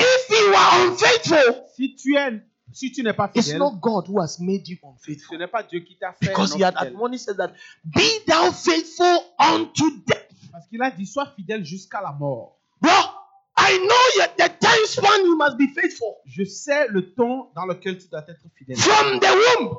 If 0.00 0.30
you 0.30 0.54
are 0.54 0.88
unfaithful, 0.88 1.64
Si 1.76 1.94
tu 1.96 2.16
es, 2.16 2.40
si 2.72 2.90
tu 2.90 3.02
n'es 3.02 3.12
pas 3.12 3.30
it's 3.34 3.46
fidèle, 3.48 3.58
not 3.58 3.78
God 3.80 4.08
who 4.08 4.20
has 4.20 4.38
made 4.40 4.66
you 4.66 4.76
ce 4.80 4.86
unfaithful. 4.86 5.38
n'est 5.38 5.48
pas 5.48 5.62
Dieu 5.62 5.80
qui 5.80 5.96
t'a 5.98 6.12
fait 6.14 6.28
Because 6.28 6.54
he 6.54 6.62
had 6.62 6.74
admonished 6.78 7.26
that 7.36 7.52
be 7.84 8.24
thou 8.26 8.50
faithful 8.52 9.18
unto 9.38 9.84
death. 10.06 10.30
Parce 10.50 10.66
qu'il 10.68 10.82
a 10.82 10.90
dit 10.90 11.06
sois 11.06 11.26
fidèle 11.36 11.64
jusqu'à 11.64 12.00
la 12.00 12.12
mort. 12.12 12.53
Bro, 13.64 13.74
I 13.74 13.78
know 13.78 14.22
yet 14.22 14.36
the 14.36 14.66
time 14.66 14.86
span 14.86 15.24
you 15.24 15.36
must 15.36 15.58
be 15.58 15.68
faithful. 15.68 16.16
Je 16.26 16.44
sais 16.44 16.86
le 16.88 17.14
temps 17.14 17.50
dans 17.54 17.66
lequel 17.66 17.98
tu 17.98 18.08
dois 18.08 18.24
être 18.28 18.44
fidèle. 18.56 18.76
From 18.76 19.20
the 19.20 19.58
womb 19.58 19.76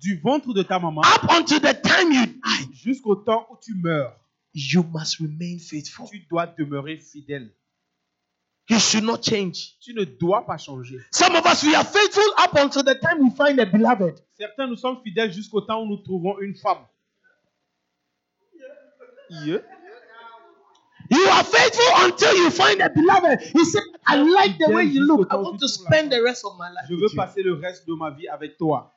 Du 0.00 0.20
ventre 0.20 0.52
de 0.54 0.62
ta 0.62 0.78
maman 0.78 1.02
up 1.02 1.24
until 1.30 1.58
the 1.58 1.74
time 1.82 2.12
you 2.12 2.26
die, 2.26 2.74
jusqu'au 2.74 3.16
temps 3.16 3.46
où 3.50 3.56
tu 3.60 3.74
meurs, 3.74 4.16
you 4.54 4.84
must 4.92 5.16
remain 5.18 5.58
faithful. 5.58 6.06
tu 6.08 6.20
dois 6.30 6.46
demeurer 6.46 6.98
fidèle. 6.98 7.52
You 8.70 8.78
should 8.78 9.04
not 9.04 9.22
change. 9.22 9.76
Tu 9.80 9.94
ne 9.94 10.04
dois 10.04 10.44
pas 10.44 10.58
changer. 10.58 10.98
Some 11.10 11.34
of 11.34 11.44
us, 11.46 11.62
we 11.64 11.74
are 11.74 11.84
faithful 11.84 12.22
up 12.38 12.54
until 12.54 12.82
the 12.82 13.00
time 13.00 13.18
we 13.20 13.30
find 13.30 13.58
a 13.58 13.64
beloved. 13.64 14.22
Certains, 14.38 14.66
nous 14.66 14.76
sommes 14.76 15.00
fidèles 15.02 15.32
jusqu'au 15.32 15.62
temps 15.62 15.82
où 15.82 15.86
nous 15.86 15.96
trouvons 15.96 16.38
une 16.40 16.54
femme. 16.54 16.84
Yeah. 19.30 19.58
You 21.10 21.24
are 21.26 21.44
faithful 21.44 22.04
until 22.04 22.36
you 22.36 22.50
find 22.50 22.80
a 22.80 22.90
beloved. 22.90 23.40
He 23.40 23.64
said, 23.64 23.82
I 24.06 24.16
like 24.16 24.58
the 24.58 24.70
way 24.70 24.84
you 24.84 25.06
look. 25.06 25.28
I 25.30 25.36
want 25.36 25.58
to 25.60 25.68
spend 25.68 26.12
the 26.12 26.22
rest 26.22 26.44
of 26.44 26.58
my 26.58 26.68
life. 26.70 26.86
Je 26.88 26.94
veux 26.94 27.08
you." 27.10 27.16
passer 27.16 27.42
le 27.42 27.54
reste 27.54 27.86
de 27.86 27.94
ma 27.94 28.10
vie 28.10 28.28
avec 28.28 28.58
toi. 28.58 28.92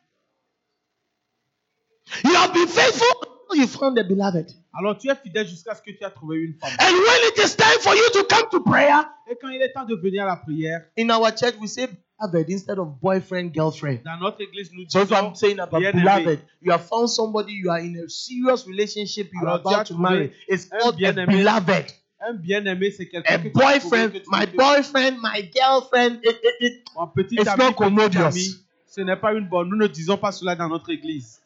You 2.26 2.36
have 2.36 2.54
been 2.54 2.68
faithful 2.68 3.08
until 3.24 3.62
you 3.62 3.68
found 3.68 3.98
a 3.98 4.04
beloved. 4.04 4.52
Alors 4.74 4.98
tu 4.98 5.10
es 5.10 5.16
fidèle 5.16 5.48
jusqu'à 5.48 5.76
ce 5.76 5.82
que 5.82 5.92
tu 5.92 6.04
as 6.04 6.10
trouvé 6.10 6.38
une 6.38 6.54
femme. 6.54 6.72
And 6.80 6.94
when 6.94 7.30
it 7.30 7.38
is 7.38 7.56
time 7.56 7.80
for 7.80 7.96
you 7.96 8.10
to 8.14 8.24
come 8.24 8.50
to 8.52 8.62
prayer, 8.62 9.06
Et 9.30 9.38
quand 9.42 9.50
il 9.50 9.62
est 9.62 9.72
temps 9.72 9.86
de 9.86 9.96
venir 9.96 10.24
à 10.24 10.28
la 10.28 10.36
prière, 10.38 10.86
in 10.98 11.10
our 11.10 11.30
church 11.32 11.56
we 11.62 11.68
say 11.68 11.88
beloved 12.20 12.50
instead 12.50 12.80
of 12.80 13.00
boyfriend, 13.02 13.54
girlfriend. 13.54 14.02
dans 14.04 14.18
notre 14.18 14.42
église, 14.42 14.72
nous 14.74 14.86
So 14.90 15.02
I'm 15.02 15.08
disons 15.08 15.36
saying 15.36 15.60
about 15.60 15.82
beloved, 15.82 16.40
you 16.62 16.72
have 16.72 16.86
found 16.86 17.10
somebody, 17.10 17.54
you 17.54 17.70
are 17.70 17.80
in 17.80 17.96
a 17.98 18.10
serious 18.10 18.66
relationship, 18.68 19.30
you 19.34 19.40
are 19.42 19.60
Alors, 19.60 19.68
as 19.68 19.74
about 19.74 19.86
to 19.88 19.98
marry. 19.98 20.34
It's 20.48 20.66
called 20.66 21.02
a 21.02 21.26
beloved. 21.26 21.94
Un 22.24 22.34
bien-aimé, 22.34 22.92
c'est 22.92 23.08
quelqu'un 23.08 23.40
que 23.40 23.50
boyfriend, 23.50 24.12
tu 24.12 24.22
my 24.28 24.46
boyfriend, 24.46 25.18
my 25.24 25.42
girlfriend. 25.52 26.20
It, 26.24 26.38
it, 26.44 26.56
it. 26.60 26.86
Mon 26.96 27.08
petit 27.08 27.36
It's 27.36 27.48
ami, 27.48 27.64
not 27.64 27.74
commodious. 27.74 28.60
ce 28.88 29.02
n'est 29.02 29.16
pas 29.18 29.34
une 29.34 29.48
bonne. 29.48 29.70
Nous 29.70 29.78
ne 29.78 29.88
disons 29.88 30.18
pas 30.18 30.32
cela 30.32 30.56
dans 30.56 30.68
notre 30.68 30.92
église. 30.92 31.42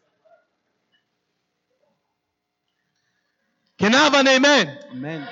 Can 3.80 3.94
I 3.94 3.98
have 3.98 4.16
an 4.16 4.28
amen? 4.28 4.78
Amen. 4.92 5.28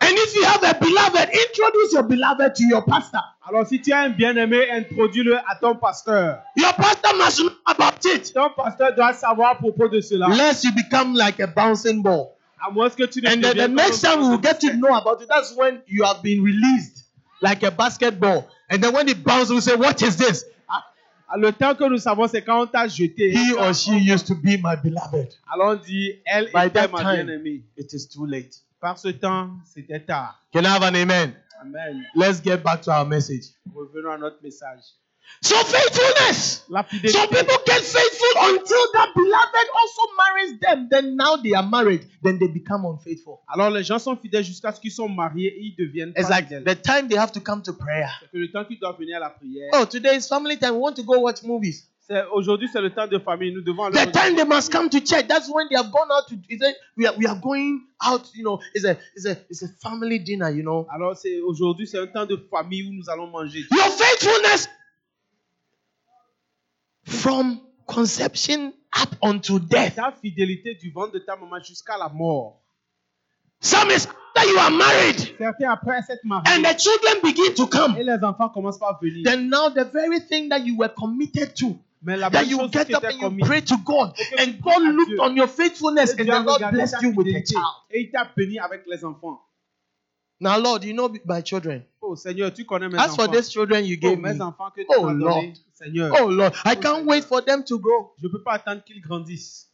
And 0.00 0.12
if 0.12 0.34
you 0.34 0.44
have 0.44 0.62
a 0.62 0.74
beloved, 0.78 1.28
introduce 1.30 1.92
your 1.92 2.02
beloved 2.02 2.54
to 2.56 2.64
your 2.64 2.82
pastor. 2.84 3.20
Alors 3.46 3.66
si 3.66 3.80
tu 3.80 3.92
as 3.92 4.00
un 4.02 4.10
bien-aimé, 4.10 4.70
introduis-le 4.70 5.36
à 5.38 5.56
ton 5.60 5.76
pasteur. 5.76 6.42
Your 6.56 6.72
pastor 6.74 7.14
must 7.16 7.38
know 7.40 7.50
about 7.66 8.04
it. 8.04 8.32
Ton 8.34 8.50
pasteur 8.56 8.94
doit 8.94 9.12
savoir 9.14 9.52
à 9.52 9.54
propos 9.56 9.88
de 9.88 10.00
cela. 10.00 10.28
Lest 10.28 10.64
you 10.64 10.72
become 10.72 11.14
like 11.14 11.40
a 11.40 11.46
bouncing 11.46 12.02
ball. 12.02 12.33
And 12.66 13.42
then 13.44 13.56
the 13.56 13.68
next 13.68 14.00
time 14.00 14.20
we 14.22 14.28
will 14.28 14.38
get 14.38 14.60
to 14.60 14.72
know 14.74 14.94
about 14.96 15.22
it, 15.22 15.28
that's 15.28 15.54
when 15.56 15.82
you 15.86 16.04
have 16.04 16.22
been 16.22 16.42
released 16.42 17.04
like 17.40 17.62
a 17.62 17.70
basketball. 17.70 18.48
And 18.70 18.82
then 18.82 18.92
when 18.94 19.08
it 19.08 19.22
bounces, 19.22 19.50
we 19.50 19.60
say, 19.60 19.74
What 19.76 20.00
is 20.02 20.16
this? 20.16 20.44
Ah, 20.68 20.84
Le 21.36 21.52
temps 21.52 21.74
que 21.74 21.84
nous 21.88 21.98
savons, 21.98 22.26
c'est 22.28 22.42
quand 22.42 22.62
on 22.62 22.66
t'a 22.66 22.86
jeté. 22.86 23.30
He 23.32 23.52
or 23.54 23.74
she 23.74 23.96
used 23.98 24.26
to 24.28 24.34
be 24.34 24.56
my 24.56 24.76
beloved. 24.76 25.34
Alors 25.52 25.72
on 25.72 25.76
dit, 25.76 26.12
elle 26.24 26.50
By 26.52 26.66
était 26.66 26.88
ma 26.90 26.98
time- 27.02 27.26
bien-aimée. 27.26 27.62
It 27.76 27.92
is 27.92 28.06
too 28.08 28.24
late. 28.26 28.56
Par 28.80 28.98
ce 28.98 29.08
temps, 29.08 29.50
c'était 29.64 30.00
tard. 30.00 30.40
Can 30.52 30.64
I 30.64 30.68
have 30.68 30.82
an 30.82 30.94
amen? 30.94 31.34
Amen. 31.60 32.04
Let's 32.14 32.40
get 32.42 32.62
back 32.62 32.82
to 32.82 32.90
our 32.92 33.06
message. 33.06 33.46
Revenons 33.74 34.12
à 34.12 34.18
notre 34.18 34.42
message. 34.42 34.84
So, 35.42 35.56
faithfulness. 35.64 36.64
Some 36.68 37.28
people 37.28 37.58
get 37.66 37.82
faithful 37.82 38.28
until 38.42 38.84
that 38.94 39.08
beloved 39.14 39.68
also 39.76 40.02
marries 40.16 40.58
them. 40.60 40.88
Then 40.90 41.16
now 41.16 41.36
they 41.36 41.52
are 41.52 41.62
married. 41.66 42.06
Then 42.22 42.38
they 42.38 42.48
become 42.48 42.84
unfaithful. 42.86 43.40
Alors 43.48 43.70
les 43.70 43.82
gens 43.84 43.98
sont 43.98 44.16
fidèles 44.16 44.44
jusqu'à 44.44 44.72
ce 44.72 44.80
qu'ils 44.80 44.92
sont 44.92 45.08
mariés 45.08 45.48
et 45.48 45.60
ils 45.60 45.76
deviennent 45.76 46.12
It's 46.16 46.28
pas 46.28 46.36
like 46.36 46.48
fidèles. 46.48 46.64
the 46.64 46.80
time 46.82 47.08
they 47.08 47.18
have 47.18 47.32
to 47.32 47.40
come 47.40 47.60
to 47.62 47.72
prayer. 47.74 48.08
C'est 48.22 48.30
que 48.30 48.38
le 48.38 48.50
temps 48.50 48.64
qu'ils 48.64 48.78
doivent 48.78 48.98
venir 48.98 49.18
à 49.18 49.20
la 49.20 49.30
prière. 49.30 49.68
Oh, 49.74 49.84
today 49.84 50.16
is 50.16 50.26
family 50.28 50.56
time. 50.58 50.72
We 50.76 50.80
want 50.80 50.94
to 50.94 51.02
go 51.02 51.18
watch 51.20 51.42
movies. 51.42 51.84
Aujourd'hui, 52.32 52.68
c'est 52.70 52.82
le 52.82 52.90
temps 52.90 53.06
de 53.06 53.18
famille. 53.18 53.52
Nous 53.52 53.62
devons 53.62 53.84
aller. 53.84 53.98
The 53.98 54.12
time 54.12 54.36
they 54.36 54.44
must 54.44 54.70
come 54.70 54.90
to 54.90 54.98
church. 55.00 55.26
That's 55.26 55.48
when 55.48 55.68
they 55.70 55.76
have 55.76 55.90
gone 55.90 56.08
out 56.10 56.28
to. 56.28 56.34
Said, 56.58 56.74
"We 56.98 57.06
are 57.06 57.14
we 57.16 57.26
are 57.26 57.38
going 57.40 57.80
out. 58.02 58.30
You 58.34 58.44
know, 58.44 58.60
it's 58.74 58.84
a 58.84 58.98
it's 59.16 59.24
a 59.26 59.36
it's 59.48 59.62
a 59.62 59.68
family 59.82 60.18
dinner. 60.18 60.50
You 60.50 60.62
know." 60.62 60.86
Alors 60.94 61.16
c'est 61.16 61.40
aujourd'hui, 61.40 61.86
c'est 61.86 61.98
un 61.98 62.06
temps 62.06 62.26
de 62.26 62.36
famille 62.50 62.82
où 62.82 62.92
nous 62.92 63.08
allons 63.10 63.26
manger. 63.28 63.60
Your 63.70 63.88
faithfulness 63.88 64.68
from 67.04 67.60
conception 67.86 68.72
up 68.92 69.14
unto 69.22 69.58
death. 69.58 69.96
Ta 69.96 70.12
fidélité 70.12 70.74
du 70.74 70.90
ventre 70.90 71.12
de 71.12 71.18
ta 71.18 71.36
maman 71.36 71.60
jusqu'à 71.62 71.96
la 71.98 72.08
mort. 72.08 72.60
Some 73.60 73.90
is 73.90 74.06
that 74.34 74.46
you 74.46 74.58
are 74.58 74.70
married 74.70 75.36
Certains 75.38 75.70
après 75.70 76.02
s'être 76.02 76.20
and 76.24 76.62
the 76.62 76.76
children 76.78 77.20
begin 77.22 77.54
to 77.54 77.66
come. 77.66 77.96
et 77.96 78.04
les 78.04 78.22
enfants 78.22 78.50
commencent 78.50 78.78
par 78.78 78.98
venir. 79.00 79.24
Then 79.24 79.48
now 79.48 79.70
the 79.70 79.84
very 79.90 80.20
thing 80.20 80.48
that 80.50 80.58
you 80.66 80.76
were 80.76 80.90
committed 80.90 81.54
to, 81.56 81.78
Mais 82.02 82.16
la 82.16 82.28
that 82.28 82.46
you 82.46 82.68
get 82.68 82.92
up 82.94 83.04
and 83.04 83.38
you 83.38 83.46
pray 83.46 83.62
to 83.62 83.76
God, 83.84 84.14
and 84.38 84.60
God 84.60 84.82
looked 84.82 85.18
on 85.18 85.34
your 85.34 85.48
faithfulness, 85.48 86.12
and 86.18 86.28
the 86.28 86.40
Lord 86.40 86.60
blessed 86.72 87.00
you 87.00 87.12
with 87.16 87.28
a 87.28 87.40
child. 87.40 87.74
Et 87.90 88.02
il 88.02 88.10
t'a 88.10 88.28
béni 88.36 88.58
avec 88.58 88.84
les 88.86 89.04
enfants. 89.04 89.40
Now, 90.44 90.58
Lord, 90.58 90.84
you 90.84 90.92
know 90.92 91.10
my 91.24 91.40
children. 91.40 91.86
Oh 92.02 92.14
Seigneur, 92.16 92.50
tu 92.52 92.66
connais 92.66 92.90
mes 92.90 92.98
As 92.98 93.16
for 93.16 93.26
these 93.28 93.48
children 93.48 93.82
you 93.86 93.96
oh, 93.96 94.08
gave 94.08 94.18
mes 94.18 94.34
me, 94.34 94.42
enfants 94.42 94.72
que 94.76 94.82
tu 94.82 94.88
Oh, 94.90 95.10
Lord. 95.10 95.58
Seigneur, 95.72 96.12
oh 96.20 96.26
Lord, 96.26 96.52
I 96.66 96.74
oh, 96.74 96.80
can't 96.80 97.06
wait 97.06 97.24
for 97.24 97.40
them 97.40 97.64
to 97.64 97.78
grow. 97.78 98.12
je 98.22 98.28
peux 98.28 98.42
pas 98.42 98.52
attendre 98.52 98.84
qu'ils 98.84 99.00
grandissent. 99.00 99.70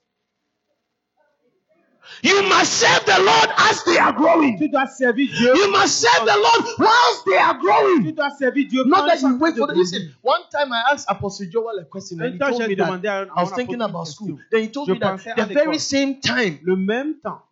You 2.22 2.42
must 2.48 2.72
serve 2.72 3.04
the 3.04 3.18
Lord 3.20 3.50
as 3.58 3.82
they 3.84 3.98
are 3.98 4.12
growing. 4.12 4.58
Tu 4.58 4.68
dois 4.68 4.86
servir 4.86 5.26
Dieu. 5.26 5.56
You 5.56 5.72
must 5.72 6.00
serve 6.00 6.24
the 6.24 6.36
Lord 6.36 6.64
whilst 6.78 7.24
they 7.26 7.36
are 7.36 7.58
growing. 7.58 8.04
Tu 8.04 8.12
dois 8.12 8.30
servir 8.38 8.68
Dieu. 8.68 8.84
Not 8.84 9.08
that 9.08 9.20
you 9.22 9.38
wait 9.38 9.56
for 9.56 9.66
them. 9.66 9.76
Listen, 9.76 10.14
one 10.22 10.42
time 10.52 10.72
I 10.72 10.92
asked 10.92 11.10
Apostle 11.10 11.46
Joel 11.50 11.80
a 11.80 11.84
question 11.84 12.20
and 12.22 12.34
he 12.34 12.38
told 12.38 12.62
me 12.62 12.76
that 12.76 12.86
demandé 12.86 13.08
à 13.08 13.22
un 13.22 13.28
I 13.36 13.42
was 13.42 13.52
thinking 13.54 13.82
about 13.82 14.06
school. 14.06 14.38
Then 14.52 14.62
he 14.62 14.68
told 14.68 14.88
me 14.88 14.98
that 15.00 15.18
the 15.36 15.46
very 15.46 15.78
same 15.78 16.20
time 16.20 16.60
Le 16.62 16.76
même 16.76 17.18
temps 17.20 17.42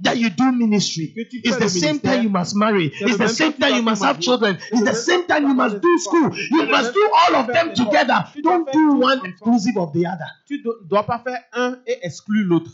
that 0.00 0.18
you 0.18 0.30
do 0.30 0.52
ministry 0.52 1.14
is 1.44 1.58
the 1.58 1.68
same 1.68 2.00
time 2.00 2.22
you 2.22 2.28
must 2.28 2.56
marry. 2.56 2.92
It's 3.00 3.18
the 3.18 3.28
same 3.28 3.52
time 3.54 3.74
you 3.76 3.82
must 3.82 4.02
have 4.02 4.20
children. 4.20 4.58
It's 4.72 4.84
the 4.84 4.94
same 4.94 5.26
time 5.26 5.46
you 5.46 5.54
must 5.54 5.80
do 5.80 5.98
school. 5.98 6.30
You 6.36 6.66
must 6.66 6.92
do 6.94 7.10
all 7.14 7.36
of 7.36 7.46
them 7.46 7.74
together. 7.74 8.24
Don't 8.42 8.70
do 8.72 8.94
one 8.96 9.24
exclusive 9.26 9.76
of 9.76 9.92
the 9.92 10.06
other. 10.06 10.26
Tu 10.48 10.62
dois 10.88 11.04
pas 11.04 11.18
faire 11.18 11.38
un 11.52 11.78
et 11.86 11.98
exclure 12.02 12.44
l'autre. 12.46 12.70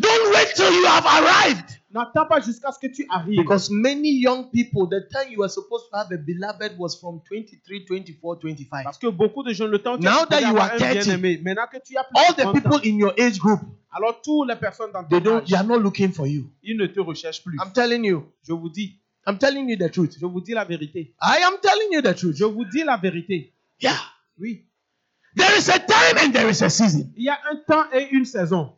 Don't 0.00 0.34
wait 0.34 0.54
till 0.54 0.72
you 0.72 0.86
have 0.86 1.04
arrived. 1.06 1.80
N'attends 1.92 2.26
pas 2.26 2.40
jusqu'à 2.40 2.70
ce 2.70 2.78
que 2.78 2.92
tu 2.92 3.06
arrives. 3.10 3.36
Because 3.36 3.70
many 3.70 4.12
young 4.12 4.50
people, 4.50 4.86
the 4.86 5.08
time 5.10 5.32
you 5.32 5.40
were 5.40 5.48
supposed 5.48 5.86
to 5.90 5.96
have 5.96 6.12
a 6.12 6.18
beloved 6.18 6.78
was 6.78 6.96
from 7.00 7.20
23, 7.26 7.84
24, 7.84 8.36
25. 8.40 8.84
Parce 8.84 8.98
que 8.98 9.08
beaucoup 9.08 9.42
de 9.42 9.52
jeunes, 9.52 9.70
le 9.70 9.78
temps 9.80 9.94
où 9.94 9.98
tu 9.98 10.04
Now 10.04 10.24
that 10.26 10.40
you 10.40 10.48
avoir 10.48 10.66
are 10.66 10.74
un 10.74 10.78
30, 10.78 10.92
bien-aimé, 10.92 11.40
maintenant 11.42 11.66
que 11.70 11.78
tu 11.84 11.96
as 11.96 12.04
plus 12.04 12.14
All 12.16 12.34
de 12.34 12.42
the 12.42 12.44
30 12.44 12.62
people 12.62 12.80
in 12.84 12.96
your 12.98 13.12
age 13.18 13.38
group, 13.38 13.60
alors 13.90 14.20
toutes 14.22 14.48
les 14.48 14.56
personnes 14.56 14.92
dans 14.92 15.02
they 15.02 15.18
ton 15.18 15.24
don't, 15.24 15.42
âge, 15.42 15.48
they 15.48 15.56
are 15.56 15.66
not 15.66 15.78
looking 15.78 16.12
for 16.12 16.28
you. 16.28 16.52
ils 16.62 16.76
ne 16.76 16.86
te 16.86 17.00
recherchent 17.00 17.42
plus. 17.42 17.56
I'm 17.60 17.72
telling 17.72 18.04
you. 18.04 18.24
Je 18.46 18.52
vous 18.52 18.68
dis, 18.68 19.00
I'm 19.26 19.38
telling 19.38 19.68
you 19.68 19.76
the 19.76 19.90
truth. 19.90 20.16
je 20.20 20.26
vous 20.26 20.40
dis 20.40 20.52
la 20.52 20.64
vérité. 20.64 21.12
I 21.20 21.42
am 21.42 21.54
telling 21.60 21.92
you 21.92 22.02
the 22.02 22.14
truth. 22.14 22.36
Je 22.36 22.44
vous 22.44 22.64
dis 22.66 22.84
la 22.84 22.96
vérité. 22.98 23.52
Yeah. 23.80 23.98
Oui. 24.38 24.66
There 25.36 25.58
is 25.58 25.68
a 25.68 25.78
time 25.78 26.18
and 26.24 26.32
there 26.32 26.48
is 26.48 26.62
a 26.62 26.70
season. 26.70 27.12
Il 27.16 27.24
y 27.24 27.28
a 27.28 27.38
un 27.50 27.56
temps 27.66 27.84
et 27.92 28.08
une 28.12 28.24
saison. 28.24 28.74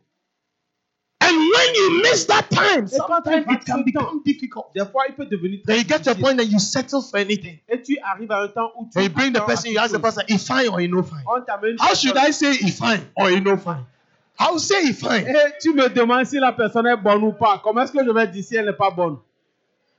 And 1.25 1.37
when 1.37 1.75
you 1.75 2.01
miss 2.01 2.25
that 2.25 2.49
time, 2.49 2.85
Et 2.85 2.97
quand 2.97 3.21
tu 3.21 3.31
sometimes 3.31 3.45
it 3.49 3.65
can 3.65 3.79
ce 3.79 3.83
become 3.83 4.21
difficult. 4.25 4.65
Des 4.75 4.85
fois, 4.85 5.03
il 5.07 5.15
peut 5.15 5.25
devenir 5.25 5.61
Then 5.65 5.75
très 5.75 5.77
you 5.77 5.87
get 5.87 6.03
to 6.03 6.09
a 6.11 6.13
difficile. 6.13 6.21
point 6.21 6.35
that 6.37 6.45
you 6.45 6.59
settle 6.59 7.01
for 7.01 7.17
anything. 7.17 7.59
Et 7.69 7.81
tu 7.81 7.97
arrives 8.03 8.31
à 8.31 8.41
un 8.41 8.47
temps 8.49 8.71
où 8.77 8.89
tu 8.91 9.01
you 9.01 9.09
bring 9.09 9.31
the 9.33 9.45
person, 9.45 9.69
you 9.69 9.79
ask 9.79 9.93
the 9.93 9.99
person, 9.99 10.23
fine 10.37 10.67
or 10.69 10.81
no 10.81 11.03
fine? 11.03 11.23
On 11.27 11.41
How 11.79 11.93
should. 11.93 12.17
I 12.17 12.31
say 12.31 12.53
he 12.55 12.71
fine 12.71 13.01
or 13.15 13.31
no 13.39 13.57
fine? 13.57 13.85
I'll 14.39 14.59
say 14.59 14.91
fine. 14.93 15.25
Et 15.27 15.53
tu 15.61 15.73
me 15.73 15.87
demandes 15.89 16.25
si 16.25 16.37
la 16.39 16.51
personne 16.51 16.87
est 16.87 16.97
bonne 16.97 17.23
ou 17.23 17.33
pas. 17.33 17.61
Comment 17.63 17.83
est-ce 17.83 17.91
que 17.93 18.03
je 18.03 18.11
vais 18.11 18.27
dire 18.27 18.43
si 18.43 18.55
elle 18.55 18.65
n'est 18.65 18.73
pas 18.73 18.91
bonne? 18.91 19.17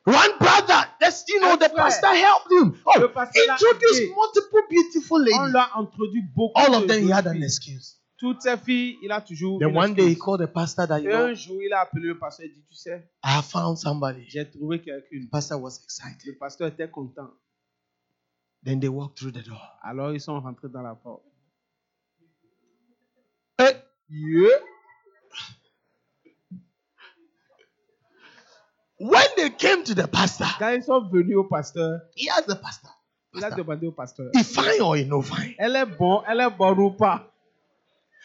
One 0.06 0.36
brother, 0.38 0.84
that's 1.00 1.24
you 1.28 1.40
know, 1.40 1.56
the 1.56 1.70
pastor 1.74 2.08
helped 2.08 2.52
him. 2.52 2.74
Oh, 2.84 2.92
aidé. 2.98 4.12
multiple 4.14 4.60
beautiful 4.68 5.16
On 5.16 5.24
ladies. 5.24 5.52
l'a 5.54 5.70
introduit 5.76 6.22
beaucoup 6.36 6.60
All 6.60 6.74
of 6.74 6.86
them, 6.86 7.04
he 7.06 7.10
had 7.10 7.26
an 7.26 7.42
excuse. 7.42 7.96
Toutes 8.24 8.40
ces 8.40 8.56
filles, 8.56 8.96
il 9.02 9.12
a 9.12 9.20
toujours 9.20 9.58
Then 9.58 9.68
une 9.68 9.76
one 9.76 9.92
day 9.94 10.08
he 10.10 10.16
called 10.16 10.40
the 10.40 10.50
pastor 10.50 10.86
that 10.86 11.00
you 11.00 11.10
know, 11.10 11.26
un 11.26 11.34
jour, 11.34 11.60
il 11.62 11.70
a 11.74 11.80
appelé 11.80 12.06
le 12.08 12.18
pasteur 12.18 12.46
et 12.46 12.48
dit, 12.48 12.64
tu 12.66 12.74
sais, 12.74 13.06
I 13.22 13.36
have 13.36 13.44
found 13.44 13.76
somebody. 13.76 14.24
j'ai 14.28 14.48
trouvé 14.50 14.80
quelqu'un. 14.80 15.26
The 15.26 15.30
pastor 15.30 15.60
was 15.60 15.78
excited. 15.84 16.24
Le 16.24 16.38
pasteur 16.38 16.68
était 16.68 16.88
content. 16.90 17.28
Then 18.64 18.80
they 18.80 18.88
walked 18.88 19.18
through 19.18 19.32
the 19.32 19.44
door. 19.46 19.60
Alors, 19.82 20.14
ils 20.14 20.22
sont 20.22 20.40
rentrés 20.40 20.70
dans 20.70 20.80
la 20.80 20.94
porte. 20.94 21.22
Hey, 23.58 23.74
Yeah. 24.08 24.48
When 28.98 29.26
they 29.36 29.50
came 29.50 29.84
to 29.84 29.94
the 29.94 30.06
pastor, 30.06 30.46
Quand 30.58 30.70
ils 30.70 30.82
sont 30.82 31.06
venus 31.10 31.36
au 31.36 31.44
pasteur, 31.44 32.00
he 32.16 32.30
asked 32.30 32.48
the 32.48 32.58
pastor, 32.58 32.90
il 33.34 33.44
a 33.44 33.48
Pastor, 33.48 33.64
demandé 33.66 33.86
au 33.86 33.92
pasteur, 33.92 34.30
he 34.34 34.42
fine 34.42 34.80
or 34.80 34.96
he 34.96 35.04
no 35.04 35.20
fine? 35.20 35.54
elle 35.58 35.76
est 35.76 35.84
bonne, 35.84 36.22
elle 36.26 36.40
est 36.40 36.50
bonne 36.50 36.78
ou 36.78 36.90
pas? 36.92 37.30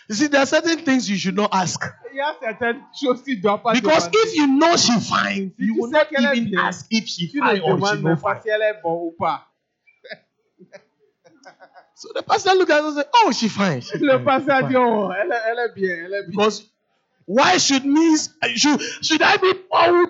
You 0.10 0.16
see, 0.16 0.26
there 0.28 0.41
are 0.41 0.47
certain 0.47 0.80
things 0.80 1.07
you 1.07 1.18
should 1.18 1.36
not 1.36 1.49
ask. 1.53 1.80
Il 2.12 2.18
y 2.18 2.20
a 2.22 2.36
certaines 2.41 2.82
choses 2.99 3.22
ne 3.28 3.36
pas 3.62 3.74
Because 3.74 4.07
demander. 4.10 4.18
if 4.24 4.36
you 4.36 4.47
know 4.47 4.76
she 4.76 4.99
fine, 4.99 5.53
Si 5.57 5.66
you 5.66 5.76
will 5.76 5.91
not 5.91 6.07
even 6.12 6.49
bien, 6.49 6.60
ask 6.60 6.88
if 6.89 7.07
she 7.07 7.30
tu 7.32 7.39
or 7.41 7.78
she 7.78 7.97
si 8.41 8.49
elle 8.49 8.62
est 8.64 8.82
ou 8.84 9.16
pas. 9.18 9.45
So 11.93 12.10
the 12.16 12.24
pastor 12.24 12.51
at 12.51 12.55
and 12.57 13.05
Oh, 13.14 13.32
she 13.32 13.49
Le 14.01 14.24
pasteur 14.24 14.68
dit, 14.68 14.74
fine." 14.74 14.84
oh, 14.84 15.12
elle 15.12 15.32
est, 15.32 15.41
elle 15.51 15.60
est 15.60 15.74
bien, 15.76 15.95
elle 16.05 16.14
est 16.14 16.24
bien. 16.24 16.32
Because 16.32 16.64
why 17.28 17.57
should 17.60 17.86
me 17.86 18.18
should 18.55 18.82
should 19.03 19.22
I 19.22 19.38
be 19.38 19.53
bold? 19.70 20.10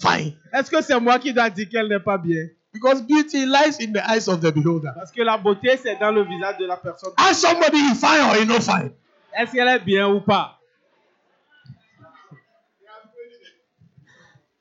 Fine? 0.00 0.36
Est-ce 0.52 0.68
que 0.70 0.82
c'est 0.82 0.98
moi 0.98 1.18
qui 1.20 1.32
dois 1.32 1.48
dire 1.50 1.68
qu'elle 1.68 1.88
n'est 1.88 2.00
pas 2.00 2.18
bien? 2.18 2.48
Because 2.76 3.00
beauty 3.00 3.46
lies 3.46 3.78
in 3.80 3.94
the 3.94 4.06
eyes 4.06 4.28
of 4.28 4.42
the 4.42 4.52
beholder. 4.52 4.92
Parce 4.94 5.10
que 5.10 5.22
la 5.22 5.38
beauté, 5.38 5.78
c'est 5.82 5.96
dans 5.98 6.10
le 6.10 6.24
visage 6.24 6.58
de 6.58 6.66
la 6.66 6.76
personne. 6.76 7.12
Ask 7.16 7.40
somebody 7.40 7.78
he 7.78 7.94
fine 7.94 8.20
or 8.20 8.34
he 8.36 8.44
no 8.44 8.60
fine. 8.60 8.92
Est-ce 9.32 9.52
qu'elle 9.52 9.68
est 9.68 9.78
bien 9.78 10.08
ou 10.08 10.20
pas 10.20 10.60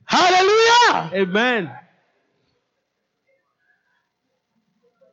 Hallelujah. 0.07 1.11
Amen. 1.13 1.70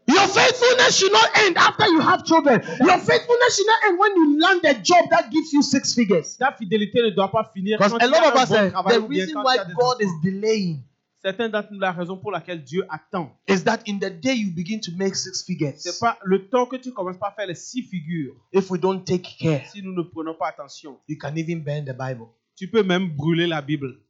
Your 0.06 0.28
faithfulness 0.28 0.96
should 0.96 1.12
not 1.12 1.28
end 1.38 1.56
after 1.56 1.88
you 1.88 2.00
have 2.00 2.24
children. 2.24 2.62
Your 2.62 2.98
faithfulness 2.98 3.56
should 3.56 3.66
not 3.66 3.84
end 3.86 3.98
when 3.98 4.16
you 4.16 4.40
land 4.40 4.60
a 4.64 4.74
job 4.74 5.06
that 5.10 5.32
gives 5.32 5.52
you 5.52 5.62
six 5.62 5.92
figures. 5.94 6.36
Ta 6.36 6.52
fidélité 6.52 7.02
ne 7.02 7.10
doit 7.10 7.32
pas 7.32 7.50
finir 7.52 7.78
Because 7.78 7.94
a 8.00 8.06
lot 8.06 8.26
of 8.26 8.36
us 8.36 8.48
the 8.48 9.00
reason 9.08 9.42
why 9.42 9.56
tu 9.56 9.60
as 9.62 9.64
des 9.64 9.74
God 9.74 9.96
is 10.00 10.10
delaying 10.22 10.84
Certains 11.24 11.48
d'entre 11.48 11.72
nous, 11.72 11.78
la 11.78 11.92
raison 11.92 12.16
pour 12.16 12.32
laquelle 12.32 12.64
Dieu 12.64 12.84
attend, 12.90 13.32
is 13.48 13.62
that 13.62 13.78
in 13.86 13.98
the 13.98 14.10
day 14.10 14.34
you 14.34 14.50
begin 14.52 14.80
to 14.80 14.90
make 14.96 15.14
six 15.14 15.44
figures, 15.44 15.74
c'est 15.76 16.00
pas 16.00 16.18
le 16.24 16.48
temps 16.48 16.66
que 16.66 16.76
tu 16.76 16.92
commences 16.92 17.18
pas 17.18 17.28
à 17.28 17.32
faire 17.32 17.46
les 17.46 17.54
six 17.54 17.82
figures. 17.84 18.34
if 18.52 18.68
we 18.70 18.80
don't 18.80 19.04
take 19.04 19.22
care, 19.38 19.64
Si 19.70 19.82
nous 19.82 19.94
ne 19.94 20.02
prenons 20.02 20.34
pas 20.34 20.48
attention, 20.48 20.98
you 21.06 21.16
can 21.16 21.36
even 21.36 21.62
burn 21.62 21.84
the 21.84 21.96
Bible. 21.96 22.26
tu 22.56 22.68
peux 22.68 22.82
même 22.82 23.08
brûler 23.14 23.46
la 23.46 23.62
Bible. 23.62 24.00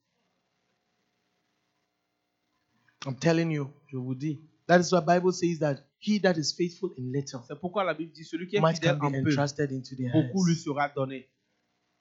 I'm 3.06 3.16
telling 3.16 3.50
you. 3.50 3.68
Je 3.88 3.96
vous 3.96 4.14
dis. 4.14 4.40
That 4.68 4.80
is 4.80 4.92
why 4.92 5.00
Bible 5.00 5.32
says 5.32 5.58
that 5.58 5.84
he 5.98 6.18
that 6.20 6.38
is 6.38 6.52
faithful 6.56 6.90
in 6.96 7.12
little 7.12 7.40
C'est 7.46 7.58
pourquoi 7.60 7.84
la 7.84 7.94
Bible 7.94 8.12
dit 8.12 8.24
celui 8.24 8.46
qui 8.46 8.56
est 8.56 8.74
fidèle 8.74 8.96
en 9.00 9.10
peu, 9.10 9.18
entrusted 9.18 9.70
into 9.72 9.96
their 9.96 10.12
beaucoup 10.12 10.44
lui 10.46 10.54
sera 10.54 10.88
donné. 10.88 11.28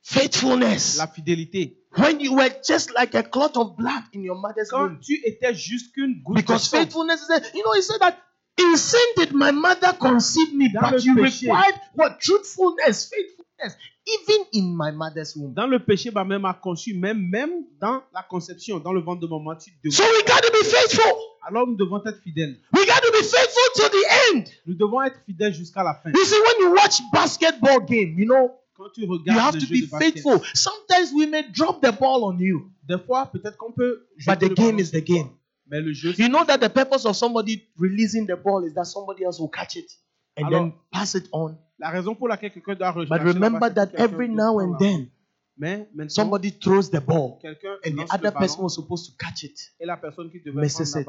Faithfulness. 0.03 0.97
La 0.97 1.07
fidélité. 1.07 1.77
When 1.97 2.19
you 2.19 2.33
were 2.35 2.49
just 2.65 2.91
like 2.95 3.13
a 3.15 3.23
clot 3.23 3.55
of 3.57 3.75
blood 3.77 4.03
in 4.13 4.23
your 4.23 4.35
mother's 4.39 4.69
Quand 4.69 4.83
womb. 4.83 4.99
tu 5.01 5.19
étais 5.25 5.53
juste 5.53 5.93
qu'une 5.93 6.21
goutte 6.23 6.37
de 6.37 6.41
Because 6.41 6.69
sang, 6.69 6.77
faithfulness 6.79 7.21
is 7.29 7.51
you 7.53 7.63
know, 7.63 7.73
he 7.73 7.81
said 7.81 7.99
that 7.99 8.17
in 8.57 8.77
sin 8.77 8.99
did 9.17 9.33
my 9.33 9.51
mother 9.51 9.93
conceive 9.99 10.53
me, 10.55 10.69
Dans 10.71 10.89
but 10.91 11.03
you 11.03 11.15
péché. 11.15 11.47
required 11.47 11.75
what? 11.95 12.19
Truthfulness, 12.19 13.09
faithfulness, 13.09 13.77
even 14.07 14.45
in 14.53 14.75
my 14.75 14.91
mother's 14.91 15.35
womb. 15.35 15.53
dans 15.53 15.67
le 15.67 15.79
péché, 15.79 16.11
ma 16.11 16.23
mère 16.23 16.39
m'a 16.39 16.53
conçu, 16.53 16.93
même, 16.93 17.19
même 17.29 17.65
dans 17.79 18.01
la 18.13 18.23
conception, 18.23 18.79
dans 18.79 18.93
le 18.93 19.01
ventre 19.01 19.21
de 19.21 19.27
maman, 19.27 19.55
tu 19.55 19.71
devais. 19.83 19.93
So 19.95 20.03
we 20.03 20.23
got 20.25 20.41
to 20.41 20.51
be 20.51 20.63
faithful. 20.65 21.11
Alors 21.47 21.67
nous 21.67 21.75
devons 21.75 22.01
être 22.05 22.21
fidèles. 22.23 22.57
We 22.73 22.85
got 22.85 23.01
to 23.01 23.11
be 23.11 23.23
faithful 23.23 23.69
to 23.75 23.89
the 23.89 24.35
end. 24.35 24.43
Nous 24.65 24.75
devons 24.75 25.01
être 25.01 25.19
fidèles 25.25 25.53
jusqu'à 25.53 25.83
la 25.83 25.93
fin. 25.95 26.11
You 26.11 26.23
see, 26.23 26.35
when 26.39 26.67
you 26.69 26.73
watch 26.73 27.01
basketball 27.11 27.81
game, 27.81 28.15
you 28.17 28.25
know, 28.25 28.51
you 28.97 29.33
have 29.33 29.57
to 29.57 29.65
be 29.67 29.81
de 29.81 29.87
basket, 29.87 29.99
faithful. 30.13 30.41
Sometimes 30.53 31.11
we 31.13 31.25
may 31.25 31.43
drop 31.51 31.81
the 31.81 31.91
ball 31.91 32.23
on 32.25 32.39
you, 32.39 32.71
des 32.87 32.97
fois, 32.99 33.25
peut-être 33.31 33.57
qu'on 33.57 33.71
peut. 33.71 34.05
but 34.25 34.39
the 34.39 34.49
game 34.53 34.79
is 34.79 34.91
the 34.91 35.01
game. 35.03 35.29
Mais 35.69 35.79
le 35.81 35.93
jeu, 35.93 36.13
You 36.17 36.27
know 36.27 36.43
that 36.45 36.57
the 36.59 36.69
purpose 36.69 37.05
of 37.05 37.15
somebody 37.15 37.63
releasing 37.77 38.25
the 38.27 38.35
ball 38.35 38.63
is 38.65 38.73
that 38.73 38.85
somebody 38.85 39.23
else 39.23 39.39
will 39.39 39.47
catch 39.49 39.75
it 39.77 39.89
and 40.37 40.47
Alors, 40.47 40.59
then 40.63 40.73
pass 40.91 41.15
it 41.15 41.27
on. 41.31 41.57
la 41.79 41.89
raison 41.91 42.13
pour 42.15 42.27
laquelle 42.27 42.51
quelqu'un 42.51 42.75
doit. 42.75 42.91
But 43.07 43.21
remember 43.23 43.69
that 43.69 43.93
every 43.95 44.27
now 44.27 44.59
and 44.59 44.77
then. 44.79 45.09
Mais 45.57 45.87
somebody 46.09 46.49
throws 46.51 46.89
the 46.89 46.99
ball 47.01 47.39
and 47.85 47.97
the 47.97 48.05
other 48.11 48.31
person 48.31 48.63
was 48.63 48.73
supposed 48.75 49.05
to 49.05 49.11
catch 49.17 49.43
it, 49.43 49.57
et 49.79 49.85
la 49.85 49.95
personne 49.97 50.29
qui 50.31 50.39
devait 50.41 50.61
misses 50.61 50.95
it. 50.95 51.07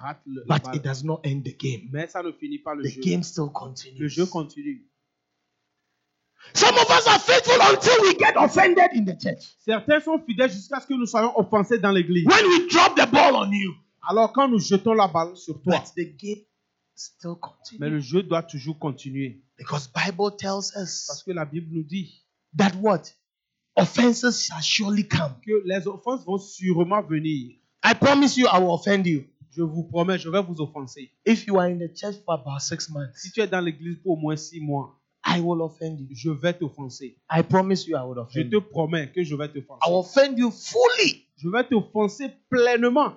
rate 0.00 0.18
le, 0.26 0.42
but 0.46 0.62
balle. 0.64 0.76
it 0.76 0.82
does 0.82 1.04
not 1.04 1.20
end 1.24 1.42
the 1.44 1.56
game. 1.56 1.88
Mais 1.92 2.06
ça 2.08 2.22
ne 2.22 2.32
finit 2.32 2.58
pas 2.58 2.74
le 2.74 2.82
The 2.84 2.88
jeu. 2.90 3.00
game 3.02 3.22
still 3.22 3.44
Le 3.46 3.50
continues. 3.50 4.08
jeu 4.08 4.26
continue. 4.26 4.84
Some 6.54 6.74
of 6.76 6.90
us 6.90 7.06
are 7.06 7.18
faithful 7.18 7.60
until 7.60 8.02
we 8.02 8.14
get 8.18 8.34
offended 8.36 8.90
in 8.94 9.04
the 9.04 9.16
church. 9.20 9.56
Certains 9.60 10.00
sont 10.00 10.18
fidèles 10.26 10.50
jusqu'à 10.50 10.80
ce 10.80 10.86
que 10.86 10.94
nous 10.94 11.06
soyons 11.06 11.38
offensés 11.38 11.78
dans 11.78 11.90
l'église. 11.92 12.26
When 12.26 12.46
we 12.46 12.68
drop 12.70 12.96
the 12.96 13.10
ball 13.10 13.34
on 13.36 13.50
you, 13.52 13.72
Alors 14.08 14.32
quand 14.32 14.48
nous 14.48 14.58
jetons 14.60 14.94
la 14.94 15.08
balle 15.08 15.36
sur 15.36 15.60
toi, 15.62 15.78
but 15.78 15.92
the 15.96 16.16
game 16.16 16.38
still 16.94 17.34
mais 17.78 17.90
le 17.90 17.96
continues. 17.98 18.00
jeu 18.00 18.22
doit 18.22 18.42
toujours 18.42 18.78
continuer. 18.78 19.42
Because 19.58 19.88
Bible 19.88 20.30
tells 20.38 20.70
Parce 20.72 21.18
us 21.18 21.22
que 21.26 21.32
la 21.32 21.44
Bible 21.44 21.68
nous 21.72 21.82
dit 21.82 22.24
that 22.56 22.72
what? 22.80 23.02
offenses 23.76 24.46
shall 24.46 24.62
surely 24.62 25.06
come. 25.06 25.34
que 25.44 25.62
les 25.64 25.86
offenses 25.86 26.24
vont 26.24 26.38
sûrement 26.38 27.02
venir. 27.02 27.56
I 27.84 27.94
promise 27.94 28.36
you, 28.36 28.46
I 28.46 28.58
will 28.60 28.72
offend 28.74 29.04
you. 29.04 29.24
Je 29.50 29.62
vous 29.62 29.84
promets, 29.84 30.18
je 30.18 30.28
vais 30.28 30.42
vous 30.42 30.60
offenser. 30.60 31.10
If 31.24 31.46
you 31.46 31.58
are 31.58 31.66
in 31.66 31.78
the 31.78 31.90
church 31.94 32.16
for 32.24 32.34
about 32.34 32.60
six 32.60 32.86
Si 32.86 32.92
months, 32.92 33.32
tu 33.34 33.40
es 33.40 33.46
dans 33.46 33.60
l'église 33.60 33.96
pour 34.02 34.12
au 34.12 34.16
moins 34.16 34.36
six 34.36 34.60
mois, 34.60 34.95
I 35.28 35.40
will 35.40 35.60
offend 35.62 35.98
you. 35.98 36.06
je 36.12 36.30
vais 36.30 36.54
t'offenser. 36.54 37.18
I 37.30 37.42
promise 37.42 37.86
you, 37.86 37.96
I 37.96 38.02
will 38.06 38.14
Je 38.30 38.40
offend 38.40 38.48
te 38.50 38.54
you. 38.54 38.60
promets 38.62 39.10
que 39.12 39.24
je 39.24 39.34
vais 39.34 39.46
I 39.46 39.48
will 39.48 39.64
t'offenser. 39.66 39.90
offend 39.92 40.36
you 40.36 40.50
fully. 40.50 41.26
Je 41.36 41.48
vais 41.48 41.64
t'offenser 41.64 42.30
pleinement. 42.48 43.14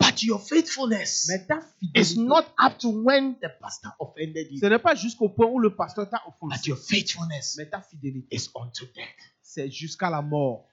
But 0.00 0.22
your 0.22 0.40
faithfulness 0.40 1.26
Mais 1.28 1.46
ta 1.46 1.58
is 1.94 2.14
fidélité, 2.14 2.20
not 2.22 2.44
up 2.58 2.78
to 2.78 2.88
when 2.88 3.34
the 3.40 3.48
pastor 3.60 3.92
offended 4.00 4.48
ce 4.48 4.64
you. 4.64 4.68
n'est 4.70 4.78
pas 4.78 4.94
jusqu'au 4.94 5.28
point 5.28 5.46
où 5.46 5.58
le 5.58 5.74
pasteur 5.76 6.08
t'a 6.08 6.22
But 6.26 6.34
offensé. 6.48 6.68
your 6.70 6.78
faithfulness 6.78 7.56
Mais 7.58 7.68
ta 7.68 7.82
fidélité, 7.82 8.34
is 8.34 8.48
unto 8.54 8.86
death. 8.86 9.04
c'est 9.42 9.70
jusqu'à 9.70 10.08
la 10.08 10.22
mort. 10.22 10.66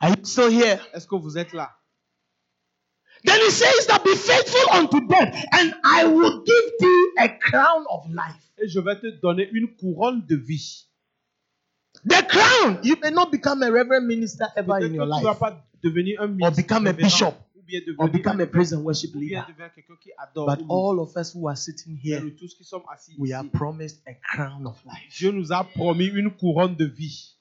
Are 0.00 0.10
you 0.10 0.24
still 0.24 0.50
here? 0.50 0.80
Est-ce 0.92 1.06
que 1.06 1.14
vous 1.14 1.38
êtes 1.38 1.52
là? 1.52 1.70
Then 3.24 3.40
he 3.40 3.50
says 3.50 3.86
that 3.86 4.04
be 4.04 4.14
faithful 4.14 4.70
unto 4.72 5.06
death, 5.06 5.44
and 5.52 5.74
I 5.84 6.06
will 6.06 6.42
give 6.42 6.64
thee 6.78 7.10
a 7.18 7.28
crown 7.28 7.84
of 7.90 8.08
life. 8.10 8.42
Et 8.58 8.68
je 8.68 8.80
vais 8.80 8.98
te 8.98 9.20
donner 9.20 9.48
une 9.52 9.68
couronne 9.76 10.24
de 10.26 10.36
vie. 10.36 10.86
The 12.04 12.22
crown. 12.28 12.78
You 12.82 12.96
may 13.02 13.10
not 13.10 13.30
become 13.30 13.62
a 13.62 13.70
reverend 13.70 14.06
minister 14.06 14.46
ever 14.56 14.78
in 14.84 14.94
your 14.94 15.06
tu 15.06 15.10
vas 15.10 15.22
life, 15.22 15.38
pas 15.38 15.56
devenir 15.82 16.20
un 16.20 16.28
ministre, 16.28 16.56
become 16.56 16.86
a 16.86 16.92
bishop, 16.92 17.34
ou 17.56 17.62
bien 17.62 17.82
or 17.98 18.08
become 18.08 18.40
a 18.40 18.46
praise 18.46 18.72
and 18.72 18.84
worship 18.84 19.14
leader. 19.14 19.44
qui 20.00 20.12
adore. 20.18 20.46
But 20.46 20.64
all 20.68 21.00
of 21.00 21.16
us 21.16 21.34
who 21.34 21.48
are 21.48 21.56
sitting 21.56 21.96
here, 21.96 22.20
tous 22.38 22.54
qui 22.54 22.64
sommes 22.64 22.84
assis 22.92 23.14
we 23.18 23.32
are 23.32 23.44
promised 23.44 24.00
a 24.06 24.14
crown 24.14 24.66
of 24.66 24.76
life. 24.84 25.16
Dieu 25.18 25.32
nous 25.32 25.52
a 25.52 25.64
promis 25.64 26.06
une 26.06 26.30
couronne 26.30 26.76
de 26.76 26.84
vie. 26.84 27.35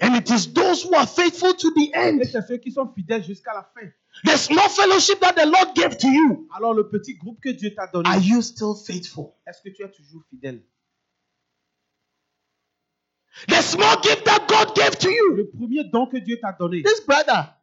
And 0.00 0.16
it 0.16 0.28
is 0.30 0.52
those 0.52 0.82
who 0.82 0.94
are 0.94 1.06
faithful 1.06 1.54
to 1.54 1.70
the 1.70 1.90
Et 1.94 2.08
end. 2.08 2.20
c'est 2.24 2.42
ceux 2.46 2.56
qui 2.58 2.72
sont 2.72 2.88
fidèles 2.94 3.22
jusqu'à 3.24 3.52
la 3.54 3.62
fin. 3.74 3.88
The 4.24 4.36
small 4.36 4.68
fellowship 4.68 5.20
that 5.20 5.34
the 5.34 5.46
Lord 5.46 5.74
gave 5.74 5.96
to 5.98 6.08
you. 6.08 6.48
Alors 6.56 6.74
le 6.74 6.88
petit 6.88 7.14
groupe 7.14 7.40
que 7.40 7.50
Dieu 7.50 7.72
t'a 7.74 7.86
donné, 7.86 8.08
Are 8.08 8.18
you 8.20 8.42
still 8.42 8.74
faithful? 8.74 9.34
est-ce 9.46 9.62
que 9.62 9.68
tu 9.74 9.82
es 9.84 9.90
toujours 9.90 10.22
fidèle? 10.30 10.62
The 13.48 13.62
small 13.62 14.00
gift 14.02 14.24
that 14.26 14.46
God 14.48 14.74
gave 14.76 14.96
to 14.98 15.10
you. 15.10 15.34
Le 15.34 15.50
premier 15.50 15.84
don 15.84 16.06
que 16.06 16.18
Dieu 16.18 16.38
t'a 16.40 16.52
donné, 16.52 16.82
This 16.82 17.00
brother, 17.04 17.54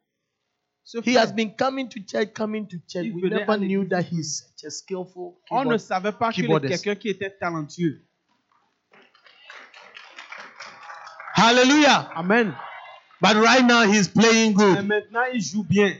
ce 0.84 0.98
he 0.98 1.12
frère, 1.12 1.22
has 1.22 1.32
been 1.32 1.54
coming 1.56 1.88
to 1.88 2.00
church, 2.00 2.32
coming 2.34 2.66
to 2.68 2.76
church. 2.86 3.06
We 3.14 3.30
never 3.30 3.56
knew 3.58 3.86
that 3.88 4.02
he's 4.02 4.38
such 4.44 4.64
a 4.66 4.70
skillful 4.70 5.38
on 5.50 5.64
ne 5.64 5.78
savait 5.78 6.12
pas 6.12 6.30
qu'il 6.32 6.44
keyboardist. 6.44 6.82
quelqu'un 6.82 7.00
qui 7.00 7.08
était 7.08 7.30
talentueux. 7.30 8.02
Hallelujah. 11.42 12.08
Amen. 12.16 12.54
But 13.20 13.36
right 13.36 13.64
now 13.64 13.82
he's 13.90 14.06
playing 14.08 14.54
Mais 14.56 14.64
good. 14.76 14.86
maintenant, 14.86 15.24
il 15.34 15.40
joue 15.40 15.64
bien. 15.64 15.92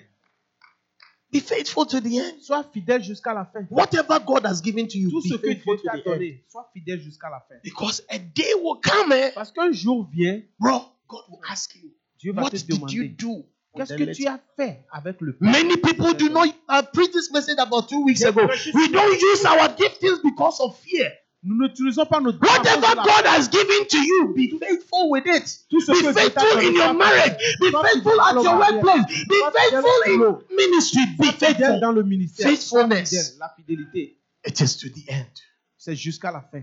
Be 1.33 1.41
faithful 1.41 1.85
to 1.87 2.01
the 2.01 2.19
end. 2.19 2.41
Sois 2.43 2.63
fidèle 2.73 3.03
jusqu'à 3.03 3.33
la 3.35 3.45
fin. 3.47 3.67
Whatever 3.71 4.21
God 4.25 4.45
has 4.47 4.61
given 4.63 4.87
to 4.87 4.99
you, 4.99 5.11
Tout 5.11 5.23
ce 5.23 5.35
be 5.35 5.41
que 5.41 5.47
faithful 5.49 5.77
Dieu 5.79 5.85
t'a 5.91 5.97
the 5.97 6.07
end. 6.07 6.13
donné, 6.13 6.45
sois 6.49 6.71
fidèle 6.73 7.01
jusqu'à 7.01 7.31
la 7.31 7.41
fin. 7.49 7.55
Because 7.65 8.03
a 8.09 8.19
day 8.19 8.55
will 8.63 8.79
come, 8.83 9.13
eh, 9.13 9.31
Parce 9.35 9.51
qu'un 9.51 9.73
jour 9.73 10.07
vient, 10.13 10.41
bro. 10.61 10.81
God 11.09 11.23
will 11.31 11.41
ask 11.51 11.75
you, 11.75 11.91
Dieu 12.21 12.33
va 12.33 12.43
what 12.43 12.51
te 12.51 12.57
did 12.57 12.69
you 12.69 12.77
demander? 12.77 13.09
do? 13.09 13.45
qu'est-ce 13.75 13.95
que 13.95 14.13
tu 14.13 14.27
as 14.27 14.39
fait 14.57 14.85
avec 14.93 15.21
le 15.23 15.33
peu. 15.35 15.45
Many 15.47 15.77
people 15.79 16.13
do 16.15 16.29
not. 16.29 16.49
I 16.69 16.83
preached 16.83 17.15
this 17.15 17.33
message 17.33 17.57
about 17.59 17.89
two 17.89 18.05
weeks 18.05 18.23
ago. 18.23 18.43
We 18.75 18.89
don't 18.91 19.19
use 19.21 19.45
our 19.47 19.69
giftings 19.75 20.23
because 20.23 20.61
of 20.61 20.77
fear. 20.81 21.11
Nous 21.45 21.57
n'utilisons 21.57 22.07
pas 22.07 22.21
notre 22.21 22.39
Whatever 22.39 22.95
God 22.95 23.27
has 23.27 23.49
given 23.49 23.87
to 23.89 23.99
you, 23.99 24.33
be 24.35 24.57
faithful 24.61 25.11
with 25.11 25.25
it. 25.27 25.59
Be 25.71 26.13
faithful 26.13 26.59
in 26.59 26.75
your 26.75 26.95
marriage. 26.95 27.37
Be 27.61 27.71
faithful 27.71 28.21
at 28.21 28.35
your 28.35 28.59
workplace. 28.59 29.25
Be 29.29 29.43
faithful 29.53 30.03
in 30.07 30.57
ministry. 30.57 31.03
Be 31.19 31.33
faithful. 31.33 31.81
dans 31.81 31.91
le 31.91 32.05
ministère. 32.05 32.49
Faithfulness. 32.49 33.11
fidèle. 33.11 33.39
La 33.41 33.49
fidélité, 33.57 34.19
It 34.47 34.61
is 34.61 34.77
to 34.79 34.89
the 34.89 35.05
end. 35.09 35.33
c'est 35.77 35.97
jusqu'à 35.97 36.31
la 36.31 36.43
fin. 36.43 36.63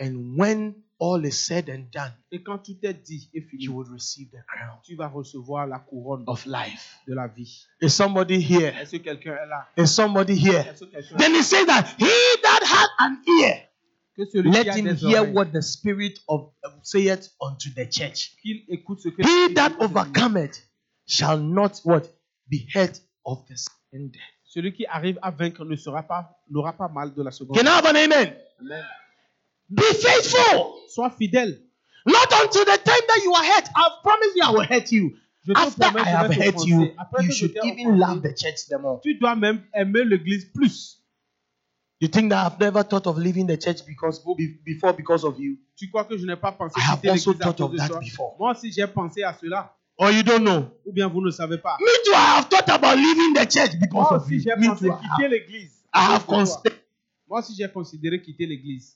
And 0.00 0.38
when 0.38 0.74
all 0.98 1.24
is 1.24 1.32
said 1.32 1.68
and 1.68 1.90
done, 1.92 2.12
Et 2.32 2.42
quand 2.42 2.58
tout 2.58 2.78
est 2.82 2.94
dit 2.94 3.28
et 3.34 3.42
fini, 3.42 3.64
you 3.64 3.74
will 3.74 3.90
receive 3.90 4.30
the 4.30 4.42
crown 4.46 4.78
tu 4.84 4.96
vas 4.96 5.08
recevoir 5.08 5.66
la 5.66 5.80
couronne 5.80 6.24
of 6.26 6.46
life. 6.46 6.98
de 7.06 7.14
la 7.14 7.26
vie. 7.28 7.66
Is 7.82 7.90
somebody 7.90 8.40
here? 8.40 8.72
Est-ce 8.80 8.96
que 8.96 9.02
quelqu'un 9.02 9.34
est 9.34 9.46
là? 9.46 9.68
Is 9.76 9.88
somebody 9.88 10.34
here? 10.34 10.60
Est-ce 10.60 10.84
que 10.84 10.90
quelqu'un 10.90 11.16
Then 11.16 11.34
he 11.34 11.42
says 11.42 11.66
that 11.66 11.84
he 11.98 12.10
that 12.42 12.62
had 12.64 12.88
an 12.98 13.22
ear, 13.42 13.67
let 14.18 14.76
him 14.76 14.96
hear 14.96 15.24
what 15.24 15.52
the 15.52 15.62
Spirit 15.62 16.18
of 16.28 16.50
um, 16.64 16.72
saith 16.82 17.30
unto 17.40 17.70
the 17.74 17.86
church. 17.86 18.36
qu'il 18.42 18.64
écoute 18.68 19.00
ce 19.00 19.08
que 19.08 19.22
He 19.22 19.54
that 19.54 19.70
dit 19.70 19.76
aux 19.78 19.84
églises. 19.84 19.90
overcometh 19.90 20.68
shall 21.06 21.38
not 21.38 21.80
what 21.84 22.02
be 22.48 22.66
hurt 22.74 23.00
of 23.24 23.44
the 23.46 23.56
second 23.56 24.10
death. 24.12 24.22
Celui 24.44 24.72
qui 24.72 24.86
arrive 24.86 25.18
à 25.22 25.30
vaincre 25.30 25.64
ne 25.64 25.76
sera 25.76 26.02
pas 26.02 26.30
n'aura 26.50 26.72
pas 26.72 26.88
mal 26.88 27.14
de 27.14 27.22
la 27.22 27.30
seconde. 27.30 27.56
Can 27.56 27.66
I 27.66 27.70
have 27.70 27.86
an 27.86 27.96
amen? 27.96 28.34
Amen. 28.60 28.84
Be 29.68 29.82
faithful. 29.82 30.74
Sois 30.88 31.10
fidèle. 31.10 31.60
Not 32.06 32.32
until 32.32 32.64
the 32.64 32.78
time 32.82 33.04
that 33.06 33.22
you 33.22 33.34
are 33.34 33.44
hurt. 33.44 33.68
I've 33.76 34.02
promised 34.02 34.34
you 34.34 34.42
I 34.42 34.50
will 34.50 34.64
hurt 34.64 34.90
you. 34.90 35.16
Je 35.46 35.52
After 35.54 35.84
I 35.84 36.04
have 36.04 36.34
hurt 36.34 36.66
you, 36.66 36.92
you 37.20 37.32
should 37.32 37.56
even 37.64 37.98
love 37.98 38.22
the 38.22 38.34
church 38.34 38.66
the 38.68 38.78
more. 38.78 39.00
Tu 39.02 39.14
dois 39.18 39.36
même 39.36 39.62
aimer 39.74 40.04
l'église 40.04 40.46
plus. 40.52 41.02
You 42.00 42.06
think 42.08 42.30
that 42.30 42.46
I've 42.52 42.60
never 42.60 42.84
thought 42.84 43.06
of 43.08 43.18
leaving 43.18 43.46
the 43.48 43.56
church 43.56 43.84
because 43.84 44.20
be- 44.36 44.56
before 44.64 44.92
because 44.92 45.24
of 45.24 45.38
you? 45.40 45.56
Tu 45.76 45.88
crois 45.90 46.04
que 46.04 46.16
je 46.16 46.24
n'ai 46.26 46.36
pas 46.36 46.52
pensé 46.52 46.74
I 46.78 46.82
have 46.82 47.04
also 47.04 47.32
thought 47.32 47.60
of 47.60 47.76
that 47.76 48.00
before. 48.00 48.36
Moi 48.38 48.52
aussi 48.52 48.70
j'ai 48.70 48.86
pensé 48.86 49.22
à 49.24 49.34
cela. 49.34 49.74
Or 49.96 50.12
you 50.12 50.22
don't 50.22 50.44
know? 50.44 50.70
Ou 50.86 50.92
bien 50.92 51.08
vous 51.08 51.20
ne 51.20 51.30
savez 51.32 51.58
pas? 51.58 51.76
Me 51.80 51.86
too. 52.04 52.12
I 52.12 52.36
have 52.36 52.48
thought 52.48 52.68
about 52.68 52.96
leaving 52.96 53.34
the 53.34 53.44
church 53.46 53.72
because 53.80 54.10
Moi 54.10 54.16
of 54.16 54.22
aussi 54.22 54.34
you. 54.34 54.40
j'ai 54.42 54.54
Me 54.56 54.68
pensé 54.68 54.86
too. 54.86 54.92
I 54.92 54.98
quitter 55.16 55.28
l'église. 55.28 55.72
I 55.92 56.00
have 56.12 56.24
considered. 56.26 56.78
Moi 57.28 57.40
aussi 57.40 57.54
j'ai 57.56 57.68
considéré 57.68 58.22
quitter 58.22 58.46
l'église. 58.46 58.94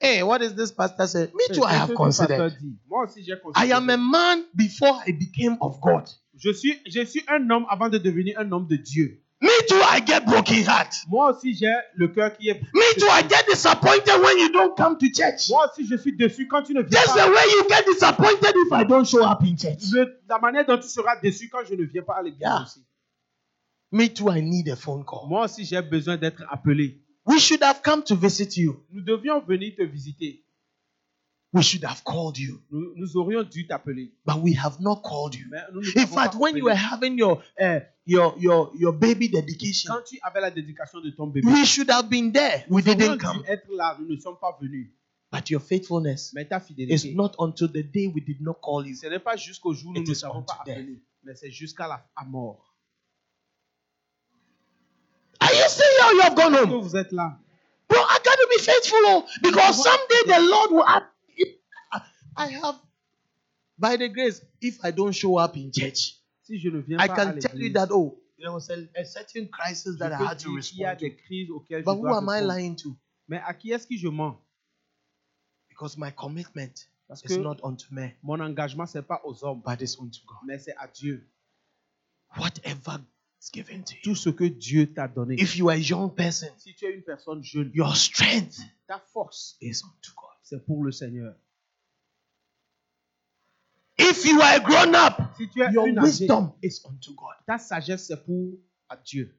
Hey, 0.00 0.22
what 0.22 0.40
is 0.42 0.54
this 0.54 0.70
pastor 0.72 1.06
say? 1.08 1.30
Me 1.34 1.54
too. 1.54 1.64
I 1.64 1.74
have 1.74 1.94
considered. 1.94 2.56
Moi 2.88 3.04
aussi 3.06 3.24
j'ai 3.24 3.32
I 3.32 3.36
considéré. 3.42 3.72
am 3.72 3.90
a 3.90 3.96
man 3.96 4.44
before 4.54 5.00
I 5.04 5.10
became 5.12 5.56
of 5.60 5.80
God. 5.80 6.08
Je 6.36 6.52
suis, 6.52 6.78
je 6.86 7.04
suis 7.04 7.22
un 7.28 7.50
homme 7.50 7.66
avant 7.68 7.88
de 7.88 7.98
devenir 7.98 8.38
un 8.38 8.50
homme 8.52 8.68
de 8.68 8.76
Dieu. 8.76 9.21
Me 9.42 9.50
too. 9.68 9.74
I 9.82 10.00
get 10.06 10.24
broken 10.24 10.62
heart. 10.64 10.94
Moi 11.08 11.32
aussi 11.32 11.52
j'ai 11.52 11.74
le 11.96 12.06
cœur 12.08 12.32
qui 12.36 12.48
est. 12.48 12.60
Me 12.72 12.94
too. 13.00 13.06
I 13.10 13.22
get 13.28 13.44
disappointed 13.50 14.20
when 14.22 14.38
you 14.38 14.50
don't 14.52 14.76
come 14.76 14.96
to 14.96 15.06
church. 15.12 15.48
Moi 15.50 15.66
aussi 15.68 15.84
je 15.86 15.96
suis 15.96 16.16
déçu 16.16 16.46
quand 16.46 16.62
tu 16.62 16.72
ne 16.74 16.82
viens 16.82 17.00
pas. 17.04 17.12
the 17.12 17.28
way 17.28 17.44
you 17.56 17.68
get 17.68 17.84
disappointed 17.92 18.54
if 18.54 18.72
I 18.72 18.84
don't 18.84 19.04
show 19.04 19.24
up 19.24 19.42
in 19.42 19.56
church. 19.56 19.80
Le- 19.92 20.20
la 20.28 20.38
manière 20.38 20.64
dont 20.64 20.78
tu 20.78 20.86
seras 20.88 21.16
déçu 21.20 21.48
quand 21.50 21.64
je 21.68 21.74
ne 21.74 21.84
viens 21.84 22.02
pas 22.02 22.14
à 22.18 22.22
l'église 22.22 22.40
Yeah. 22.40 22.62
aussi. 22.62 22.84
Me 23.90 24.06
too. 24.08 24.30
I 24.30 24.40
need 24.42 24.68
a 24.68 24.76
phone 24.76 25.04
call. 25.04 25.28
Moi 25.28 25.44
aussi 25.44 25.64
j'ai 25.64 25.82
besoin 25.82 26.16
d'être 26.16 26.44
appelé. 26.48 27.00
We 27.26 27.40
should 27.40 27.62
have 27.62 27.82
come 27.82 28.02
to 28.04 28.14
visit 28.14 28.56
you. 28.56 28.84
Nous 28.92 29.00
devions 29.02 29.40
venir 29.40 29.74
te 29.76 29.82
visiter. 29.82 30.44
We 31.54 31.62
should 31.62 31.84
have 31.84 32.02
called 32.02 32.38
you, 32.38 32.62
Nous, 32.70 32.94
nous 32.96 33.16
aurions 33.18 33.42
dû 33.42 33.66
t'appeler. 33.66 34.10
but 34.24 34.38
we 34.40 34.54
have 34.56 34.80
not 34.80 35.02
called 35.02 35.34
you. 35.34 35.44
In 35.96 36.06
fact, 36.06 36.34
when 36.34 36.56
you 36.56 36.64
were 36.64 36.74
having 36.74 37.18
your 37.18 37.42
uh, 37.60 37.80
your 38.06 38.34
your 38.38 38.70
your 38.74 38.92
baby 38.92 39.28
dedication, 39.28 39.92
Quand 39.92 40.02
tu 40.02 40.18
avais 40.22 40.40
la 40.40 40.50
dédication 40.50 41.00
de 41.00 41.10
ton 41.10 41.26
bébé, 41.26 41.46
we 41.46 41.66
should 41.66 41.90
have 41.90 42.08
been 42.08 42.32
there. 42.32 42.64
We 42.70 42.82
nous 42.82 42.92
aurions 42.92 43.16
didn't 43.16 43.18
come. 43.18 43.42
être 43.46 43.70
là. 43.70 43.98
Nous 44.00 44.08
ne 44.08 44.16
sommes 44.18 44.38
pas 44.40 44.56
venus. 44.62 44.88
But 45.30 45.50
your 45.50 45.60
faithfulness 45.60 46.32
Mais 46.34 46.46
ta 46.46 46.60
is 46.78 47.14
not 47.14 47.32
until 47.38 47.68
the 47.68 47.82
day 47.82 48.06
we 48.06 48.22
did 48.22 48.40
not 48.40 48.54
call 48.62 48.86
you. 48.86 48.94
ce 48.94 49.06
n'est 49.08 49.18
pas 49.18 49.36
jusqu'au 49.36 49.74
jour 49.74 49.90
où 49.90 49.94
nous 49.94 50.02
ne 50.02 50.10
is 50.10 50.14
savons 50.14 50.38
unto 50.38 50.46
pas 50.54 50.62
death. 50.64 50.86
mais 51.22 51.34
c'est 51.34 51.50
jusqu'à 51.50 51.86
la 51.86 52.02
à 52.16 52.24
mort. 52.24 52.74
Are 55.40 55.52
you 55.52 55.68
still 55.68 55.84
here? 56.00 56.14
You 56.14 56.20
have 56.22 56.34
gone 56.34 56.54
home, 56.54 56.80
vous 56.80 56.96
êtes 56.96 57.12
là? 57.12 57.38
bro. 57.88 57.98
I 57.98 58.18
got 58.24 58.36
to 58.36 58.48
be 58.56 58.62
faithful, 58.62 58.98
oh, 59.04 59.26
because 59.42 59.82
someday 59.82 60.34
the 60.34 60.40
Lord 60.48 60.70
will. 60.72 60.84
I 62.36 62.48
have, 62.48 62.76
by 63.78 63.96
the 63.96 64.08
grace, 64.08 64.42
if 64.60 64.78
I 64.84 64.90
don't 64.90 65.12
show 65.12 65.38
up 65.38 65.56
in 65.56 65.70
church, 65.72 66.16
Si 66.42 66.58
je 66.58 66.68
ne 66.70 66.80
viens 66.80 66.98
I 66.98 67.06
pas 67.08 67.14
à 67.14 67.16
can 67.32 67.38
tell 67.38 67.54
you 67.54 67.68
l'église, 67.68 67.72
that 67.74 67.88
oh, 67.92 68.18
there 68.38 68.52
was 68.52 68.68
a, 68.70 68.88
a 68.96 69.04
certain 69.04 69.48
crisis 69.48 69.94
je 69.94 69.98
that 69.98 70.12
I 70.12 70.18
peux 70.18 70.24
had 70.26 70.38
to 70.40 70.48
y 70.50 70.52
a 70.52 70.56
respond 70.56 70.96
to. 70.98 71.04
des 71.04 71.16
crises 71.16 71.50
auxquelles 71.50 71.84
But 71.84 71.92
je 71.94 71.98
who 71.98 72.02
dois 72.08 72.18
am 72.18 72.28
I 72.28 72.40
répondre. 72.40 72.54
lying 72.56 72.76
to? 72.76 72.96
Mais 73.28 73.40
à 73.46 73.54
qui 73.54 73.70
est-ce 73.70 73.86
que 73.86 73.96
je 73.96 74.08
mens? 74.08 74.36
Because 75.68 75.96
my 75.96 76.10
commitment 76.12 76.88
Parce 77.08 77.22
is 77.24 77.28
que 77.28 77.42
not 77.42 77.56
unto 77.62 77.86
men, 77.90 78.12
mon 78.22 78.40
engagement, 78.40 78.86
ce 78.86 78.98
n'est 78.98 79.04
pas 79.06 79.20
aux 79.24 79.44
hommes, 79.44 79.62
but 79.64 79.80
it's 79.80 79.96
unto 79.98 80.20
God. 80.26 80.38
mais 80.46 80.58
c'est 80.58 80.74
à 80.76 80.86
Dieu. 80.88 81.28
Whatever 82.38 82.98
is 83.40 83.50
given 83.52 83.84
to 83.84 83.94
you. 83.94 84.00
Tout 84.02 84.14
ce 84.16 84.30
que 84.30 84.44
Dieu 84.44 84.92
t'a 84.92 85.06
donné. 85.08 85.34
If 85.40 85.56
you 85.56 85.68
are 85.68 85.76
a 85.76 85.78
young 85.78 86.10
person, 86.14 86.48
Si 86.56 86.74
tu 86.74 86.86
es 86.86 86.94
une 86.94 87.02
personne 87.02 87.42
jeune, 87.42 87.70
your 87.74 87.94
strength 87.96 88.58
ta 88.88 88.98
force, 88.98 89.56
is 89.60 89.82
unto 89.84 90.12
God. 90.16 90.30
c'est 90.42 90.64
pour 90.64 90.82
le 90.84 90.92
Seigneur. 90.92 91.34
If 94.10 94.24
you 94.24 94.40
are 94.40 94.56
a 94.56 94.60
grown 94.60 94.94
up, 94.94 95.34
Si 95.36 95.48
tu 95.48 95.62
es 95.62 95.72
your 95.72 95.86
une 95.86 95.98
âgée, 95.98 96.06
wisdom 96.06 96.52
is 96.62 96.80
unto 96.84 97.14
God. 97.14 97.34
ta 97.46 97.58
sagesse, 97.58 98.06
c'est 98.06 98.24
pour 98.24 98.52
à 98.88 98.96
Dieu. 98.96 99.34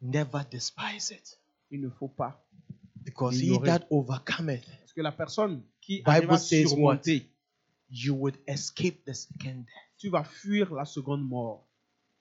Never 0.00 0.40
despise 0.50 1.10
it. 1.10 1.38
Il 1.70 1.80
ne 1.80 1.88
faut 1.90 2.08
pas. 2.08 2.44
Because 3.04 3.40
he 3.40 3.58
that 3.64 3.86
overcometh 3.90 4.64
Parce 4.80 4.92
que 4.92 5.00
la 5.00 5.12
personne 5.12 5.62
qui 5.80 6.02
Bible 6.02 6.38
says 6.38 6.68
surmonter, 6.68 7.28
You 7.88 8.14
would 8.14 8.38
escape 8.46 9.04
the 9.04 9.12
second 9.14 9.64
death. 9.66 9.98
tu 9.98 10.08
vas 10.08 10.24
fuir 10.24 10.72
la 10.72 10.84
seconde 10.84 11.22
mort. 11.28 11.68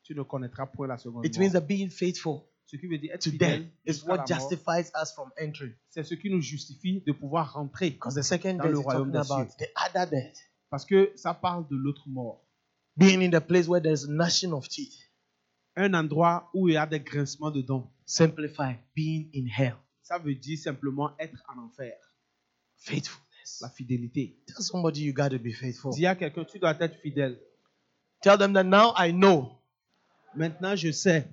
Tu 0.03 0.15
ne 0.15 0.23
connaîtras 0.23 0.65
point 0.67 0.87
la 0.87 0.97
seconde 0.97 1.25
It 1.25 1.33
mort. 1.35 1.39
means 1.39 1.53
that 1.53 1.61
being 1.67 1.89
faithful 1.89 2.41
Ce 2.65 2.75
qui 2.77 2.87
veut 2.87 2.97
dire 2.97 3.13
être 3.13 3.21
to 3.23 3.31
death 3.31 3.39
fidèle 3.39 3.71
is 3.85 4.03
what 4.05 4.25
justifies 4.25 4.91
us 5.01 5.13
from 5.13 5.29
entering. 5.39 5.73
c'est 5.89 6.03
ce 6.03 6.15
qui 6.15 6.29
nous 6.29 6.41
justifie 6.41 7.01
de 7.05 7.11
pouvoir 7.13 7.53
rentrer. 7.53 7.91
Because 7.91 8.15
the 8.15 8.23
second 8.23 8.55
Dans 8.57 8.63
death 8.63 8.73
le 8.73 8.79
is 8.79 8.83
royaume 8.83 9.11
talking 9.11 9.27
des 9.27 9.31
about 9.33 9.57
the 9.57 9.67
other 9.75 10.09
death. 10.09 10.37
Parce 10.71 10.85
que 10.85 11.11
ça 11.15 11.33
parle 11.35 11.67
de 11.67 11.75
l'autre 11.75 12.07
mort. 12.07 12.41
Being 12.97 13.21
in 13.21 13.29
the 13.29 13.41
place 13.41 13.67
where 13.67 13.81
there's 13.81 14.07
gnashing 14.07 14.53
of 14.53 14.67
teeth. 14.67 14.97
Un 15.75 15.93
endroit 15.93 16.49
où 16.53 16.67
il 16.67 16.73
y 16.73 16.77
a 16.77 16.85
des 16.87 16.99
grincements 16.99 17.51
de 17.51 17.61
dents. 17.61 17.91
Simplify, 18.05 18.73
being 18.95 19.29
in 19.35 19.45
hell. 19.47 19.75
Ça 20.01 20.17
veut 20.17 20.33
dire 20.33 20.57
simplement 20.57 21.11
être 21.19 21.43
en 21.47 21.61
enfer. 21.61 21.93
Faithfulness. 22.77 23.59
La 23.61 23.69
fidélité. 23.69 24.37
Tell 24.47 24.63
somebody 24.63 25.03
you 25.03 25.13
got 25.13 25.29
to 25.29 25.39
be 25.39 25.51
faithful. 25.53 25.91
Dis 25.93 26.05
à 26.05 26.15
quelqu'un, 26.15 26.45
tu 26.45 26.57
dois 26.57 26.75
être 26.79 26.97
fidèle. 27.01 27.39
Tell 28.21 28.37
them 28.37 28.53
that 28.53 28.63
now 28.63 28.93
I 28.97 29.11
know 29.11 29.57
Maintenant, 30.35 30.75
je 30.75 30.91
sais. 30.91 31.27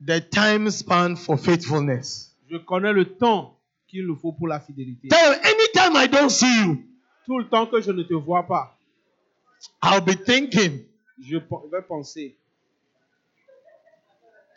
the 0.00 0.20
time 0.20 0.70
span 0.70 1.16
for 1.16 1.38
faithfulness. 1.38 2.36
Je 2.50 2.58
connais 2.58 2.92
le 2.92 3.16
temps 3.16 3.58
qu'il 3.86 4.06
nous 4.06 4.16
faut 4.16 4.32
pour 4.32 4.48
la 4.48 4.60
fidélité. 4.60 5.08
Tell 5.08 5.18
them 5.34 5.40
anytime 5.44 5.96
I 5.96 6.08
don't 6.08 6.30
see 6.30 6.64
you, 6.64 6.84
Tout 7.28 7.38
le 7.38 7.46
temps 7.46 7.66
que 7.66 7.78
je 7.82 7.92
ne 7.92 8.02
te 8.04 8.14
vois 8.14 8.44
pas, 8.44 8.74
I'll 9.82 10.00
be 10.00 10.16
thinking. 10.16 10.86
je 11.20 11.36
vais 11.36 11.82
penser. 11.86 12.38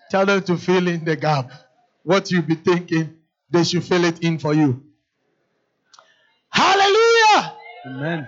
Tell 0.09 0.26
them 0.26 0.41
to 0.43 0.55
fill 0.55 0.88
in 0.88 1.03
the 1.03 1.17
gap. 1.17 1.51
What 2.03 2.32
you 2.32 2.41
be 2.41 2.55
thinking, 2.55 3.09
they 3.49 3.65
should 3.65 3.84
fill 3.84 4.05
it 4.05 4.19
in 4.24 4.39
for 4.39 4.53
you. 4.53 4.82
Hallelujah! 6.49 7.55
Amen. 7.88 8.28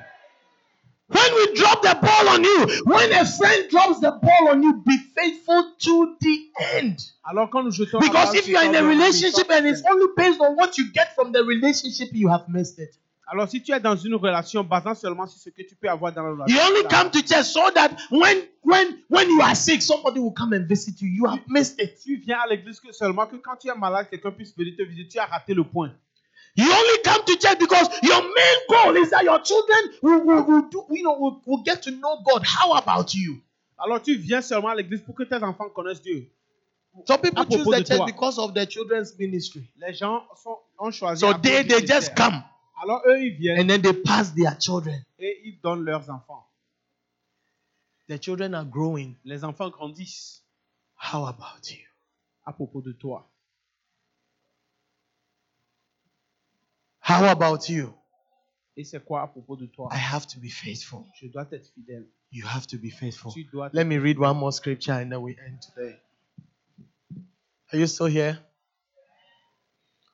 When 1.08 1.36
we 1.36 1.54
drop 1.56 1.82
the 1.82 1.98
ball 2.02 2.30
on 2.30 2.44
you, 2.44 2.84
when 2.84 3.14
a 3.14 3.26
friend 3.26 3.70
drops 3.70 4.02
the 4.02 4.12
ball 4.12 4.50
on 4.50 4.62
you, 4.62 4.84
be 4.86 4.98
faithful 5.16 5.72
to 5.80 6.18
the 6.20 6.50
end. 6.74 7.00
Alors 7.24 7.50
quand 7.50 7.64
nous 7.64 7.72
jetons 7.72 8.00
Because 8.02 8.36
if 8.36 8.50
you 8.50 8.58
are 8.58 8.66
in 8.66 8.76
a 8.76 8.84
relationship 8.84 9.50
and 9.50 9.66
it's 9.68 9.84
only 9.90 10.08
based 10.18 10.42
on 10.42 10.58
what 10.58 10.78
you 10.78 10.92
get 10.92 11.16
from 11.16 11.32
the 11.32 11.46
relationship, 11.46 12.10
you 12.12 12.28
have 12.28 12.50
missed 12.50 12.78
it. 12.80 12.98
Alors 13.26 13.50
si 13.50 13.62
tu 13.62 13.72
es 13.72 13.80
dans 13.80 13.96
une 13.96 14.16
relation 14.16 14.64
basant 14.64 14.96
seulement 14.96 15.26
sur 15.28 15.40
ce 15.40 15.50
que 15.50 15.62
tu 15.62 15.76
peux 15.76 15.90
avoir 15.90 16.12
dans 16.12 16.24
la 16.24 16.32
relation, 16.32 16.56
You 16.56 16.62
only 16.62 16.84
come 16.90 17.10
to 17.12 17.22
church 17.22 17.46
so 17.46 17.72
that 17.74 17.92
when 18.12 18.44
when 18.64 19.00
when 19.10 19.30
you 19.30 19.42
are 19.42 19.56
sick, 19.56 19.82
somebody 19.82 20.20
will 20.20 20.34
come 20.34 20.54
and 20.54 20.68
visit 20.68 21.02
you. 21.02 21.08
You 21.08 21.28
have 21.28 21.42
missed 21.48 21.80
it. 21.80 21.98
tu 22.04 22.18
viens 22.18 22.40
à 22.44 22.48
l'église 22.48 22.80
que 22.80 22.92
seulement 22.92 23.26
que 23.28 23.38
quand 23.38 23.56
tu 23.56 23.70
es 23.70 23.76
malade, 23.76 24.08
quelqu'un 24.10 24.32
puisse 24.32 24.56
venir 24.56 24.76
te 24.78 24.84
visiter, 24.84 25.08
tu 25.08 25.20
as 25.20 25.26
raté 25.26 25.54
le 25.54 25.64
point. 25.64 25.92
You 26.56 26.66
only 26.66 27.02
come 27.04 27.24
to 27.26 27.36
church 27.38 27.60
because 27.60 27.90
your 28.04 28.22
main 28.22 28.58
goal 28.70 28.96
is 28.98 29.10
that 29.10 29.24
your 29.24 29.40
children 29.42 29.94
will, 30.04 30.24
will, 30.24 30.44
will 30.44 30.70
do, 30.70 30.86
you 30.92 31.04
know, 31.04 31.18
will, 31.18 31.42
will 31.46 31.64
get 31.64 31.82
to 31.84 31.92
know 31.92 32.22
God. 32.26 32.44
How 32.46 32.74
about 32.74 33.16
you? 33.16 33.42
Alors 33.78 34.02
tu 34.02 34.16
viens 34.16 34.42
seulement 34.42 34.70
à 34.70 34.76
l'église 34.76 35.02
pour 35.02 35.16
que 35.16 35.24
tes 35.24 35.42
enfants 35.42 35.70
connaissent 35.70 36.02
Dieu. 36.02 36.30
Some 37.08 37.22
people 37.22 37.46
choose 37.46 37.66
the 37.66 37.84
church 37.84 38.06
because 38.06 38.38
of 38.38 38.54
their 38.54 38.68
children's 38.68 39.18
ministry. 39.18 39.64
Les 39.78 39.94
gens 39.94 40.24
sont, 40.36 40.58
ont 40.78 40.92
choisi. 40.92 41.22
So 41.22 41.34
they, 41.34 41.64
they 41.64 41.82
just 41.84 42.14
come 42.16 42.44
Alors 42.84 43.02
eux, 43.08 43.22
ils 43.24 43.36
viennent 43.38 43.60
and 43.62 43.68
then 43.68 43.82
they 43.82 43.94
pass 43.94 44.34
their 44.36 44.58
children. 44.60 45.02
et 45.20 45.42
ils 45.46 45.60
donnent 45.62 45.86
leurs 45.86 46.10
enfants. 46.10 46.46
The 48.10 48.22
children 48.22 48.54
are 48.54 48.66
growing. 48.66 49.16
Les 49.24 49.44
enfants 49.46 49.70
grandissent 49.70 50.44
How 50.98 51.26
about 51.26 51.70
you? 51.72 51.80
à 52.46 52.52
propos 52.52 52.82
de 52.82 52.92
toi. 52.92 53.30
How 57.02 57.24
about 57.26 57.70
you? 57.70 57.94
Et 58.76 58.84
c'est 58.84 59.04
quoi 59.04 59.22
à 59.22 59.28
propos 59.28 59.56
de 59.56 59.66
toi 59.68 59.88
I 59.92 59.98
have 59.98 60.26
to 60.28 60.40
be 60.40 60.50
faithful. 60.50 61.06
Je 61.22 61.28
dois 61.28 61.48
être 61.52 61.72
fidèle. 61.74 62.06
You 62.32 62.46
have 62.46 62.66
to 62.68 62.78
be 62.78 62.90
faithful. 62.90 63.32
Tu 63.32 63.46
dois 63.46 63.70
Let 63.72 63.86
me 63.86 63.98
read 63.98 64.18
one 64.18 64.38
more 64.38 64.52
scripture 64.52 64.94
and 64.94 65.10
then 65.10 65.22
we 65.22 65.38
end 65.46 65.60
today. 65.62 66.00
Are 67.72 67.78
you 67.80 67.88
still 67.88 68.08
here? 68.08 68.40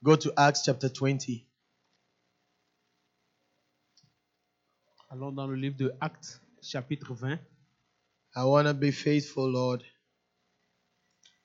Go 0.04 0.16
to 0.16 0.32
Acts 0.38 0.64
chapter 0.66 0.90
20. 0.90 1.46
Allons 5.12 5.32
dans 5.32 5.48
le 5.48 5.56
livre 5.56 5.76
de 5.76 5.92
Actes, 6.02 6.40
chapitre 6.62 7.16
20. 7.16 7.40
I 8.36 8.44
want 8.44 8.66
to 8.66 8.76
be 8.76 8.92
faithful, 8.92 9.52
Lord. 9.52 9.82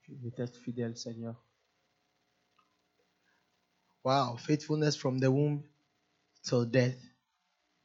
Je 0.03 0.13
veux 0.13 0.33
être 0.37 0.59
fidèle, 0.59 0.99
Seigneur. 0.99 1.43
Wow, 4.05 4.37
faithfulness 4.37 4.99
from 4.99 5.19
the 5.19 5.31
womb 5.31 5.63
till 6.43 6.67
death. 6.67 6.99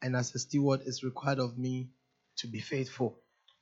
And 0.02 0.16
as 0.16 0.36
a 0.36 0.40
steward, 0.40 0.82
it's 0.86 1.02
required 1.02 1.40
of 1.40 1.58
me 1.58 1.88
to 2.36 2.48
be 2.50 2.60
faithful. 2.60 3.16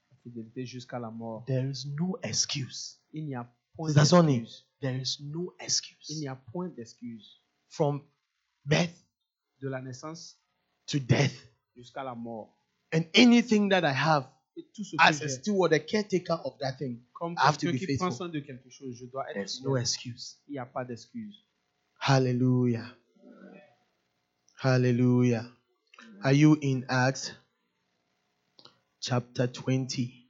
La 0.10 0.18
fidélité 0.24 0.66
jusqu'à 0.66 0.98
la 0.98 1.12
mort. 1.12 1.46
There 1.46 1.70
is 1.70 1.86
no 1.86 2.18
excuse. 2.24 2.98
Il 3.14 3.26
n'y 3.26 3.36
a 3.36 3.48
point 3.76 3.94
d'excuse. 3.94 4.66
there 4.82 5.00
is 5.00 5.20
no 5.22 5.54
excuse. 5.60 6.10
Il 6.10 6.22
n'y 6.22 6.28
a 6.28 6.36
point 6.36 6.70
d'excuse. 6.70 7.44
From 7.70 8.02
birth 8.66 9.06
De 9.62 9.70
la 9.70 9.82
naissance 9.82 10.36
to 10.88 11.00
death. 11.00 11.48
Jusqu'à 11.78 12.04
la 12.04 12.16
mort. 12.16 12.54
And 12.94 13.04
anything 13.14 13.70
that 13.70 13.84
I 13.84 13.94
have 13.94 14.30
Et 14.56 14.68
tout 14.74 14.84
ce 14.84 14.96
que 14.96 15.02
as 15.02 15.22
a 15.22 15.30
steward, 15.30 15.74
a 15.74 15.80
caretaker 15.80 16.40
of 16.44 16.58
that 16.60 16.78
thing, 16.78 17.00
comme 17.14 17.34
I 17.34 17.48
have 17.48 17.58
to 17.60 17.72
be 17.72 17.78
faithful. 17.78 18.30
de 18.30 18.40
quelque 18.40 18.70
chose, 18.70 18.96
je 18.96 19.06
dois 19.06 19.30
être 19.30 19.36
there's 19.36 19.62
no 19.62 19.78
excuse. 19.78 20.40
Il 20.48 20.54
n'y 20.54 20.60
a 20.60 20.66
pas 20.66 20.84
d'excuse. 20.84 21.46
Hallelujah. 22.00 22.96
Hallelujah. 24.56 25.52
Are 26.24 26.34
you 26.34 26.58
in 26.62 26.84
Acts 26.90 27.32
chapter 29.00 29.48
20? 29.48 30.28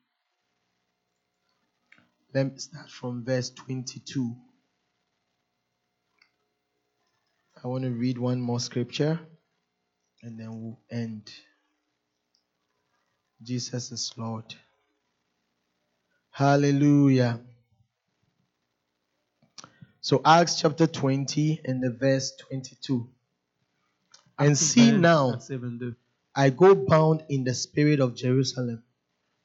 Let 2.33 2.43
me 2.43 2.59
start 2.59 2.89
from 2.89 3.23
verse 3.23 3.51
22. 3.51 4.35
I 7.63 7.67
want 7.67 7.83
to 7.85 7.89
read 7.91 8.17
one 8.17 8.41
more 8.41 8.59
scripture 8.59 9.19
and 10.21 10.39
then 10.39 10.61
we'll 10.61 10.79
end. 10.89 11.31
Jesus 13.41 13.91
is 13.91 14.11
Lord. 14.17 14.55
Hallelujah. 16.31 17.39
So, 20.01 20.21
Acts 20.23 20.61
chapter 20.61 20.87
20 20.87 21.61
and 21.65 21.83
the 21.83 21.91
verse 21.91 22.33
22. 22.47 23.09
And 24.39 24.57
see 24.57 24.91
now, 24.91 25.39
I 26.35 26.51
go 26.51 26.75
bound 26.75 27.23
in 27.29 27.43
the 27.43 27.53
spirit 27.53 27.99
of 27.99 28.15
Jerusalem, 28.15 28.83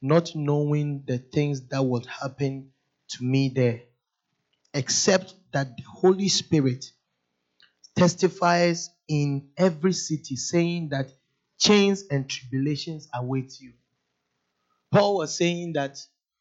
not 0.03 0.37
knowing 0.37 1.05
the 1.07 1.18
things 1.18 1.62
that 1.68 1.83
would 1.83 2.07
happen 2.07 2.70
to 3.09 3.25
me 3.25 3.49
there, 3.49 3.81
except 4.75 5.35
that 5.53 5.77
the 5.77 5.83
Holy 5.85 6.29
Spirit 6.29 6.93
testifies 7.97 8.90
in 9.09 9.49
every 9.57 9.93
city, 9.93 10.36
saying 10.36 10.88
that 10.90 11.09
chains 11.59 12.05
and 12.11 12.28
tribulations 12.28 13.09
await 13.14 13.61
you. 13.61 13.72
Paul 14.90 15.16
was 15.18 15.34
saying 15.34 15.72
that 15.74 15.97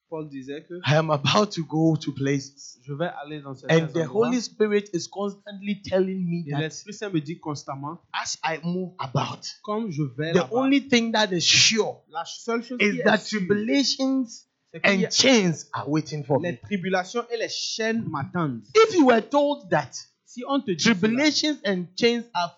Paul 0.09 0.25
disait 0.25 0.65
que 0.67 0.81
I 0.85 0.95
am 0.97 1.09
about 1.09 1.51
to 1.53 1.63
go 1.63 1.95
to 1.95 2.11
places, 2.11 2.77
je 2.83 2.93
vais 2.93 3.09
aller 3.23 3.39
dans 3.41 3.55
and 3.69 3.87
the 3.93 4.01
endroits. 4.01 4.07
Holy 4.27 4.41
Spirit 4.41 4.89
is 4.93 5.07
constantly 5.07 5.75
telling 5.85 6.29
me 6.29 6.43
Et 6.47 6.51
that 6.51 6.59
l'Esprit 6.59 6.93
Saint 6.93 7.09
me 7.13 7.21
dit 7.21 7.39
constamment, 7.39 7.99
as 8.13 8.37
I 8.43 8.59
move 8.61 8.91
about, 8.99 9.39
comme 9.63 9.89
je 9.89 10.03
vais 10.03 10.33
the 10.33 10.39
là-bas, 10.39 10.49
only 10.51 10.81
thing 10.81 11.13
that 11.13 11.31
is 11.31 11.41
sure 11.45 12.01
la 12.09 12.25
seule 12.25 12.61
chose 12.61 12.77
is 12.81 12.99
est 12.99 13.03
that 13.05 13.19
sûre, 13.19 13.39
tribulations 13.39 14.25
c'est 14.73 14.81
qu'il 14.81 14.99
y 15.01 15.05
and 15.05 15.09
chains 15.11 15.65
are 15.73 15.89
waiting 15.89 16.25
for 16.25 16.41
les 16.41 16.51
me. 16.53 16.57
tribulations 16.61 17.23
et 17.33 17.37
les 17.37 17.47
chaînes 17.49 18.03
m'attendent. 18.09 18.63
If 18.75 18.93
you 18.95 19.05
were 19.05 19.21
told 19.21 19.69
that 19.69 19.91
Si 20.33 20.45
on 20.47 20.61
te 20.61 20.71
dit 20.71 20.81
cela, 20.81 20.95
tribulations 20.95 21.57
and 21.65 21.87
chains 21.97 22.23
are 22.33 22.57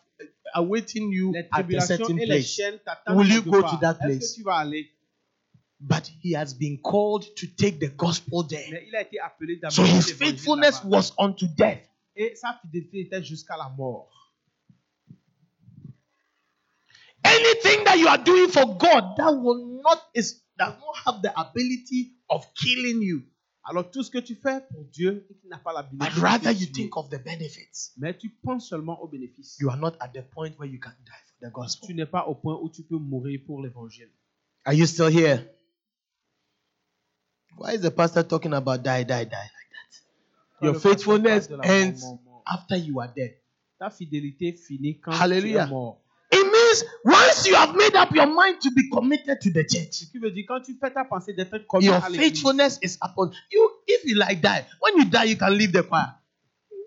awaiting 0.53 1.11
you 1.11 1.33
at 1.51 1.65
a 1.73 1.81
certain 1.81 2.17
place, 2.17 2.61
will 3.09 3.25
you 3.25 3.41
go 3.41 3.61
to 3.63 3.77
that 3.81 3.97
place? 3.99 4.33
que 4.33 4.41
tu 4.41 4.43
vas 4.43 4.59
aller 4.59 4.87
but 5.79 6.07
he 6.21 6.33
has 6.33 6.53
been 6.53 6.77
called 6.77 7.25
to 7.35 7.47
take 7.47 7.79
the 7.79 7.89
gospel 7.89 8.43
there. 8.43 8.63
Mais 8.69 8.85
il 8.87 8.95
a 8.95 9.01
été 9.01 9.19
appelé 9.19 9.59
So 9.71 9.83
his 9.83 10.11
faithfulness 10.11 10.83
was 10.83 11.13
unto 11.17 11.47
death. 11.47 11.81
Et 12.15 12.35
sa 12.35 12.59
fidélité 12.61 13.01
était 13.01 13.23
jusqu'à 13.23 13.57
la 13.57 13.69
mort. 13.69 14.07
Anything 17.23 17.83
that 17.85 17.97
you 17.97 18.07
are 18.07 18.23
doing 18.23 18.49
for 18.49 18.77
God 18.77 19.17
that 19.17 19.31
will 19.31 19.81
not 19.81 19.99
is 20.13 20.43
does 20.59 20.75
not 20.79 20.95
have 21.05 21.21
the 21.23 21.33
ability 21.35 22.13
of 22.29 22.45
killing 22.53 23.01
you, 23.01 23.23
Alors 23.65 23.89
tout 23.89 24.03
ce 24.03 24.11
que 24.11 24.17
tu 24.17 24.35
fais 24.35 24.61
pour 24.71 24.83
Dieu 24.85 25.25
pas 25.63 25.83
but 25.83 25.97
de 26.15 26.19
rather 26.19 26.51
you 26.51 26.67
think 26.67 26.97
of 26.97 27.09
the 27.09 27.23
benefits. 27.23 27.93
Mais 27.97 28.17
tu 28.17 28.29
penses 28.29 28.67
seulement 28.67 29.01
aux 29.01 29.07
bénéfices. 29.07 29.57
You 29.59 29.69
are 29.69 29.77
not 29.77 29.93
at 30.01 30.09
the 30.09 30.21
point 30.21 30.51
where 30.57 30.69
you 30.69 30.79
can 30.79 30.91
die 31.05 31.23
for 31.39 31.47
the 31.47 31.51
gospel. 31.51 31.87
Tu 31.87 31.93
n'es 31.95 32.05
pas 32.05 32.27
au 32.27 32.35
point 32.35 32.59
où 32.61 32.69
tu 32.69 32.83
peux 32.83 32.97
mourir 32.97 33.39
pour 33.45 33.61
l'évangile. 33.61 34.09
Are 34.65 34.73
you 34.73 34.85
still 34.85 35.07
here? 35.09 35.45
Why 37.57 37.75
is 37.75 37.81
the 37.81 37.91
pastor 37.91 38.23
talking 38.23 38.53
about 38.53 38.83
die, 38.83 39.03
die, 39.03 39.25
die 39.25 39.31
like 39.31 39.69
that? 39.71 40.65
Your 40.65 40.73
le 40.73 40.79
pasteur 40.79 40.91
faithfulness 40.91 41.47
parle 41.47 41.61
de 41.61 41.67
la 41.67 41.67
mort, 41.67 41.87
ends 41.87 42.03
after 42.45 42.75
you 42.77 42.99
are 42.99 43.13
dead. 43.15 43.37
Ta 43.79 43.89
fidélité 43.89 44.53
finit 44.53 44.99
quand 44.99 45.11
Hallelujah. 45.13 45.65
tu 45.65 45.67
es 45.67 45.71
mort. 45.71 46.02
Means 46.73 46.83
once 47.05 47.47
you 47.47 47.55
have 47.55 47.75
made 47.75 47.95
up 47.95 48.11
your 48.15 48.27
mind 48.27 48.59
to 48.61 48.71
be 48.71 48.89
committed 48.89 49.39
to 49.41 49.49
the 49.51 49.63
church, 49.63 50.09
qui 50.11 50.17
veut 50.19 50.31
dire 50.31 50.45
quand 50.47 50.61
tu 50.61 50.75
fais 50.79 50.91
ta 50.91 51.05
pensée 51.05 51.33
d'être 51.33 51.57
commis 51.67 51.85
your 51.85 51.95
à 52.03 52.09
l'église. 52.09 52.29
faithfulness 52.31 52.79
is 52.81 52.97
upon 53.01 53.31
you. 53.51 53.69
If 53.87 54.03
you 54.05 54.15
like 54.15 54.41
die, 54.41 54.65
when 54.81 54.97
you 54.97 55.05
die, 55.05 55.25
you 55.25 55.35
can 55.37 55.51
leave 55.51 55.71
the 55.71 55.83
choir. 55.83 56.19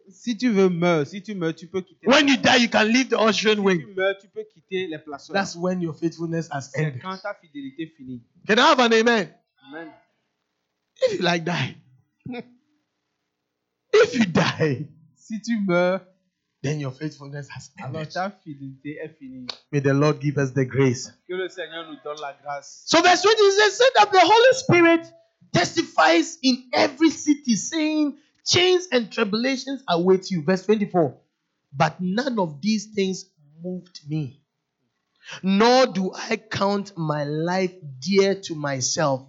Si 0.08 0.36
tu 0.36 0.50
veux 0.50 0.68
meurs, 0.68 1.06
si 1.06 1.22
tu 1.22 1.34
meurs, 1.34 1.54
tu 1.54 1.66
peux 1.68 1.82
quitter. 1.82 2.06
When 2.06 2.26
you 2.28 2.36
die, 2.36 2.56
you 2.62 2.68
can 2.68 2.84
leave 2.84 3.08
the 3.10 3.18
ushering 3.20 3.56
si 3.58 3.60
wing. 3.62 3.80
tu 3.80 3.94
meurs, 3.94 4.16
tu 4.20 4.28
peux 4.28 4.44
quitter 4.44 4.86
les 4.88 4.98
placeurs. 4.98 5.34
That's 5.34 5.54
when 5.56 5.80
your 5.80 5.94
faithfulness 5.94 6.48
has 6.50 6.70
C'est 6.72 6.86
ended. 6.86 7.02
quand 7.02 7.16
ta 7.18 7.34
fidélité 7.34 7.92
finit. 7.96 8.22
Can 8.46 8.58
I 8.58 8.62
have 8.62 8.80
an 8.80 8.92
amen? 8.92 9.32
Amen. 9.68 9.90
If 11.02 11.18
you 11.18 11.24
like 11.24 11.44
die, 11.44 11.76
if 13.92 14.14
you 14.14 14.24
die, 14.26 14.88
Si 15.16 15.40
tu 15.42 15.58
meurs, 15.66 16.00
then 16.66 16.80
your 16.80 16.90
faithfulness 16.90 17.48
has 17.48 17.70
ended. 17.78 18.10
ta 18.10 18.30
fidélité 18.30 18.98
est 19.02 19.16
finie. 19.18 19.46
May 19.72 19.80
the 19.80 19.94
Lord 19.94 20.20
give 20.20 20.38
us 20.38 20.52
the 20.52 20.64
grace. 20.64 21.10
Que 21.28 21.34
le 21.34 21.48
Seigneur 21.48 21.88
nous 21.88 21.98
donne 22.04 22.20
la 22.20 22.34
grâce. 22.42 22.82
So 22.86 23.00
verse 23.02 23.22
20 23.22 23.36
says, 23.52 23.76
said 23.76 23.90
that 23.96 24.12
the 24.12 24.20
Holy 24.20 24.54
Spirit 24.54 25.12
testifies 25.52 26.38
in 26.42 26.64
every 26.72 27.10
city, 27.10 27.56
saying, 27.56 28.16
chains 28.44 28.88
and 28.92 29.10
tribulations 29.10 29.82
await 29.88 30.30
you. 30.30 30.42
Verse 30.42 30.64
24. 30.66 31.16
But 31.72 32.00
none 32.00 32.38
of 32.38 32.60
these 32.60 32.86
things 32.94 33.26
moved 33.62 34.00
me. 34.08 34.42
Nor 35.42 35.86
do 35.86 36.12
I 36.14 36.36
count 36.36 36.96
my 36.96 37.24
life 37.24 37.72
dear 37.98 38.34
to 38.42 38.54
myself, 38.54 39.26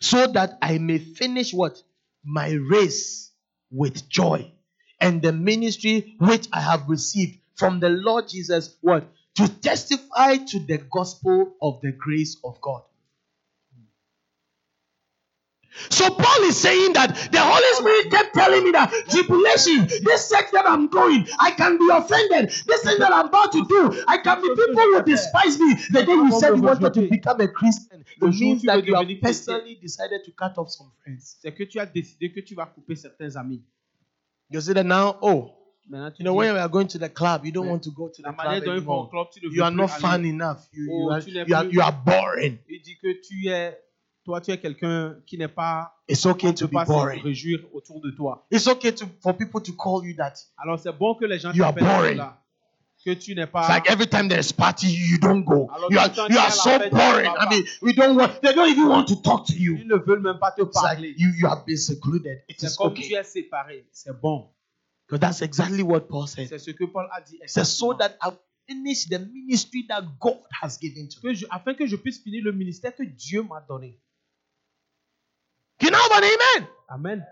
so 0.00 0.26
that 0.26 0.56
I 0.62 0.78
may 0.78 0.98
finish 0.98 1.52
what? 1.52 1.82
My 2.24 2.50
race 2.52 3.30
with 3.70 4.08
joy. 4.08 4.52
And 5.00 5.22
the 5.22 5.32
ministry 5.32 6.14
which 6.18 6.48
I 6.52 6.60
have 6.60 6.88
received 6.88 7.38
from 7.54 7.80
the 7.80 7.88
Lord 7.88 8.28
Jesus, 8.28 8.76
what? 8.80 9.04
To 9.36 9.48
testify 9.48 10.36
to 10.36 10.58
the 10.58 10.78
gospel 10.78 11.54
of 11.62 11.80
the 11.80 11.92
grace 11.92 12.36
of 12.44 12.60
God. 12.60 12.82
So 15.88 16.10
Paul 16.10 16.42
is 16.42 16.58
saying 16.58 16.92
that 16.94 17.14
the 17.32 17.40
Holy 17.40 17.74
Spirit 17.74 18.10
kept 18.10 18.34
telling 18.34 18.64
me 18.64 18.70
that 18.72 18.90
tribulation, 19.08 19.86
this 20.04 20.28
sex 20.28 20.50
that 20.50 20.66
I'm 20.68 20.88
going, 20.88 21.26
I 21.38 21.52
can 21.52 21.78
be 21.78 21.88
offended. 21.90 22.50
This 22.66 22.82
thing 22.82 22.98
that 22.98 23.12
I'm 23.12 23.26
about 23.26 23.52
to 23.52 23.64
do, 23.64 24.04
I 24.08 24.18
can 24.18 24.42
be 24.42 24.48
people 24.48 24.74
will 24.74 25.02
despise 25.02 25.58
me. 25.58 25.74
The 25.90 26.04
day 26.04 26.12
you 26.12 26.32
said 26.32 26.56
you 26.56 26.62
wanted 26.62 26.94
to 26.94 27.08
become 27.08 27.40
a 27.40 27.48
Christian, 27.48 28.04
it 28.20 28.34
means 28.40 28.62
that 28.64 28.84
you 28.84 28.94
have 28.94 29.06
personally 29.22 29.78
decided 29.80 30.24
to 30.24 30.32
cut 30.32 30.58
off 30.58 30.70
some 30.70 30.90
friends. 31.02 31.36
C'est 31.40 31.52
que 31.52 31.64
tu 31.64 31.78
as 31.78 31.86
décidé 31.86 32.32
que 32.32 32.40
tu 32.40 32.54
vas 32.54 32.66
couper 32.66 32.96
certains 32.96 33.36
amis. 33.36 33.62
You 34.50 34.60
see 34.60 34.72
that 34.74 34.84
now? 34.86 35.16
Oh, 35.22 35.52
you 36.18 36.24
know, 36.24 36.34
when 36.34 36.52
we 36.54 36.58
are 36.60 36.68
going 36.68 36.86
to 36.88 36.98
the 36.98 37.08
club, 37.08 37.44
you 37.44 37.52
don't 37.52 37.68
want 37.68 37.82
to 37.84 37.90
go 37.90 38.08
to 38.08 38.22
the 38.22 38.32
club 38.32 38.62
anymore. 38.62 39.10
You 39.52 39.62
are 39.64 39.70
not 39.70 39.90
fun 39.90 40.24
enough. 40.24 40.68
You, 40.72 40.84
you, 40.84 40.90
Oh, 41.08 41.12
are, 41.12 41.20
tu 41.20 41.30
n'es 41.32 41.44
you, 41.48 41.54
are, 41.56 41.62
plus- 41.64 41.72
you 41.74 41.80
are 41.82 41.92
boring. 41.92 42.58
Il 42.68 42.80
dit 42.82 42.96
que 43.00 43.12
tu 43.22 43.48
es, 43.48 43.76
toi, 44.24 44.40
tu 44.40 44.50
es 44.52 44.58
quelqu'un 44.58 45.16
qui 45.26 45.36
n'est 45.38 45.48
pas, 45.48 45.92
It's 46.08 46.26
okay 46.26 46.52
to 46.54 46.66
be 46.68 46.72
pas 46.72 46.84
se 46.86 46.92
boring. 46.92 47.22
réjouir 47.22 47.58
autour 47.72 48.00
de 48.00 48.10
toi. 48.10 48.46
It's 48.50 48.66
okay 48.68 48.92
to, 48.92 49.06
for 49.22 49.32
people 49.36 49.60
to 49.62 49.72
call 49.72 50.04
you 50.04 50.14
that. 50.16 50.34
Alors 50.58 50.78
c'est 50.78 50.92
bon 50.96 51.14
que 51.14 51.24
les 51.24 51.38
gens 51.38 51.52
You 51.52 51.64
are 51.64 51.72
t'appellent 51.74 51.96
boring. 51.96 52.16
là, 52.16 52.40
que 53.04 53.14
tu 53.14 53.34
n'es 53.34 53.46
pas. 53.46 53.60
It's 53.62 53.68
like 53.70 53.90
every 53.90 54.06
time 54.06 54.28
there's 54.28 54.52
party, 54.52 54.86
you 54.88 55.18
don't 55.18 55.44
go. 55.44 55.68
Alors, 55.72 55.90
You 55.90 55.98
are, 55.98 56.08
you 56.28 56.50
so 56.50 56.78
boring. 56.90 57.30
I 57.30 57.44
pas. 57.44 57.50
mean, 57.50 57.64
we 57.82 57.92
don't 57.94 58.16
want. 58.16 58.40
They 58.42 58.52
don't 58.52 58.68
even 58.70 58.88
want 58.88 59.08
to 59.08 59.16
talk 59.22 59.46
to 59.46 59.54
you. 59.54 59.76
Ils 59.78 59.86
ne 59.86 59.96
veulent 59.96 60.22
même 60.22 60.38
pas 60.38 60.52
te 60.52 60.62
like 60.62 60.72
parler. 60.72 61.14
you, 61.16 61.30
you 61.38 61.46
have 61.48 61.64
been 61.66 61.78
secluded. 61.78 62.42
It 62.48 62.60
C'est 62.60 62.66
is 62.68 62.76
comme 62.76 62.94
tu 62.94 63.14
es 63.14 63.24
séparé. 63.24 63.86
C'est 63.92 64.12
bon. 64.20 64.50
Because 65.06 65.20
that's 65.20 65.42
exactly 65.42 65.82
what 65.82 66.00
Paul 66.08 66.26
said. 66.26 66.48
C'est 66.48 66.58
ce 66.58 66.70
que 66.70 66.84
Paul 66.84 67.08
a 67.12 67.20
dit. 67.20 67.38
Said, 67.46 67.64
so 67.66 67.94
that 67.94 68.16
I 68.22 68.30
finish 68.68 69.08
the 69.08 69.18
ministry 69.18 69.86
that 69.88 70.04
God 70.20 70.38
has 70.62 70.76
given 70.78 71.08
to 71.08 71.16
me. 71.24 71.30
Que 71.30 71.34
je- 71.34 71.46
afin 71.50 71.74
que 71.74 71.86
je 71.86 71.96
puisse 71.96 72.20
finir 72.22 72.44
le 72.44 72.52
ministère 72.52 72.94
que 72.94 73.02
Dieu 73.02 73.42
m'a 73.42 73.60
donné. 73.68 73.98
Can 75.80 75.94
I 75.94 75.96
have 75.96 76.12
an 76.12 76.24
amen? 76.24 76.68
Amen. 76.90 77.26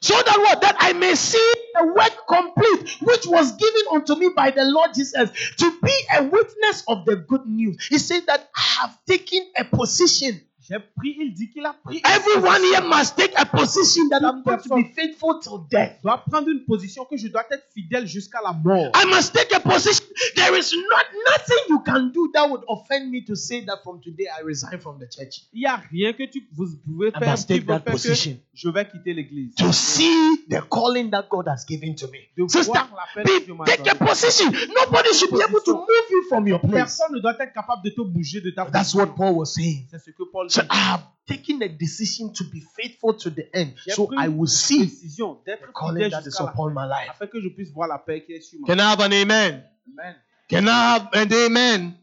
So 0.00 0.14
that 0.22 0.38
what? 0.38 0.60
That 0.60 0.76
I 0.78 0.92
may 0.92 1.14
see 1.16 1.53
the 1.74 1.86
work 1.86 2.14
complete, 2.28 2.98
which 3.02 3.26
was 3.26 3.52
given 3.52 3.82
unto 3.92 4.16
me 4.16 4.30
by 4.36 4.50
the 4.50 4.64
Lord 4.64 4.90
Jesus, 4.94 5.30
to 5.58 5.80
be 5.82 5.92
a 6.18 6.24
witness 6.24 6.84
of 6.88 7.04
the 7.06 7.16
good 7.16 7.46
news. 7.46 7.84
He 7.88 7.98
said 7.98 8.26
that 8.26 8.48
I 8.56 8.62
have 8.82 8.98
taken 9.06 9.46
a 9.56 9.64
position. 9.64 10.42
J'ai 10.66 10.78
pris, 10.96 11.14
il 11.20 11.34
dit 11.34 11.50
qu'il 11.50 11.64
a 11.66 11.74
pris. 11.84 12.00
Everyone 12.04 12.62
here 12.62 12.80
must 12.88 13.16
take 13.16 13.34
a 13.36 13.44
position 13.44 14.08
that 14.08 14.20
I'm 14.22 14.42
going 14.42 14.58
to 14.62 14.74
be 14.76 14.84
faithful 14.94 15.38
till 15.40 15.58
death. 15.70 16.00
dois 16.02 16.24
prendre 16.26 16.48
une 16.48 16.64
position 16.64 17.04
que 17.04 17.18
je 17.18 17.28
dois 17.28 17.44
être 17.50 17.66
fidèle 17.74 18.06
jusqu'à 18.06 18.38
la 18.42 18.52
mort. 18.52 18.90
I 18.94 19.04
must 19.06 19.34
take 19.34 19.52
a 19.54 19.60
position. 19.60 20.06
There 20.36 20.56
is 20.58 20.72
not 20.72 21.06
nothing 21.26 21.58
you 21.68 21.80
can 21.84 22.10
do 22.12 22.30
that 22.32 22.48
would 22.48 22.62
offend 22.68 23.10
me 23.10 23.24
to 23.26 23.34
say 23.34 23.62
that 23.66 23.82
from 23.82 24.00
today 24.00 24.26
I 24.28 24.42
resign 24.42 24.78
from 24.80 24.98
the 24.98 25.06
church. 25.06 25.42
Il 25.52 25.60
n'y 25.60 25.66
a 25.66 25.76
rien 25.90 26.12
que 26.14 26.24
tu 26.30 26.48
vous 26.52 26.68
pouvez 26.84 27.08
I 27.08 27.18
faire 27.18 27.30
must 27.32 27.46
qui 27.46 27.54
take 27.54 27.66
va 27.66 27.74
that 27.78 27.84
faire 27.84 27.92
position. 27.92 28.32
que 28.32 28.38
je 28.54 28.68
vais 28.70 28.88
quitter 28.88 29.12
l'église. 29.12 29.54
To 29.56 29.70
see 29.72 30.46
the 30.48 30.62
calling 30.70 31.10
that 31.10 31.26
God 31.28 31.46
has 31.48 31.66
given 31.68 31.94
to 31.96 32.06
me. 32.08 32.20
De 32.38 32.48
Sister, 32.48 32.72
be- 33.16 33.64
take 33.66 33.86
a 33.86 33.94
position. 33.96 34.50
Nobody 34.74 35.12
should 35.12 35.30
be 35.30 35.42
able 35.46 35.60
to 35.60 35.74
move 35.74 36.08
you 36.10 36.22
from 36.28 36.46
your 36.48 36.60
place. 36.60 36.72
Personne 36.72 37.16
ne 37.16 37.20
doit 37.20 37.36
être 37.38 37.52
capable 37.52 37.82
de 37.82 37.90
te 37.90 38.00
bouger 38.00 38.40
de 38.40 38.50
ta 38.50 38.64
That's 38.66 38.94
what 38.94 39.08
Paul 39.14 39.34
was 39.34 39.46
saying. 39.54 39.86
C'est 39.90 39.98
ce 39.98 40.10
que 40.10 40.22
Paul. 40.32 40.48
So 40.54 40.62
I 40.70 40.76
have 40.76 41.02
taken 41.26 41.62
a 41.62 41.68
decision 41.68 42.32
to 42.34 42.44
be 42.44 42.60
faithful 42.76 43.14
to 43.14 43.30
the 43.30 43.44
end. 43.56 43.74
So 43.88 44.08
I 44.16 44.28
will 44.28 44.46
see 44.46 44.84
décision 44.86 45.38
the 45.44 45.56
calling 45.72 46.04
fidèle 46.04 46.10
that 46.10 46.26
is 46.26 46.38
upon 46.40 46.74
my 46.74 46.86
life. 46.86 47.08
afin 47.10 47.26
que 47.26 47.40
je 47.40 47.48
puisse 47.48 47.72
voir 47.72 47.88
la 47.88 47.98
paix 47.98 48.22
qui 48.24 48.32
est 48.34 48.40
sur 48.40 48.60
moi. 48.60 48.68
Can 48.68 48.78
I 48.78 48.90
have 48.92 49.00
an 49.00 49.12
amen? 49.12 49.64
Amen. 49.98 50.16
Can 50.48 50.68
I 50.68 50.94
have 50.94 51.08
an 51.12 51.32
amen? 51.32 51.94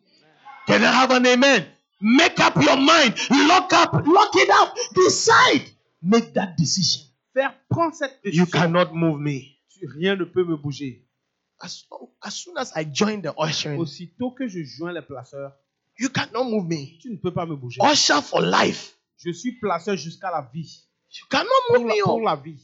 Can 0.67 0.83
I 0.83 0.91
have 0.91 1.11
an 1.11 1.25
amen? 1.25 1.65
Make 2.01 2.39
up 2.39 2.55
your 2.57 2.77
mind. 2.77 3.13
Lock 3.29 3.71
up. 3.73 3.93
Lock 4.05 4.35
it 4.35 4.49
up. 4.49 4.75
Decide. 4.95 5.69
Make 6.01 6.33
that 6.33 6.55
decision. 6.57 7.03
Faire 7.33 7.53
prendre 7.69 7.93
cette 7.95 8.19
You 8.25 8.31
décision. 8.45 8.45
cannot 8.59 8.93
move 8.93 9.19
me. 9.21 9.55
Tu- 9.69 9.87
Rien 9.97 10.15
ne 10.17 10.25
peut 10.25 10.43
me 10.43 10.57
bouger. 10.57 11.05
As, 11.63 11.85
as 12.23 12.31
soon 12.35 12.57
as 12.57 12.71
I 12.75 12.83
join 12.91 13.21
the 13.21 13.31
ushering, 13.37 13.79
Aussitôt 13.79 14.31
que 14.31 14.47
je 14.47 14.63
joins 14.63 14.91
les 14.93 15.01
placeurs, 15.03 15.53
you 16.01 16.09
cannot 16.09 16.45
move 16.45 16.67
me. 16.67 16.97
tu 16.99 17.09
ne 17.11 17.17
peux 17.17 17.33
pas 17.33 17.45
me 17.45 17.55
bouger. 17.55 17.79
Usher 17.83 18.21
for 18.21 18.41
life. 18.41 18.95
Je 19.23 19.31
suis 19.31 19.53
placeur 19.59 19.95
jusqu'à 19.95 20.31
la 20.31 20.49
vie. 20.53 20.87
You 21.19 21.25
cannot 21.29 21.49
Pour 21.69 21.79
move 21.79 21.87
la, 21.89 21.95
me. 21.95 22.03
pour 22.03 22.15
on. 22.17 22.21
la 22.23 22.35
vie. 22.35 22.57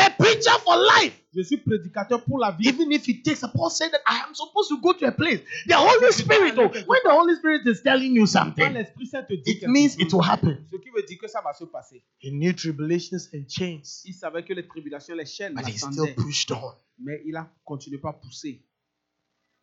A 0.00 0.10
preacher 0.10 0.56
for 0.64 0.76
life. 1.00 1.12
Je 1.34 1.42
suis 1.42 1.56
prédicateur 1.58 2.22
pour 2.24 2.38
la 2.38 2.52
vie. 2.52 2.68
Even 2.68 2.90
if 2.92 3.06
it 3.08 3.24
takes, 3.24 3.44
Paul 3.52 3.68
said 3.68 3.90
that 3.90 4.00
I 4.06 4.22
am 4.26 4.32
supposed 4.34 4.68
to 4.70 4.80
go 4.80 4.92
to 4.92 5.06
a 5.06 5.10
place. 5.12 5.40
The 5.66 5.74
Holy 5.74 6.12
Spirit, 6.12 6.54
though, 6.54 6.68
when 6.68 7.00
the 7.04 7.10
Holy 7.10 7.34
Spirit 7.34 7.66
is 7.66 7.82
telling 7.82 8.14
you 8.14 8.22
Quand 8.22 8.54
something, 8.56 8.76
it 8.76 9.68
means 9.68 9.96
it 9.98 10.12
will 10.12 10.22
happen. 10.22 10.64
ce 10.70 10.76
qui 10.76 10.88
veut 10.90 11.02
dire 11.02 11.18
que 11.20 11.26
ça 11.28 11.40
va 11.42 11.52
se 11.52 11.64
passer. 11.64 12.02
He 12.20 12.30
knew 12.30 12.52
tribulations 12.54 13.28
and 13.34 13.44
chains, 13.48 14.02
Il 14.06 14.14
savait 14.14 14.44
que 14.44 14.54
les 14.54 14.66
tribulations, 14.66 15.14
les 15.16 15.26
chaînes 15.26 15.54
but 15.54 15.66
he 15.66 15.76
still 15.76 16.14
pushed 16.14 16.52
on. 16.52 16.72
mais 17.00 17.20
il 17.26 17.34
a 17.36 17.50
continué 17.64 17.98
pas 17.98 18.10
à 18.10 18.12
pousser. 18.14 18.62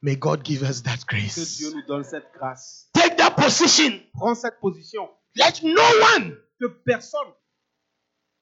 May 0.02 0.16
God 0.16 0.44
give 0.44 0.62
us 0.64 0.82
that 0.84 1.06
grace. 1.08 1.36
Que. 1.36 1.58
Dieu 1.58 1.72
nous 1.74 1.86
donne 1.88 2.04
cette 2.04 2.32
grâce. 2.34 2.90
Take 2.94 3.16
that 3.18 3.32
position. 3.36 4.00
Prends 4.14 4.36
cette 4.36 4.60
position. 4.60 5.10
Let 5.36 5.64
no 5.64 5.82
one 6.16 6.38
Que 6.60 6.68
personne 6.86 7.34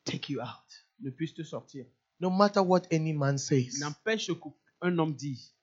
take 0.05 0.29
you 0.29 0.41
out. 0.41 0.83
ne 0.99 1.09
puisse 1.09 1.33
te 1.33 1.43
sortir. 1.43 1.85
No 2.19 2.29
matter 2.29 2.61
what 2.61 2.81
any 2.91 3.13
man 3.13 3.37
says, 3.37 3.79
N'empêche 3.79 4.27
qu'un 4.27 4.97
homme 4.97 5.15
dit, 5.15 5.53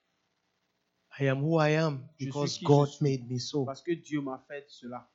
I 1.19 1.25
am 1.29 1.43
who 1.43 1.59
I 1.59 1.71
am 1.77 2.09
because 2.19 2.59
God 2.63 2.89
made 3.01 3.29
me 3.31 3.39
so. 3.39 3.65
parce 3.65 3.83
que 3.83 3.93
Dieu 3.95 4.21
m'a 4.21 4.43
fait 4.49 4.65
cela. 4.69 5.09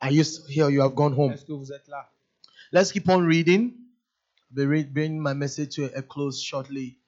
Are 0.00 0.10
you 0.12 0.24
here? 0.48 0.68
You 0.70 0.82
have 0.82 0.94
gone 0.94 1.12
home. 1.14 1.32
Est-ce 1.32 1.44
que 1.44 1.52
vous 1.52 1.72
êtes 1.72 1.86
là? 1.88 2.08
Let's 2.72 2.90
keep 2.92 3.08
on 3.08 3.22
reading. 3.24 3.74
I'll 4.56 4.66
be 4.68 4.82
bringing 4.84 5.20
my 5.20 5.32
message 5.34 5.76
to 5.76 5.90
a 5.96 6.02
close 6.02 6.40
shortly. 6.42 6.98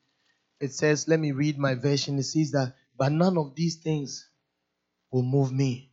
It 0.65 0.73
says, 0.73 1.07
let 1.07 1.21
me 1.21 1.33
read 1.33 1.59
my 1.59 1.75
version. 1.75 2.19
It 2.19 2.23
says 2.23 2.53
that, 2.53 2.73
but 2.97 3.13
none 3.13 3.37
of 3.37 3.55
these 3.55 3.77
things 3.77 4.27
will 5.11 5.23
move 5.23 5.53
me, 5.53 5.91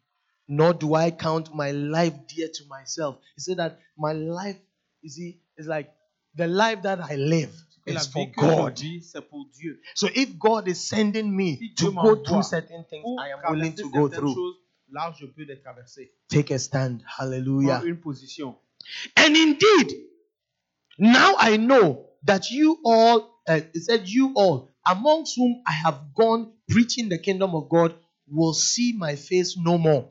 nor 0.48 0.74
do 0.74 0.96
I 0.96 1.12
count 1.12 1.54
my 1.54 1.72
life 1.72 2.14
dear 2.28 2.48
to 2.48 2.64
myself. 2.70 3.18
He 3.36 3.42
said 3.42 3.58
that 3.58 3.80
my 3.98 4.14
life, 4.14 4.56
you 5.02 5.10
see, 5.10 5.42
is 5.58 5.68
like 5.68 5.92
the 6.36 6.48
life 6.48 6.84
that 6.84 7.02
I 7.02 7.16
live 7.16 7.52
is 7.86 8.08
for 8.08 8.20
vie 8.20 8.32
que 8.32 8.44
je 8.44 8.56
God. 8.56 8.80
vis, 8.80 9.12
c'est 9.12 9.22
pour 9.22 9.46
Dieu. 9.54 9.78
So 9.94 10.08
if 10.16 10.40
God 10.40 10.70
is 10.70 10.80
sending 10.80 11.36
me 11.36 11.74
to 11.76 11.92
go 11.92 12.16
through 12.16 12.44
certain 12.44 12.86
things, 12.90 13.06
I 13.20 13.32
am 13.32 13.40
willing 13.52 13.74
to 13.74 13.90
go 13.92 14.08
through. 14.08 14.34
choses, 14.34 14.56
là, 14.90 15.14
je 15.20 15.26
peux 15.26 15.44
les 15.44 15.60
traverser. 15.60 16.14
Take 16.30 16.52
a 16.52 16.60
stand. 16.60 17.04
Hallelujah. 17.06 17.80
Prends 17.80 17.88
une 17.88 18.00
position. 18.00 18.56
And 19.18 19.36
indeed, 19.36 20.08
now 20.98 21.36
I 21.38 21.58
know 21.58 22.11
that 22.24 22.52
you 22.52 22.80
all, 22.86 23.42
uh, 23.48 23.62
it 23.74 23.84
said, 23.84 24.08
you 24.08 24.34
all, 24.36 24.70
amongst 24.88 25.36
whom 25.36 25.62
I 25.66 25.72
have 25.72 26.14
gone 26.16 26.54
preaching 26.70 27.10
the 27.10 27.18
kingdom 27.18 27.56
of 27.56 27.70
God, 27.70 27.96
will 28.30 28.54
see 28.54 28.94
my 28.94 29.16
face 29.16 29.58
no 29.58 29.78
more. 29.78 30.10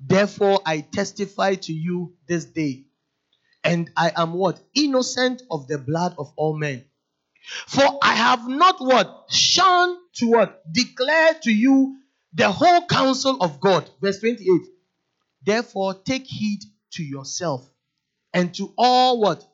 Therefore, 0.00 0.60
I 0.66 0.80
testify 0.80 1.54
to 1.54 1.72
you 1.72 2.14
this 2.28 2.44
day. 2.44 2.84
And 3.64 3.90
I 3.96 4.12
am 4.16 4.34
what? 4.34 4.60
Innocent 4.74 5.42
of 5.50 5.66
the 5.66 5.78
blood 5.78 6.14
of 6.18 6.32
all 6.36 6.56
men. 6.56 6.84
For 7.66 7.84
I 8.02 8.14
have 8.14 8.46
not 8.48 8.80
what? 8.80 9.26
Shunned 9.30 9.98
to 10.16 10.26
what? 10.30 10.72
Declare 10.72 11.34
to 11.42 11.52
you 11.52 11.98
the 12.34 12.50
whole 12.50 12.86
counsel 12.86 13.38
of 13.40 13.60
God. 13.60 13.88
Verse 14.00 14.20
28. 14.20 14.62
Therefore, 15.44 15.94
take 15.94 16.26
heed 16.26 16.60
to 16.92 17.02
yourself 17.04 17.68
and 18.34 18.54
to 18.54 18.72
all 18.76 19.20
what? 19.20 19.44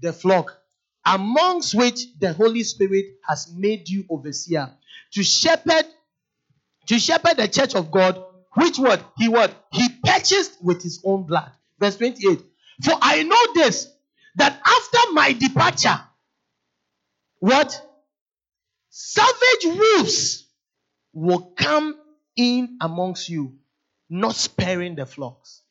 The 0.00 0.12
flock, 0.12 0.59
amongst 1.04 1.74
which 1.74 2.18
the 2.18 2.32
Holy 2.32 2.62
Spirit 2.62 3.06
has 3.26 3.52
made 3.54 3.88
you 3.88 4.04
overseer, 4.10 4.70
to 5.12 5.22
shepherd, 5.22 5.86
to 6.86 6.98
shepherd 6.98 7.36
the 7.36 7.48
church 7.48 7.74
of 7.74 7.90
God, 7.90 8.22
which 8.54 8.78
what? 8.78 9.02
He 9.16 9.28
what? 9.28 9.54
He 9.72 9.88
purchased 10.04 10.62
with 10.62 10.82
his 10.82 11.00
own 11.04 11.24
blood. 11.24 11.50
Verse 11.78 11.96
28. 11.96 12.40
For 12.82 12.94
I 13.00 13.22
know 13.22 13.54
this, 13.54 13.88
that 14.36 14.60
after 14.64 15.12
my 15.12 15.32
departure, 15.32 16.00
what? 17.38 17.86
Savage 18.90 19.64
wolves 19.64 20.46
will 21.12 21.52
come 21.56 21.96
in 22.36 22.78
amongst 22.80 23.28
you, 23.28 23.58
not 24.08 24.34
sparing 24.34 24.96
the 24.96 25.06
flocks. 25.06 25.62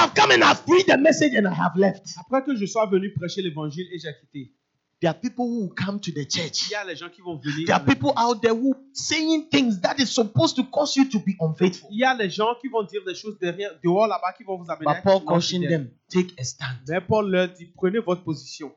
Have 0.00 0.14
come 0.14 0.30
and 0.32 0.42
have 0.42 0.64
preached 0.64 0.88
the 0.88 0.96
message 0.96 1.34
and 1.34 1.46
I 1.46 1.54
have 1.54 1.76
left, 1.76 2.06
Après 2.20 2.42
que 2.42 2.56
je 2.56 2.66
sois 2.66 2.86
venu 2.86 3.12
prêcher 3.12 3.42
l'évangile 3.42 3.86
et 3.92 3.98
j'ai 3.98 4.12
quitté, 4.20 4.52
there 5.00 5.10
are 5.10 5.18
people 5.18 5.46
who 5.46 5.62
will 5.62 5.74
come 5.74 6.00
to 6.00 6.10
the 6.12 6.26
church. 6.28 6.68
il 6.68 6.72
y 6.72 6.74
a 6.74 6.84
les 6.84 6.96
gens 6.96 7.08
qui 7.08 7.20
vont 7.20 7.36
venir. 7.36 7.66
There 7.66 7.74
are 7.74 7.84
people 7.84 8.12
out 8.16 8.42
there 8.42 8.54
who 8.54 8.74
saying 8.92 9.48
things 9.50 9.80
that 9.80 9.96
is 9.98 10.06
supposed 10.06 10.56
to 10.56 10.64
cause 10.64 10.96
you 10.96 11.08
to 11.08 11.18
be 11.20 11.36
unfaithful. 11.40 11.88
Il 11.90 11.98
y 11.98 12.04
a 12.04 12.14
les 12.14 12.30
gens 12.30 12.54
qui 12.60 12.68
vont 12.68 12.82
dire 12.82 13.02
des 13.04 13.14
choses 13.14 13.38
derrière, 13.38 13.72
dehors 13.82 14.06
là-bas, 14.06 14.32
qui 14.36 14.44
vont 14.44 14.56
vous 14.56 14.70
amener. 14.70 14.86
But 14.86 15.02
Paul 15.02 15.24
cautioned 15.24 15.68
them, 15.68 15.90
take 16.08 16.34
a 16.38 16.44
stand. 16.44 16.76
Mais 16.88 17.00
Paul 17.00 17.30
leur 17.30 17.48
dit 17.48 17.66
prenez 17.66 17.98
votre 17.98 18.22
position. 18.22 18.72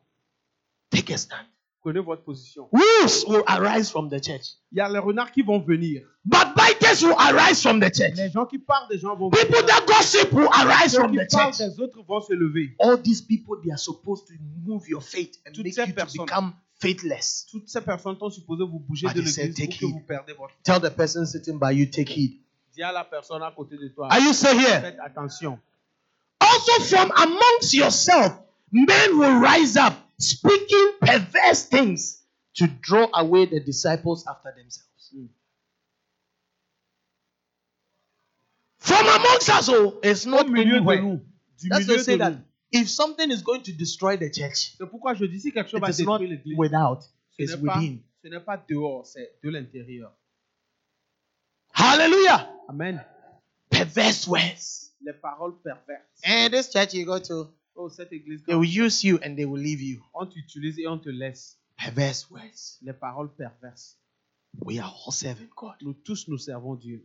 Take 0.90 1.14
a 1.14 1.18
stand. 1.18 1.46
Prenez 1.84 2.00
votre 2.00 2.24
position. 2.24 2.70
Wolves 2.72 3.26
will 3.28 3.44
arise 3.46 3.92
from 3.92 4.10
the 4.10 4.20
church? 4.24 4.54
Il 4.72 4.78
y 4.78 4.82
a 4.82 4.88
les 4.88 5.00
renards 5.00 5.32
qui 5.32 5.42
vont 5.42 5.60
venir. 5.60 6.02
But 6.24 6.56
biters 6.56 7.04
will 7.04 7.16
arise 7.20 7.62
from 7.62 7.82
the 7.82 7.92
church. 7.94 8.16
Les 8.16 8.30
gens 8.32 8.46
qui 8.46 8.58
parlent 8.58 8.88
des 8.90 8.98
gens 9.00 9.16
vont 9.18 9.30
People 9.30 9.56
venir. 9.58 9.66
that 9.68 9.86
gossip 9.86 10.32
will 10.32 10.48
arise 10.48 10.96
from 10.96 11.12
qui 11.12 11.18
the 11.18 11.28
parlent 11.30 11.54
church. 11.54 11.58
des 11.76 11.80
autres 11.82 12.02
vont 12.08 12.22
se 12.22 12.32
lever. 12.34 12.74
All 12.80 12.98
these 13.02 13.22
people, 13.22 13.58
they 13.62 13.72
are 13.72 13.78
supposed 13.78 14.28
to 14.28 14.34
move 14.66 14.88
your 14.88 15.02
faith 15.02 15.38
and 15.46 15.52
Toutes 15.54 15.66
make 15.66 15.74
ces 15.74 15.82
you 15.82 15.88
to 15.88 15.94
personnes- 15.94 16.26
become 16.26 16.54
faithless. 16.80 17.48
Toutes 17.52 17.68
ces 17.68 17.82
personnes 17.82 18.18
sont 18.18 18.30
supposées 18.30 18.64
vous 18.64 18.80
bouger 18.80 19.08
But 19.08 19.16
de 19.18 19.22
l'église 19.22 19.54
pour 19.68 19.78
que 19.78 19.86
vous 19.86 20.00
perdez 20.08 20.34
votre. 20.34 20.54
Tell 20.64 20.80
the 20.80 20.90
person 20.96 21.26
sitting 21.26 21.60
by 21.60 21.72
you, 21.74 21.86
take 21.88 22.10
heed. 22.10 22.40
Dis 22.74 22.82
à 22.84 22.94
la 22.94 23.04
personne 23.04 23.44
à 23.44 23.52
côté 23.52 23.76
de 23.78 23.90
toi. 23.90 24.08
Are 24.10 24.20
you 24.22 24.32
still 24.34 24.58
here? 24.58 24.80
Faites 24.82 25.00
attention. 25.06 25.60
Also, 26.40 26.82
from 26.84 27.12
amongst 27.18 27.74
yourself, 27.74 28.34
men 28.72 29.18
will 29.18 29.40
rise 29.42 29.76
up, 29.78 29.94
speaking 30.24 30.94
perverse 31.02 31.66
things 31.66 32.22
to 32.56 32.68
draw 32.68 33.08
away 33.14 33.46
the 33.46 33.60
disciples 33.60 34.26
after 34.28 34.54
themselves. 34.56 35.12
Mm. 35.16 35.28
From 38.80 39.08
amongst 39.08 39.50
us, 39.50 39.70
oh, 39.70 40.00
it's 40.04 40.26
not 40.26 40.46
anywhere. 40.46 41.20
That's 41.70 41.88
milieu 41.88 41.98
to 41.98 42.04
say 42.04 42.18
that 42.18 42.34
if 42.72 42.90
something 42.90 43.32
is 43.32 43.42
going 43.44 43.62
to 43.64 43.72
destroy 43.72 44.18
the 44.18 44.30
church, 44.30 44.76
C'est 44.78 44.90
pourquoi 44.90 45.14
je 45.14 45.26
dis 45.26 45.40
si 45.40 45.52
quelque 45.52 45.70
chose 45.70 46.00
it 46.00 46.06
not 46.06 46.20
détruire 46.20 46.30
l'église, 46.30 46.58
without, 46.58 47.04
it's 47.38 47.56
within. 47.56 48.04
ce 48.24 48.28
n'est 48.30 48.40
pas 48.40 48.58
dehors, 48.58 49.06
c'est 49.06 49.38
de 49.44 49.50
l'intérieur. 49.50 50.12
Hallelujah. 51.74 52.50
Amen. 52.70 53.04
Perverse 53.70 54.28
words. 54.28 54.92
Les 55.02 55.14
paroles 55.14 55.56
perverses. 55.64 56.22
And 56.26 56.52
this 56.54 56.70
church 56.72 56.94
you 56.94 57.06
go 57.06 57.20
to, 57.20 57.50
Oh, 57.76 57.90
cette 57.90 58.14
église, 58.14 58.44
they 58.46 58.56
will 58.56 58.66
use 58.66 59.04
you 59.04 59.20
and 59.24 59.36
they 59.36 59.46
will 59.46 59.62
leave 59.62 59.82
you. 59.82 60.02
on 60.14 60.28
t'utilise 60.28 60.80
et 60.80 60.88
on 60.88 61.00
te 61.00 61.10
laisse. 61.10 61.58
Perverse 61.78 62.30
words. 62.30 62.78
Les 62.82 62.94
paroles 62.94 63.34
perverses. 63.36 63.98
We 64.62 64.80
are 64.80 64.94
all 65.06 65.12
serving 65.12 65.50
God. 65.56 65.76
Nous 65.82 65.94
tous, 65.94 66.28
nous 66.28 66.38
servons 66.38 66.76
Dieu. 66.76 67.04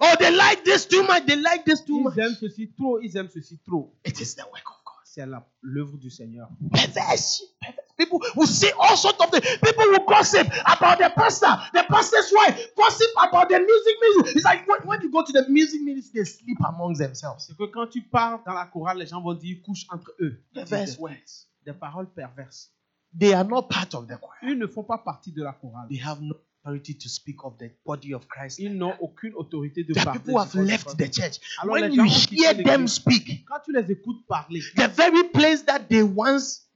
Oh, 0.00 0.14
they 0.18 0.30
like 0.30 0.64
this 0.64 0.86
too 0.86 1.02
much. 1.02 1.26
They 1.26 1.36
like 1.36 1.64
this 1.64 1.84
too 1.84 2.00
much. 2.00 2.14
Ils 2.16 2.22
aiment 2.22 2.36
ceci 2.36 2.70
trop, 2.72 3.00
ils 3.00 3.16
aiment 3.16 3.30
ceci 3.30 3.58
trop. 3.58 3.94
It 4.04 4.20
is 4.20 4.34
the 4.34 4.44
work. 4.52 4.75
C'est 5.16 5.24
l'œuvre 5.62 5.96
du 5.96 6.10
Seigneur. 6.10 6.50
Perverse. 6.74 7.42
perverse. 7.58 7.86
People 7.96 8.20
will 8.36 8.46
say 8.46 8.70
all 8.78 8.94
sorts 8.98 9.18
of 9.24 9.30
things. 9.30 9.46
People 9.62 9.84
will 9.88 10.04
gossip 10.06 10.46
about 10.66 10.98
the 10.98 11.08
pastor, 11.16 11.48
the 11.72 11.82
pastor's 11.88 12.30
wife, 12.36 12.68
gossip 12.76 13.08
about 13.16 13.48
the 13.48 13.58
music 13.58 13.96
ministry. 14.02 14.32
It's 14.36 14.44
like 14.44 14.68
when, 14.68 14.80
when 14.86 15.00
you 15.00 15.10
go 15.10 15.24
to 15.24 15.32
the 15.32 15.48
music 15.48 15.80
ministry, 15.80 16.20
they 16.20 16.24
sleep 16.26 16.58
amongst 16.68 17.00
themselves. 17.00 17.46
C'est 17.46 17.56
que 17.56 17.64
quand 17.64 17.86
tu 17.86 18.02
parles 18.02 18.40
dans 18.44 18.52
la 18.52 18.66
chorale, 18.66 18.98
les 18.98 19.06
gens 19.06 19.22
vont 19.22 19.32
dire 19.32 19.56
couche 19.64 19.86
entre 19.88 20.12
eux. 20.20 20.38
Perverse 20.52 20.96
Des, 20.96 21.00
words. 21.00 21.48
des 21.64 21.72
paroles 21.72 22.10
perverses. 22.10 22.70
They 23.18 23.32
are 23.32 23.44
not 23.46 23.62
part 23.70 23.94
of 23.94 24.06
the 24.06 24.18
choir. 24.20 24.36
Ils 24.42 24.58
ne 24.58 24.66
font 24.66 24.84
pas 24.84 24.98
partie 24.98 25.32
de 25.32 25.42
la 25.42 25.54
chorale. 25.54 25.88
They 25.88 26.02
have 26.04 26.20
no 26.20 26.34
authority 26.66 26.94
to 26.94 27.08
speak 27.08 27.36
of 27.44 27.58
the 27.58 27.70
body 27.84 28.12
of 28.12 28.28
Christ. 28.28 28.58
Ils 28.58 28.76
n'ont 28.76 28.94
aucune 29.00 29.34
autorité 29.34 29.84
de 29.84 29.94
parler. 29.94 30.18
people 30.18 30.38
have 30.38 30.54
left 30.54 30.98
the 30.98 31.08
church. 31.08 31.38
Alors 31.62 31.74
When 31.74 31.92
you 31.92 32.04
hear 32.04 32.54
them 32.54 32.88
speak, 32.88 33.44
Quand 33.46 33.60
tu 33.64 33.72
les 33.72 33.90
écoutes 33.90 34.26
parler, 34.26 34.60
the 34.74 34.88
very 34.88 35.28
place 35.28 35.62
that 35.62 35.88
they 35.88 36.02
once 36.02 36.66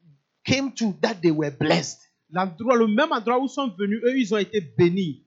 came 0.44 0.72
to, 0.74 0.94
that 1.02 1.20
they 1.22 1.30
were 1.30 1.50
blessed. 1.50 2.00
l'endroit, 2.30 2.76
le 2.76 2.86
même 2.86 3.12
endroit 3.12 3.40
où 3.40 3.48
sont 3.48 3.68
venus, 3.76 4.00
eux, 4.04 4.16
ils 4.16 4.32
ont 4.32 4.38
été 4.38 4.60
bénis. 4.60 5.26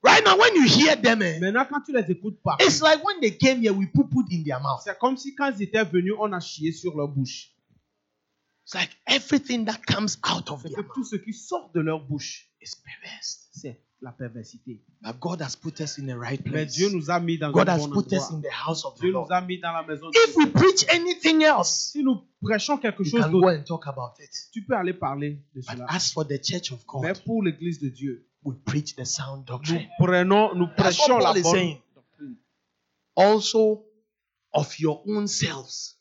Right 0.00 0.24
now, 0.24 0.36
when 0.38 0.54
you 0.54 0.64
hear 0.64 0.94
them, 0.94 1.22
eh, 1.22 1.40
Maintenant, 1.40 1.66
quand 1.68 1.80
tu 1.80 1.92
les 1.92 2.08
écoutes 2.08 2.40
parler, 2.42 2.64
it's 2.64 2.80
like 2.80 3.02
when 3.04 3.20
they 3.20 3.36
came 3.36 3.60
here, 3.60 3.72
we 3.72 3.86
put 3.86 4.08
put 4.08 4.26
in 4.30 4.44
their 4.44 4.60
mouth. 4.60 4.80
c'est 4.84 4.96
comme 4.98 5.16
si 5.16 5.34
quand 5.34 5.50
ils 5.56 5.62
étaient 5.62 5.84
venus, 5.84 6.14
on 6.20 6.32
a 6.32 6.40
chié 6.40 6.70
sur 6.70 6.96
leur 6.96 7.08
bouche. 7.08 7.50
It's 8.64 8.74
like 8.74 8.90
everything 9.06 9.64
that 9.64 9.80
comes 9.86 10.18
out 10.22 10.50
of 10.50 10.62
C'est 10.62 10.68
their 10.68 10.76
que 10.76 10.82
mouth 10.82 10.94
tout 10.94 11.04
ce 11.04 11.16
qui 11.16 11.32
sort 11.32 11.72
de 11.74 11.80
leur 11.80 12.04
bouche, 12.04 12.47
perverse. 12.84 13.48
c'est 13.52 13.80
la 14.00 14.12
perversité. 14.12 14.80
But 15.02 15.18
God 15.20 15.42
has 15.42 15.56
put 15.56 15.80
us 15.80 15.98
in 15.98 16.06
the 16.06 16.16
right 16.16 16.40
Mais 16.44 16.50
place. 16.66 16.72
Dieu 16.74 16.88
nous 16.90 17.10
a 17.10 17.18
mis 17.20 17.36
dans 17.38 17.50
God 17.50 17.68
has 17.68 17.78
bon 17.78 17.90
put 17.90 18.12
us 18.12 18.30
in 18.30 18.36
endroit. 18.36 18.42
the 18.42 18.54
house 18.68 18.84
of 18.84 18.94
the 18.96 19.00
Dieu 19.00 19.08
nous 19.12 19.18
Lord. 19.20 19.32
a 19.32 19.40
mis 19.40 19.58
dans 19.58 19.72
la 19.72 19.82
maison 19.82 20.10
If 20.12 20.36
we 20.36 20.44
Dieu. 20.46 20.52
preach 20.52 20.84
anything 20.88 21.42
else, 21.42 21.90
Si 21.92 22.02
nous 22.04 22.22
prêchons 22.42 22.78
quelque 22.78 23.02
chose 23.04 23.20
can 23.22 23.30
go 23.30 23.40
d'autre, 23.40 23.58
and 23.58 23.64
talk 23.64 23.86
about 23.88 24.12
it. 24.20 24.30
tu 24.52 24.62
peux 24.64 24.74
aller 24.74 24.94
parler 24.94 25.42
de 25.54 25.60
But 25.60 25.70
cela. 25.72 25.86
as 25.88 26.12
for 26.12 26.24
the 26.24 26.38
church 26.42 26.70
of 26.72 26.84
Mais 27.00 27.12
God, 27.12 27.24
pour 27.24 27.42
l'église 27.42 27.80
de 27.80 27.88
Dieu, 27.88 28.24
we 28.44 28.56
preach 28.64 28.94
the 28.94 29.04
sound 29.04 29.40
nous 29.40 29.44
doctrine. 29.56 29.88
prenons, 29.98 30.54
nous 30.54 30.66
That's 30.76 30.96
prêchons 30.96 31.14
what 31.14 31.22
la 31.22 31.30
Paul 31.32 31.36
is 31.38 31.42
bonne 31.42 31.52
saying. 31.54 31.82
doctrine. 31.94 32.36
Also 33.16 33.84
of 34.54 34.78
your 34.78 35.02
own 35.08 35.26
selves. 35.26 35.96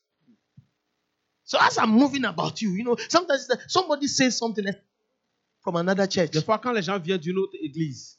So 1.43 1.57
as 1.61 1.77
I'm 1.77 1.91
moving 1.91 2.25
about 2.25 2.61
you, 2.61 2.71
you 2.71 2.83
know, 2.83 2.95
sometimes 3.09 3.47
somebody 3.69 4.07
says 4.07 4.37
something 4.37 4.65
from 5.67 5.75
another 5.75 6.07
church. 6.07 6.31
Des 6.31 6.41
fois, 6.41 6.59
quand 6.59 6.71
les 6.71 6.81
gens 6.81 6.97
viennent 6.97 7.19
d'une 7.19 7.37
autre 7.37 7.55
église, 7.61 8.17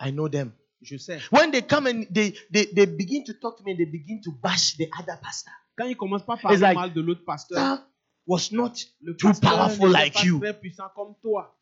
I 0.00 0.10
know 0.12 0.30
them. 0.30 0.50
je 0.80 0.96
sais, 0.96 1.20
When 1.30 1.50
they 1.50 1.60
come 1.60 1.86
and 1.86 2.06
they, 2.10 2.32
they, 2.50 2.64
they 2.74 2.86
begin 2.86 3.22
to 3.24 3.34
talk 3.34 3.58
to 3.58 3.64
me, 3.64 3.76
they 3.76 3.84
begin 3.84 4.22
to 4.22 4.30
bash 4.42 4.78
the 4.78 4.88
other 4.98 5.18
pastor. 5.22 5.52
quand 5.76 5.84
ils 5.86 5.96
commencent 5.96 6.24
pas 6.24 6.34
à 6.34 6.38
parler 6.38 6.56
like, 6.56 6.74
mal 6.76 6.92
de 6.94 7.00
l'autre 7.02 7.24
pasteur, 7.26 7.86
was 8.26 8.48
not 8.50 8.72
le 9.02 9.14
too 9.14 9.32
powerful 9.42 9.90
like 9.92 10.22
you. 10.24 10.40
très 10.40 10.58
puissant 10.58 10.88
comme 10.94 11.14
toi. 11.20 11.54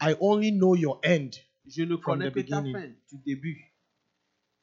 I 0.00 0.14
only 0.20 0.50
know 0.50 0.74
your 0.74 0.98
end. 1.04 1.32
Je 1.66 1.82
ne 1.82 1.96
From 1.98 2.18
connais 2.18 2.30
the 2.30 2.34
que 2.34 2.40
ta 2.40 2.60
beginning. 2.62 2.72
fin 2.72 2.88
du 3.12 3.18
début. 3.26 3.71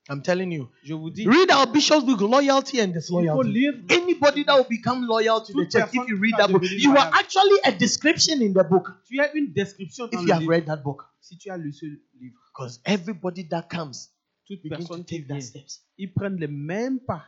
I'm 0.09 0.21
telling 0.23 0.51
you. 0.51 0.69
Je 0.83 0.93
vous 0.93 1.11
dis, 1.11 1.25
Read 1.27 1.51
our 1.51 1.67
bishop's 1.71 2.03
book, 2.03 2.19
Loyalty 2.21 2.79
and 2.79 2.91
Disloyalty. 2.91 3.67
Anybody 3.89 4.43
that 4.43 4.55
will 4.57 4.67
become 4.67 5.05
loyal 5.07 5.41
to 5.41 5.53
the 5.53 5.67
church, 5.67 5.89
if 5.93 6.09
you 6.09 6.17
read 6.17 6.33
that 6.37 6.51
book, 6.51 6.63
you 6.63 6.97
are 6.97 7.11
actually 7.13 7.59
a 7.63 7.71
description 7.71 8.41
in 8.41 8.53
the 8.53 8.63
book. 8.63 8.89
Tu 9.07 9.19
as 9.19 9.31
une 9.35 9.53
description 9.53 10.07
dans 10.07 10.19
If 10.19 10.27
you 10.27 10.33
have 10.33 10.47
read 10.47 10.65
that 10.65 10.83
book. 10.83 11.03
Si 11.21 11.37
tu 11.37 11.51
as 11.51 11.57
lu 11.57 11.71
ce 11.71 11.85
livre, 11.85 12.35
Because 12.51 12.79
everybody 12.85 13.43
that 13.43 13.69
comes 13.69 14.09
toute 14.47 14.63
begin 14.63 14.85
to 14.85 15.03
take 15.03 15.27
that 15.27 15.41
steps. 15.41 15.83
ils 15.97 16.11
prennent 16.11 16.37
les 16.37 16.47
mêmes 16.47 16.99
pas. 16.99 17.25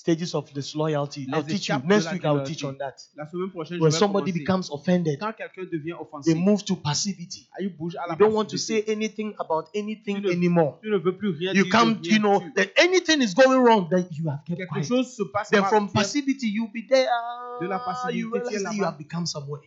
Stages 0.00 0.34
of 0.34 0.50
disloyalty. 0.54 1.28
I'll 1.30 1.42
teach 1.42 1.68
you. 1.68 1.78
Next 1.84 2.10
week 2.10 2.24
I'll 2.24 2.42
teach 2.42 2.64
on 2.64 2.78
that. 2.78 3.02
La 3.18 3.26
semaine 3.26 3.50
prochaine, 3.50 3.78
When 3.78 3.92
somebody 3.92 4.32
becomes 4.32 4.70
offended, 4.70 5.20
Quand 5.20 5.34
quelqu'un 5.34 5.68
devient 5.70 5.96
they 6.24 6.32
move 6.32 6.64
to 6.64 6.76
passivity. 6.76 7.50
il 7.60 7.68
bouge 7.76 7.96
à 7.96 8.08
You 8.08 8.16
don't 8.16 8.32
want 8.32 8.46
to 8.46 8.56
say 8.56 8.82
anything 8.88 9.34
about 9.38 9.66
anything 9.74 10.24
anymore. 10.24 10.78
Tu 10.82 10.88
ne 10.88 10.96
veux 10.96 11.14
plus 11.18 11.36
rien 11.36 11.52
You 11.52 11.68
come, 11.68 11.98
you 12.02 12.18
know, 12.18 12.42
that 12.56 12.68
anything 12.78 13.20
is 13.20 13.34
going 13.34 13.58
wrong, 13.62 13.88
then 13.90 14.08
you 14.10 14.30
have 14.30 14.40
kept 14.46 14.66
quiet. 14.70 14.88
chose 14.88 15.14
se 15.14 15.22
passe 15.30 15.50
Then 15.50 15.64
from 15.64 15.92
passivity, 15.92 16.46
you'll 16.46 16.72
be 16.72 16.86
there. 16.88 17.06
De 17.60 17.66
la 17.66 17.76
ah, 17.76 17.84
passivité, 17.84 18.20
You 18.20 18.32
realize 18.32 18.62
that 18.62 18.74
you 18.74 18.84
have 18.84 18.96
become 18.96 19.26
somewhere. 19.26 19.60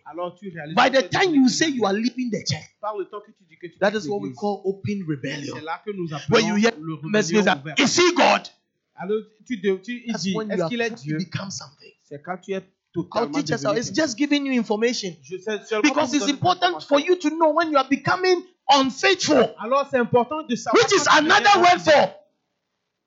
By 0.75 0.89
the 0.89 1.03
time 1.09 1.35
you 1.35 1.47
say 1.47 1.67
you 1.69 1.85
are 1.85 1.93
leaving 1.93 2.31
the 2.31 2.43
church, 2.43 2.75
par 2.81 2.97
le 2.97 3.05
temps 3.05 3.21
que 3.21 3.29
tu 3.29 3.43
dis 3.47 3.57
que 3.59 3.67
tu 3.67 3.77
that 3.77 3.93
is 3.93 4.09
what 4.09 4.19
we 4.19 4.33
call 4.33 4.63
open 4.65 5.05
rebellion. 5.07 5.57
C'est 5.57 5.63
là 5.63 5.79
que 5.85 5.91
nous 5.91 6.09
When 6.29 6.47
you 6.47 6.55
hear 6.55 6.73
messages 7.03 7.45
that, 7.45 7.61
is 7.77 7.95
he 7.95 8.15
God? 8.15 8.49
Alors 8.95 9.19
tu, 9.45 9.57
de- 9.57 9.75
tu 9.77 10.05
That's 10.07 10.25
you 10.25 10.41
est-ce 10.41 10.67
qu'il 10.67 10.81
est 10.81 10.89
to 10.89 10.95
Dieu 10.95 11.17
become 11.17 11.49
something. 11.49 11.91
C'est 12.03 12.21
quand 12.21 12.37
tu 12.37 12.53
es 12.53 12.63
I'll 12.95 13.31
teach 13.31 13.51
us 13.51 13.63
how. 13.63 13.73
It's 13.73 13.89
just 13.89 14.17
giving 14.17 14.45
you 14.45 14.53
information. 14.53 15.15
Je 15.23 15.37
sais 15.37 15.59
seulement 15.65 15.81
Because 15.81 16.13
it's 16.13 16.27
important 16.27 16.81
for 16.83 16.99
you 16.99 17.15
to 17.15 17.29
know 17.29 17.51
when 17.51 17.71
you 17.71 17.77
are 17.77 17.87
becoming 17.89 18.43
unfaithful, 18.69 19.55
Alors 19.59 19.87
c'est 19.89 19.97
important 19.97 20.43
de 20.43 20.55
savoir 20.55 20.83
which 20.83 20.93
is 20.93 21.07
another 21.09 21.59
word 21.59 21.81
for 21.81 22.15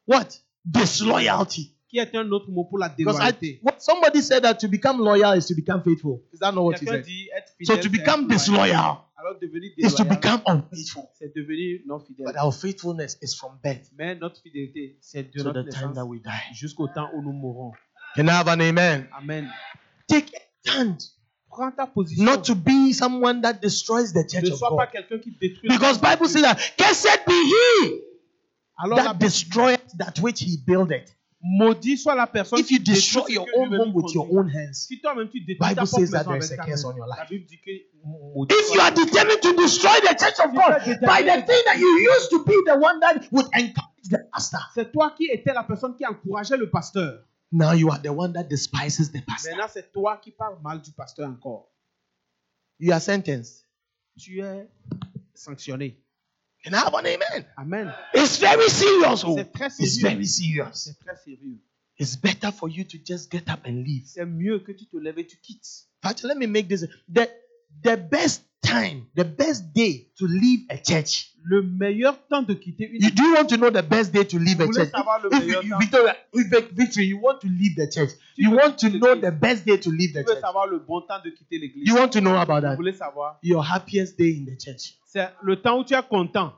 what? 0.07 0.41
Disloyalty. 0.65 1.73
qui 1.89 1.99
est 1.99 2.15
un 2.17 2.31
autre 2.33 2.51
mot 2.51 2.65
pour 2.65 2.79
la 2.79 2.89
Because 2.89 3.21
I, 3.21 3.61
somebody 3.79 4.23
said 4.23 4.43
that 4.43 4.55
to 4.55 4.69
become 4.69 4.99
loyal 4.99 5.35
is 5.39 5.47
to 5.47 5.55
become 5.55 5.83
faithful. 5.83 6.21
Is 6.33 6.41
that 6.41 6.53
not 6.53 6.65
what 6.65 6.81
he 6.81 6.87
said? 6.87 7.07
So 7.63 7.77
to 7.77 7.89
become 7.89 8.27
disloyal 8.27 9.06
is 9.79 9.95
to 9.95 10.05
become 10.05 10.43
unfaithful. 10.47 11.11
c'est 11.19 11.35
devenir 11.35 11.81
non 11.87 12.01
fidèle. 12.01 12.27
But 12.27 12.37
our 12.37 12.53
faithfulness 12.53 13.19
is 13.23 13.35
from 13.35 13.59
birth 13.63 13.91
Mais 13.99 14.15
notre 14.17 14.41
fidélité, 14.43 14.97
c'est 15.01 15.25
de 15.35 15.43
to 15.43 15.53
the 15.53 15.69
time 15.71 15.95
that 15.95 16.05
we 16.07 16.21
die. 16.21 16.31
jusqu'au 16.55 16.89
temps 16.89 17.09
où 17.15 17.23
nous 17.23 17.33
mourrons. 17.33 17.73
Can 18.17 18.29
I 18.29 18.33
have 18.33 18.49
an 18.49 18.61
amen? 18.61 19.09
Amen. 19.13 19.51
Take 20.09 20.33
a 20.35 20.41
stand 20.71 20.99
Prends 21.51 21.73
ta 21.77 21.87
position. 21.87 22.25
not 22.25 22.45
to 22.45 22.55
be 22.55 22.93
someone 22.93 23.41
that 23.43 23.61
destroys 23.63 24.13
the 24.13 24.25
church 24.29 24.51
of 24.51 24.61
God. 24.61 24.89
quelqu'un 24.93 25.19
qui 25.19 25.33
détruit. 25.41 25.69
la 25.69 25.75
Because 25.77 25.99
Bible 25.99 26.29
says 26.29 26.43
that 26.43 26.59
cursed 26.79 27.25
be 27.27 27.33
he 27.33 28.01
that 28.95 29.19
destroyeth 29.19 29.97
that 29.99 30.19
which 30.21 30.41
he 30.41 30.59
buildeth. 30.67 31.16
Maudit 31.47 31.97
soit 31.97 32.15
la 32.15 32.27
personne 32.27 32.59
If 32.59 32.71
you 32.71 32.79
destroy 32.79 33.25
your 33.29 33.47
own 33.57 33.73
home 33.75 33.93
with 33.95 34.13
your 34.15 34.27
own 34.31 34.49
hands, 34.49 34.87
Si 34.89 35.01
toi-même 35.01 35.29
tu 35.29 35.41
détruis 35.41 35.75
ta 35.75 35.87
says 35.87 36.11
that 36.11 36.25
there 36.25 36.39
is 36.39 36.53
avec 36.53 36.61
a 36.61 36.65
curse 36.67 36.85
on 36.85 36.97
your 36.97 37.07
la 37.07 37.17
life. 37.17 37.31
Bible 37.31 37.47
dit 37.47 37.61
que 37.61 37.71
maudit 38.05 38.55
if 38.55 38.75
you 38.75 38.81
are 38.81 38.91
determined 38.91 39.41
to 39.41 39.53
destroy 39.55 40.01
the 40.03 40.15
church 40.19 40.39
of 40.45 40.53
God 40.55 40.83
by 41.03 41.23
the 41.23 41.43
thing 41.47 41.63
that 41.67 41.79
you 41.79 41.89
used 42.01 42.31
to 42.31 42.45
be 42.45 42.55
the 42.67 42.77
one 42.79 42.99
that 43.01 43.23
would 43.33 43.47
encourage 43.55 44.09
the 44.11 44.19
pastor, 44.33 44.59
C'est 44.75 44.93
toi 44.93 45.13
qui 45.17 45.27
étais 45.33 45.53
la 45.53 45.65
personne 45.65 45.95
qui 45.97 46.05
encourageait 46.07 46.57
le 46.57 46.71
pasteur. 46.71 47.23
now 47.53 47.73
you 47.73 47.91
are 47.91 47.99
the 48.03 48.13
one 48.13 48.33
that 48.33 48.49
despises 48.49 49.11
the 49.13 49.23
pastor. 49.23 49.51
Maintenant, 49.53 49.69
c'est 49.73 49.93
toi 49.93 50.17
qui 50.17 50.31
parles 50.33 50.59
mal 50.63 50.81
du 50.81 50.91
pasteur 50.93 51.29
encore. 51.29 51.69
You 52.79 52.93
are 52.93 53.01
sentenced. 53.01 53.65
Tu 54.19 54.41
es 54.43 54.69
sanctionné. 55.35 55.99
Can 56.65 56.75
I 56.75 56.79
have 56.79 56.95
an 56.95 57.07
amen? 57.07 57.45
Amen. 57.59 57.93
It's 58.15 58.39
very 58.39 58.69
serious. 58.69 59.23
oh. 59.25 59.37
C'est 59.37 59.53
très 59.53 59.67
It's 59.79 59.99
very 59.99 60.27
serious. 60.27 60.73
C'est 60.75 60.99
très 60.99 61.17
sérieux. 61.25 61.59
It's 61.99 62.17
better 62.17 62.51
for 62.53 62.69
you 62.69 62.85
to 62.85 62.99
just 62.99 63.31
get 63.33 63.49
up 63.49 63.61
and 63.67 63.83
leave. 63.85 64.05
C'est 64.07 64.27
mieux 64.27 64.59
que 64.61 64.73
tu 64.73 64.87
te 64.87 64.97
lèves 64.97 65.19
et 65.19 65.27
tu 65.27 65.37
quittes. 65.39 65.87
But 66.03 66.23
let 66.25 66.37
me 66.37 66.47
make 66.47 66.69
this 66.69 66.85
the 67.09 67.29
the 67.83 67.97
best 67.97 68.43
time, 68.63 69.07
the 69.17 69.25
best 69.25 69.73
day 69.73 70.09
to 70.19 70.27
leave 70.27 70.67
a 70.71 70.77
church. 70.77 71.33
Le 71.45 71.63
meilleur 71.63 72.19
temps 72.29 72.43
de 72.43 72.55
quitter 72.55 72.89
une 72.91 73.01
You 73.03 73.11
do 73.13 73.23
want 73.35 73.47
to 73.47 73.57
know 73.57 73.71
the 73.71 73.83
best 73.83 74.13
day 74.13 74.25
to 74.25 74.39
leave 74.39 74.61
a 74.61 74.67
church? 74.67 74.91
savoir 74.91 75.21
le 75.23 75.29
If 75.33 75.47
you? 75.65 75.79
Victoria, 75.79 76.17
if 76.35 76.71
Victory, 76.73 77.07
you 77.07 77.19
want 77.19 77.41
to 77.41 77.47
leave 77.49 77.77
the 77.77 77.87
church. 77.89 78.11
Tu 78.35 78.43
You 78.43 78.51
want 78.51 78.77
to 78.81 78.91
know 78.91 79.15
the 79.15 79.31
best 79.31 79.65
day 79.65 79.77
to 79.79 79.91
leave 79.91 80.13
the 80.13 80.25
church. 80.25 80.41
savoir 80.41 80.67
le 80.67 80.81
bon 80.81 81.01
temps 81.03 81.21
de 81.25 81.31
quitter 81.31 81.59
l'église. 81.59 81.87
You 81.87 81.95
want 81.95 82.09
to 82.11 82.21
know 82.21 82.37
about 82.37 82.57
Vous 82.63 82.69
that? 82.69 82.77
voulez 82.77 82.93
savoir 82.93 83.39
Your 83.43 83.63
happiest 83.65 84.19
day 84.19 84.37
in 84.37 84.45
the 84.45 84.57
church. 84.59 84.97
C'est 85.17 85.33
le 85.41 85.63
temps 85.63 85.79
où 85.79 85.85
tu 85.85 85.95
es 85.95 86.03
content. 86.03 86.53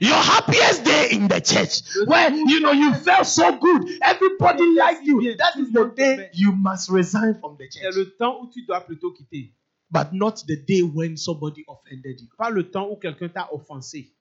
Your 0.00 0.14
happiest 0.14 0.84
day 0.84 1.08
in 1.12 1.26
the 1.26 1.40
church, 1.40 1.82
where 2.06 2.30
you 2.30 2.60
know 2.60 2.70
you 2.70 2.94
felt 2.94 3.26
so 3.26 3.56
good, 3.58 3.88
everybody 4.00 4.64
liked 4.76 5.02
you. 5.04 5.34
That 5.36 5.56
is 5.56 5.72
the 5.72 5.92
day 5.96 6.30
you 6.32 6.52
must 6.52 6.88
resign 6.88 7.34
from 7.40 7.56
the 7.56 7.66
C'est 7.68 7.80
church, 7.80 7.96
le 7.96 8.16
temps 8.16 8.40
où 8.40 8.48
tu 8.52 8.64
dois 8.64 8.80
plutôt 8.82 9.12
quitter. 9.12 9.52
but 9.90 10.12
not 10.12 10.40
the 10.46 10.56
day 10.56 10.82
when 10.82 11.16
somebody 11.16 11.64
offended 11.68 12.20
you. 12.20 12.28
Pas 12.38 12.50
le 12.50 12.70
temps 12.70 12.88
où 12.88 12.96
quelqu'un 12.96 13.28
t'a 13.28 13.48
offensé. 13.52 14.12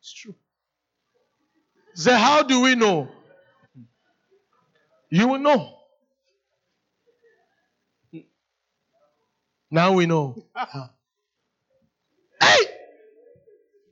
It's 0.00 0.12
true. 0.12 0.34
So 1.94 2.12
how 2.12 2.42
do 2.42 2.60
we 2.60 2.74
know? 2.74 3.08
You 5.10 5.28
will 5.28 5.38
know. 5.40 5.78
Hmm. 8.12 8.20
Now 9.70 9.92
we 9.92 10.04
know. 10.04 10.34
hey, 12.46 12.66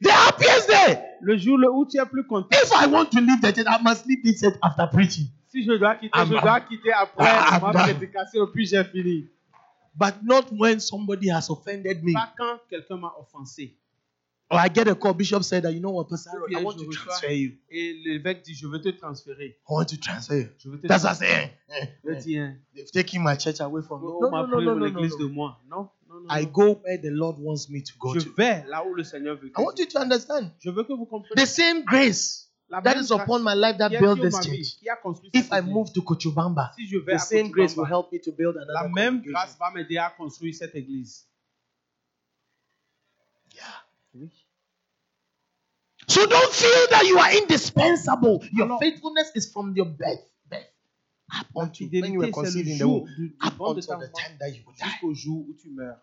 the 0.01 0.11
happiest 0.11 0.69
day. 0.69 0.99
Le 1.23 1.37
jour 1.39 1.59
où 1.73 1.87
tu 1.87 1.99
es 1.99 2.07
plus 2.07 2.25
content. 2.27 2.49
If 2.53 2.71
I 2.73 2.87
want 2.87 3.07
to 3.11 3.21
leave 3.21 3.41
the 3.41 3.53
church, 3.55 3.67
I 3.67 3.83
must 3.83 4.07
leave 4.07 4.23
this 4.23 4.41
church 4.41 4.57
after 4.63 4.87
preaching. 4.93 5.27
Si 5.49 5.63
je 5.65 5.73
dois 5.79 5.95
quitter, 5.97 6.19
I'm- 6.19 6.27
je 6.29 6.41
dois 6.41 6.61
quitter 6.61 6.93
après 6.93 7.25
Ah, 7.27 7.59
ma 7.63 7.69
I'm 7.69 7.73
done. 7.73 7.83
prédication, 7.97 8.47
puis 8.53 8.67
j'ai 8.67 8.85
fini. 8.85 9.29
But 9.97 10.15
not 10.25 10.47
when 10.53 10.81
somebody 10.81 11.29
has 11.31 11.49
offended 11.49 12.03
me. 12.03 12.13
Pas 12.13 12.33
quand 12.37 12.59
quelqu'un 12.69 12.97
m'a 12.97 13.13
offensé. 13.19 13.77
Or 14.51 14.59
I 14.59 14.69
get 14.69 14.89
a 14.89 14.95
call. 14.95 15.15
Bishop 15.15 15.43
said 15.43 15.63
that 15.63 15.73
you 15.73 15.81
know 15.81 15.91
what, 15.93 16.09
Pastor, 16.09 16.33
I 16.51 16.63
want 16.63 16.77
to 16.77 16.85
transfer 16.91 17.31
you. 17.33 17.53
Et 17.71 17.95
l'évêque 18.05 18.43
dit, 18.43 18.55
je 18.55 18.67
veux 18.67 18.81
te 18.81 18.89
transférer. 18.91 19.57
I 19.69 19.73
want 19.73 19.87
to 19.87 19.97
transfer 19.97 20.35
you. 20.37 20.49
Je 20.59 20.69
veux 20.69 20.79
te 20.81 20.87
That's 20.87 21.05
what 21.05 21.13
I 21.13 21.15
say. 21.15 21.53
hein, 21.71 22.57
They've 22.75 22.91
taken 22.93 23.23
my 23.23 23.37
church 23.39 23.61
away 23.61 23.81
from 23.83 24.03
me. 24.03 24.09
on 24.09 24.21
No, 24.21 24.31
m'a 24.31 24.41
no, 24.43 24.47
no, 24.49 24.57
pris 24.57 24.65
no, 24.67 24.75
no, 24.75 24.81
no, 24.81 24.87
l'église 25.01 25.17
de 25.17 25.23
no. 25.25 25.29
moi. 25.31 25.59
Non, 25.71 25.77
non, 25.79 25.89
non? 26.04 26.04
I 26.29 26.45
mm. 26.45 26.53
go 26.53 26.75
where 26.83 26.99
the 26.99 27.11
Lord 27.11 27.39
wants 27.39 27.69
me 27.69 27.83
to 27.83 27.93
go 27.99 28.15
Je 28.15 28.29
vais 28.37 28.65
là 28.69 28.85
où 28.87 28.95
le 28.95 29.05
Seigneur 29.05 29.37
veut 29.37 29.51
que 29.51 29.61
I 29.61 29.65
want 29.65 29.75
you 29.79 29.87
to 29.87 29.99
understand 29.99 30.51
Je 30.61 30.71
veux 30.71 30.85
que 30.85 30.93
vous 30.93 31.07
compreniez. 31.07 31.43
the 31.43 31.47
same 31.47 31.85
grace 31.85 32.51
that 32.71 32.97
is 32.97 33.11
upon 33.11 33.43
my 33.43 33.55
life 33.55 33.79
that 33.79 33.91
built 33.91 34.21
this 34.21 34.35
church. 34.41 34.79
qui 34.79 34.89
a 34.89 34.97
construit 34.97 35.31
If 35.35 35.53
I 35.53 35.61
move 35.61 35.93
to 35.93 36.03
Kochubamba, 36.03 36.73
si 36.77 36.87
the 36.87 37.19
same 37.19 37.51
grace 37.51 37.77
will 37.77 37.87
help 37.87 38.11
me 38.13 38.19
to 38.21 38.33
build 38.33 38.57
another 38.57 38.73
la 38.73 38.89
même 38.89 39.23
grâce 39.23 39.57
va 39.59 39.71
m'aider 39.71 39.99
à 39.99 40.11
construire 40.11 40.55
cette 40.55 40.75
église. 40.75 41.27
Oui. 44.15 44.31
So 46.07 46.27
don't 46.27 46.53
feel 46.53 46.87
that 46.91 47.07
you 47.07 47.19
are 47.19 47.33
indispensable. 47.33 48.41
Your 48.53 48.67
Alors- 48.67 48.79
faithfulness 48.79 49.33
is 49.35 49.51
from 49.51 49.75
your 49.75 49.87
birth, 49.87 50.23
birth 50.51 50.71
up 51.33 51.47
until 51.57 51.89
when 51.89 52.13
you 52.13 52.21
were 52.21 52.31
conceived 52.31 52.69
in 52.69 52.79
the 52.79 52.87
womb, 52.87 53.09
up 53.41 53.55
until 53.59 53.99
the 53.99 54.09
time 54.09 54.37
that 54.39 54.55
you 54.55 54.63
will 54.67 54.75
die. 54.79 54.87
jusqu'au 54.87 55.15
jour 55.15 55.45
où 55.49 55.55
tu 55.55 55.71
meurs. 55.71 55.99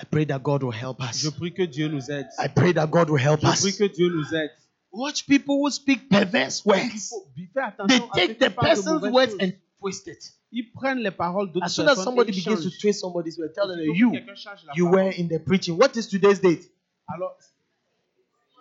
I 0.00 0.04
pray 0.04 0.24
that 0.26 0.42
God 0.42 0.62
will 0.62 0.70
help 0.72 1.00
us. 1.02 1.18
Je 1.22 1.28
prie 1.30 1.52
que 1.52 1.62
Dieu 1.66 1.88
nous 1.88 2.10
aide. 2.10 2.28
I 2.38 2.46
pray 2.48 2.72
that 2.72 2.88
God 2.90 3.10
will 3.10 3.18
help 3.20 3.40
Je 3.40 3.46
prie 3.46 3.70
us. 3.70 3.76
que 3.78 3.88
Dieu 3.88 4.08
nous 4.08 4.32
aide. 4.34 4.50
Watch 4.92 5.26
people 5.26 5.56
who 5.60 5.70
speak 5.70 6.08
perverse 6.08 6.64
words. 6.64 7.12
faire 7.52 7.74
They 7.88 7.96
attention 7.96 8.10
à 8.10 8.14
ceux 8.14 8.26
take 8.26 8.38
qui 8.38 8.44
the 8.44 8.50
parlent 8.50 8.68
de 8.70 8.74
person's 8.74 9.02
mauvaises 9.02 9.12
words 9.12 9.30
choses. 9.32 9.40
and 9.42 9.52
twist 9.80 10.06
it. 10.08 10.32
Ils 10.50 10.70
prennent 10.72 11.00
les 11.00 11.10
paroles 11.10 11.52
d'autres 11.52 11.66
As 11.66 11.74
soon 11.74 11.84
as 11.86 11.88
personnes 11.96 12.04
somebody 12.04 12.30
ils 12.32 12.36
begins 12.44 12.56
to 12.62 12.70
changent. 12.70 12.78
twist 12.80 13.00
somebody's 13.00 13.36
word, 13.38 13.52
tell 13.54 13.66
them 13.68 13.78
Aussitôt 13.80 13.92
que 13.92 13.98
you, 13.98 14.10
quelqu'un 14.12 14.34
change 14.34 14.64
la 14.66 14.72
you 14.76 14.84
parole, 14.86 15.04
were 15.04 15.10
in 15.18 15.28
the 15.28 15.38
preaching. 15.40 15.76
What 15.76 15.94
is 15.96 16.06
today's 16.08 16.40
date? 16.40 16.70
alors 17.08 17.36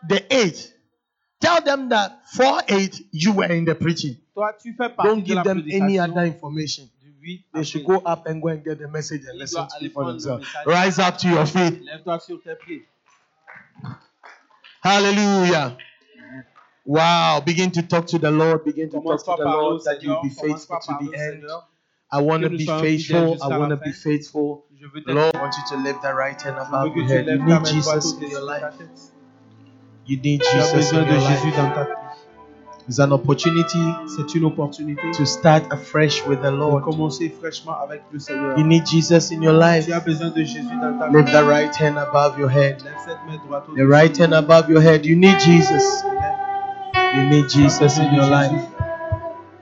The 0.09 0.19
8th. 0.29 0.73
Tell 1.39 1.61
them 1.63 1.89
that 1.89 2.19
4 2.33 2.61
8 2.67 3.05
you 3.11 3.31
were 3.33 3.51
in 3.51 3.63
the 3.65 3.75
preaching. 3.75 4.17
toi 4.33 4.51
tu 4.61 4.73
fais 4.73 4.89
partie 4.89 5.07
Don't 5.09 5.19
de 5.21 5.25
give 5.27 5.35
la 5.35 5.43
them 5.43 5.59
any 5.59 5.69
prédication 5.79 5.99
other 6.11 6.25
information. 6.25 6.89
Du 7.21 7.27
8 7.27 7.45
They 7.53 7.63
should 7.63 7.85
go 7.85 8.01
up 8.05 8.27
and 8.27 8.41
go 8.41 8.49
and 8.49 8.63
get 8.63 8.79
the 8.79 8.87
message 8.87 9.23
and 9.27 9.37
listen 9.37 9.67
to 9.67 9.85
it 9.85 9.93
for 9.93 10.05
themselves. 10.05 10.47
Rise 10.65 10.99
up 10.99 11.17
to 11.19 11.27
your 11.29 11.45
feet. 11.45 11.83
Lève-toi 11.83 12.19
sur 12.19 12.39
tes 12.43 12.55
pieds. 12.55 12.85
Hallelujah. 14.81 15.77
Wow. 16.85 17.41
Begin 17.45 17.71
to 17.71 17.81
talk 17.81 18.07
to 18.07 18.17
the 18.17 18.31
Lord. 18.31 18.63
Begin 18.63 18.89
to 18.89 19.01
talk 19.01 19.23
to 19.25 19.35
the 19.37 19.45
Lord 19.45 19.81
that 19.83 20.01
you'll 20.01 20.21
be 20.21 20.29
faithful 20.29 20.79
to 20.79 20.93
the 21.01 21.17
end. 21.17 21.43
I 22.09 22.21
want 22.21 22.43
to 22.43 22.49
be 22.49 22.65
faithful. 22.65 23.37
I 23.41 23.47
want 23.57 23.71
to 23.71 23.77
be 23.77 23.91
faithful. 23.91 24.63
Je 24.79 24.85
veux 24.85 25.01
The 25.03 25.13
Lord 25.13 25.33
t'être 25.33 25.41
wants 25.41 25.57
you 25.57 25.75
to 25.75 25.83
lift 25.83 26.01
the 26.03 26.13
right 26.13 26.41
hand 26.41 26.57
above 26.57 26.95
your 26.95 27.05
head. 27.07 27.27
You 27.27 27.43
need 27.43 27.63
Jesus 27.65 28.13
in 28.13 28.29
your 28.29 28.41
life. 28.41 28.63
You 30.05 30.17
need 30.21 30.41
Jesus 30.41 30.91
in 30.93 31.05
your 31.05 31.19
life. 31.19 31.96
Dans 32.87 32.95
ta 32.95 32.95
vie. 32.95 32.97
It's 32.97 32.99
an 32.99 33.11
opportunity 33.11 33.79
C'est 34.07 34.35
une 34.35 34.45
opportunité 34.45 35.01
to 35.17 35.25
start 35.25 35.63
afresh 35.71 36.25
with 36.27 36.41
the 36.41 36.51
de 36.51 36.57
Lord. 36.57 36.81
commencer 36.81 37.29
fraîchement 37.29 37.75
avec 37.83 38.03
le 38.11 38.19
Seigneur. 38.19 38.57
You 38.57 38.65
need 38.65 38.85
Jesus 38.87 39.31
in 39.31 39.41
your 39.41 39.53
life. 39.53 39.85
Tu 39.85 39.93
as 39.93 39.99
besoin 39.99 40.29
de 40.29 40.43
Jésus 40.43 40.63
dans 40.81 40.97
ta 40.97 41.07
vie. 41.09 41.17
Lift 41.17 41.31
the 41.31 41.43
right 41.45 41.75
hand 41.75 41.97
above 41.97 42.39
your 42.39 42.49
head. 42.49 42.77
Lève 42.83 42.93
cette 43.05 43.17
main 43.27 43.37
droite 43.45 43.63
The 43.75 43.87
right 43.87 44.17
hand 44.19 44.33
above 44.33 44.69
your 44.69 44.81
head. 44.81 45.05
You 45.05 45.15
need 45.15 45.39
Jesus. 45.39 46.03
You 47.15 47.23
need 47.23 47.49
Jesus 47.49 47.97
in 47.97 48.13
your 48.13 48.27
life. 48.29 48.51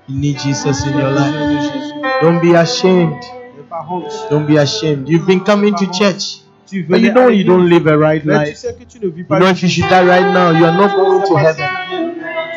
You 0.07 0.17
need 0.17 0.37
Jesus 0.39 0.85
in 0.85 0.97
your 0.97 1.11
life. 1.11 1.33
Don't 2.21 2.41
be 2.41 2.53
ashamed. 2.53 3.13
N'aie 3.13 3.63
pas 3.69 3.85
honte. 3.89 4.11
Don't 4.29 4.45
be 4.45 4.57
ashamed. 4.57 5.09
You've 5.09 5.25
been 5.25 5.41
coming 5.43 5.73
to 5.75 5.85
church, 5.91 6.41
but 6.87 6.99
you 7.01 7.11
know 7.11 7.29
you 7.29 7.43
don't 7.43 7.69
live 7.69 7.87
a 7.87 7.97
right 7.97 8.23
life. 8.25 8.57
sais 8.57 8.75
que 8.77 8.83
tu 8.85 8.99
ne 8.99 9.07
vis 9.09 9.25
You 9.29 9.39
know, 9.39 9.47
if 9.47 9.61
you 9.63 9.69
should 9.69 9.89
die 9.89 10.05
right 10.05 10.33
now, 10.33 10.51
you 10.51 10.65
are 10.65 10.77
not 10.77 10.95
going 10.95 11.25
to 11.25 11.35
heaven. 11.35 11.84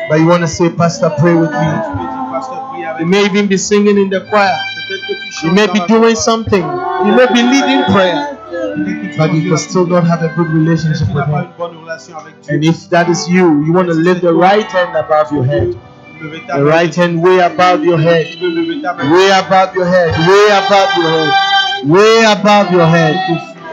But 0.09 0.19
you 0.19 0.25
want 0.25 0.41
to 0.41 0.47
say, 0.47 0.69
Pastor, 0.71 1.11
pray 1.19 1.35
with 1.35 1.51
me. 1.51 1.57
Tu 1.57 1.91
me 1.93 2.01
dis, 2.01 2.31
pasteur, 2.33 2.71
prie 2.73 2.83
avec 2.83 3.01
You 3.01 3.05
may 3.05 3.25
even 3.25 3.45
be 3.47 3.57
singing 3.57 3.97
in 3.97 4.09
the 4.09 4.21
choir. 4.29 4.57
Peut-être 4.89 5.05
que 5.07 5.13
tu 5.13 5.45
You 5.45 5.53
may 5.53 5.67
be 5.67 5.79
doing 5.87 6.15
something. 6.15 6.63
You 7.05 7.13
may 7.13 7.27
be 7.27 7.43
leading 7.43 7.83
prayer. 7.93 8.35
But 9.17 9.33
you 9.35 9.49
can 9.49 9.57
still 9.59 9.85
not 9.85 10.05
have 10.07 10.23
a 10.23 10.29
good 10.35 10.49
relationship 10.49 11.13
with 11.13 11.25
Him. 11.27 11.35
une 11.35 11.53
bonne 11.57 11.77
relation 11.77 12.17
avec 12.17 12.41
Dieu. 12.41 12.55
And 12.55 12.63
if 12.63 12.89
that 12.89 13.07
is 13.07 13.27
you, 13.29 13.63
you 13.63 13.71
want 13.71 13.87
to 13.87 13.93
lift 13.93 14.21
the 14.21 14.33
right 14.33 14.65
hand 14.65 14.95
above 14.95 15.31
your 15.31 15.45
head. 15.45 15.77
The 16.19 16.63
right 16.65 16.93
hand 16.93 17.21
way 17.21 17.37
above 17.39 17.83
your 17.83 17.99
head. 17.99 18.25
Tu 18.33 18.39
veux 18.39 18.49
lever 18.49 18.81
ta. 18.81 18.95
Way 18.97 19.29
above 19.29 19.75
your 19.75 19.85
head. 19.85 20.09
Way 20.27 20.49
above 20.57 20.89
your 20.97 21.11
head. 21.11 21.31
Way 21.85 22.23
above 22.25 22.71
your 22.71 22.87
head. 22.87 23.15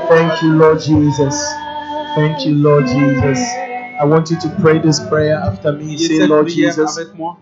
Thank 0.09 0.43
you, 0.43 0.53
Lord 0.53 0.81
Jesus. 0.81 1.35
Thank 2.15 2.45
you, 2.45 2.55
Lord 2.55 2.87
Jesus. 2.87 3.66
I 3.99 4.05
want 4.05 4.31
you 4.31 4.39
to 4.41 4.49
pray 4.61 4.79
this 4.79 5.01
prayer 5.01 5.37
after 5.37 5.73
me. 5.73 5.97
Say, 5.99 6.19
cette 6.19 6.29
Lord 6.29 6.45
prière 6.47 6.73
Jesus, 6.75 6.99
avec 6.99 7.15
moi. 7.15 7.39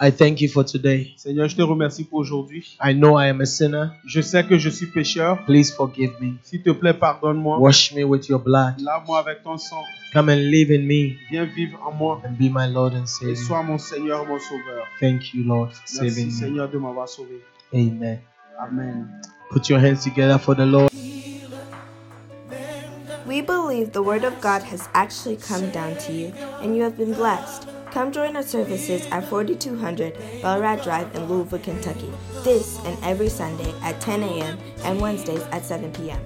I 0.00 0.12
thank 0.12 0.40
you 0.40 0.48
for 0.48 0.64
today. 0.64 1.12
Seigneur, 1.16 1.48
je 1.48 1.56
te 1.56 1.62
remercie 1.62 2.04
pour 2.04 2.20
aujourd'hui. 2.20 2.76
I 2.80 2.92
know 2.94 3.16
I 3.18 3.26
am 3.30 3.40
a 3.40 3.46
sinner. 3.46 3.90
Je 4.06 4.20
sais 4.20 4.44
que 4.44 4.56
je 4.56 4.68
suis 4.68 4.86
pécheur. 4.86 5.44
Please 5.44 5.72
forgive 5.74 6.12
me. 6.20 6.34
S'il 6.44 6.62
te 6.62 6.70
plaît, 6.70 6.94
pardonne-moi. 6.94 7.58
Wash 7.58 7.92
me 7.92 8.04
with 8.04 8.28
your 8.28 8.38
blood. 8.38 8.74
Lave-moi 8.80 9.18
avec 9.18 9.42
ton 9.42 9.58
sang. 9.58 9.82
Come 10.12 10.28
and 10.28 10.36
live 10.52 10.70
in 10.70 10.86
me 10.86 11.16
Viens 11.32 11.46
vivre 11.46 11.80
en 11.84 11.90
moi. 11.92 12.22
and 12.24 12.34
be 12.38 12.48
my 12.48 12.68
Lord 12.72 12.94
and 12.94 13.02
Et 13.02 13.06
Savior. 13.06 13.36
sois 13.36 13.62
mon 13.64 13.78
Seigneur, 13.78 14.24
mon 14.24 14.38
sauveur. 14.38 14.84
Thank 15.00 15.34
you, 15.34 15.42
Lord, 15.42 15.72
for 15.72 15.82
Merci, 16.04 16.14
saving 16.14 16.26
me. 16.26 16.32
Seigneur, 16.32 16.68
de 16.70 16.78
m'avoir 16.78 17.08
sauvé. 17.08 17.42
Amen. 17.74 18.20
Amen. 18.60 19.08
Put 19.50 19.68
your 19.68 19.80
hands 19.80 20.04
together 20.04 20.38
for 20.38 20.54
the 20.54 20.64
Lord. 20.64 20.90
We 23.28 23.42
believe 23.42 23.92
the 23.92 24.02
Word 24.02 24.24
of 24.24 24.40
God 24.40 24.62
has 24.62 24.88
actually 24.94 25.36
come 25.36 25.68
down 25.70 25.98
to 25.98 26.12
you 26.12 26.28
and 26.62 26.74
you 26.74 26.82
have 26.82 26.96
been 26.96 27.12
blessed. 27.12 27.68
Come 27.90 28.10
join 28.10 28.34
our 28.36 28.42
services 28.42 29.06
at 29.10 29.28
4200 29.28 30.14
Belrad 30.40 30.82
Drive 30.82 31.14
in 31.14 31.28
Louisville, 31.28 31.58
Kentucky. 31.58 32.10
This 32.42 32.78
and 32.86 32.96
every 33.04 33.28
Sunday 33.28 33.74
at 33.82 34.00
10 34.00 34.22
a.m. 34.22 34.58
and 34.82 34.98
Wednesdays 34.98 35.42
at 35.52 35.62
7 35.62 35.92
p.m. 35.92 36.20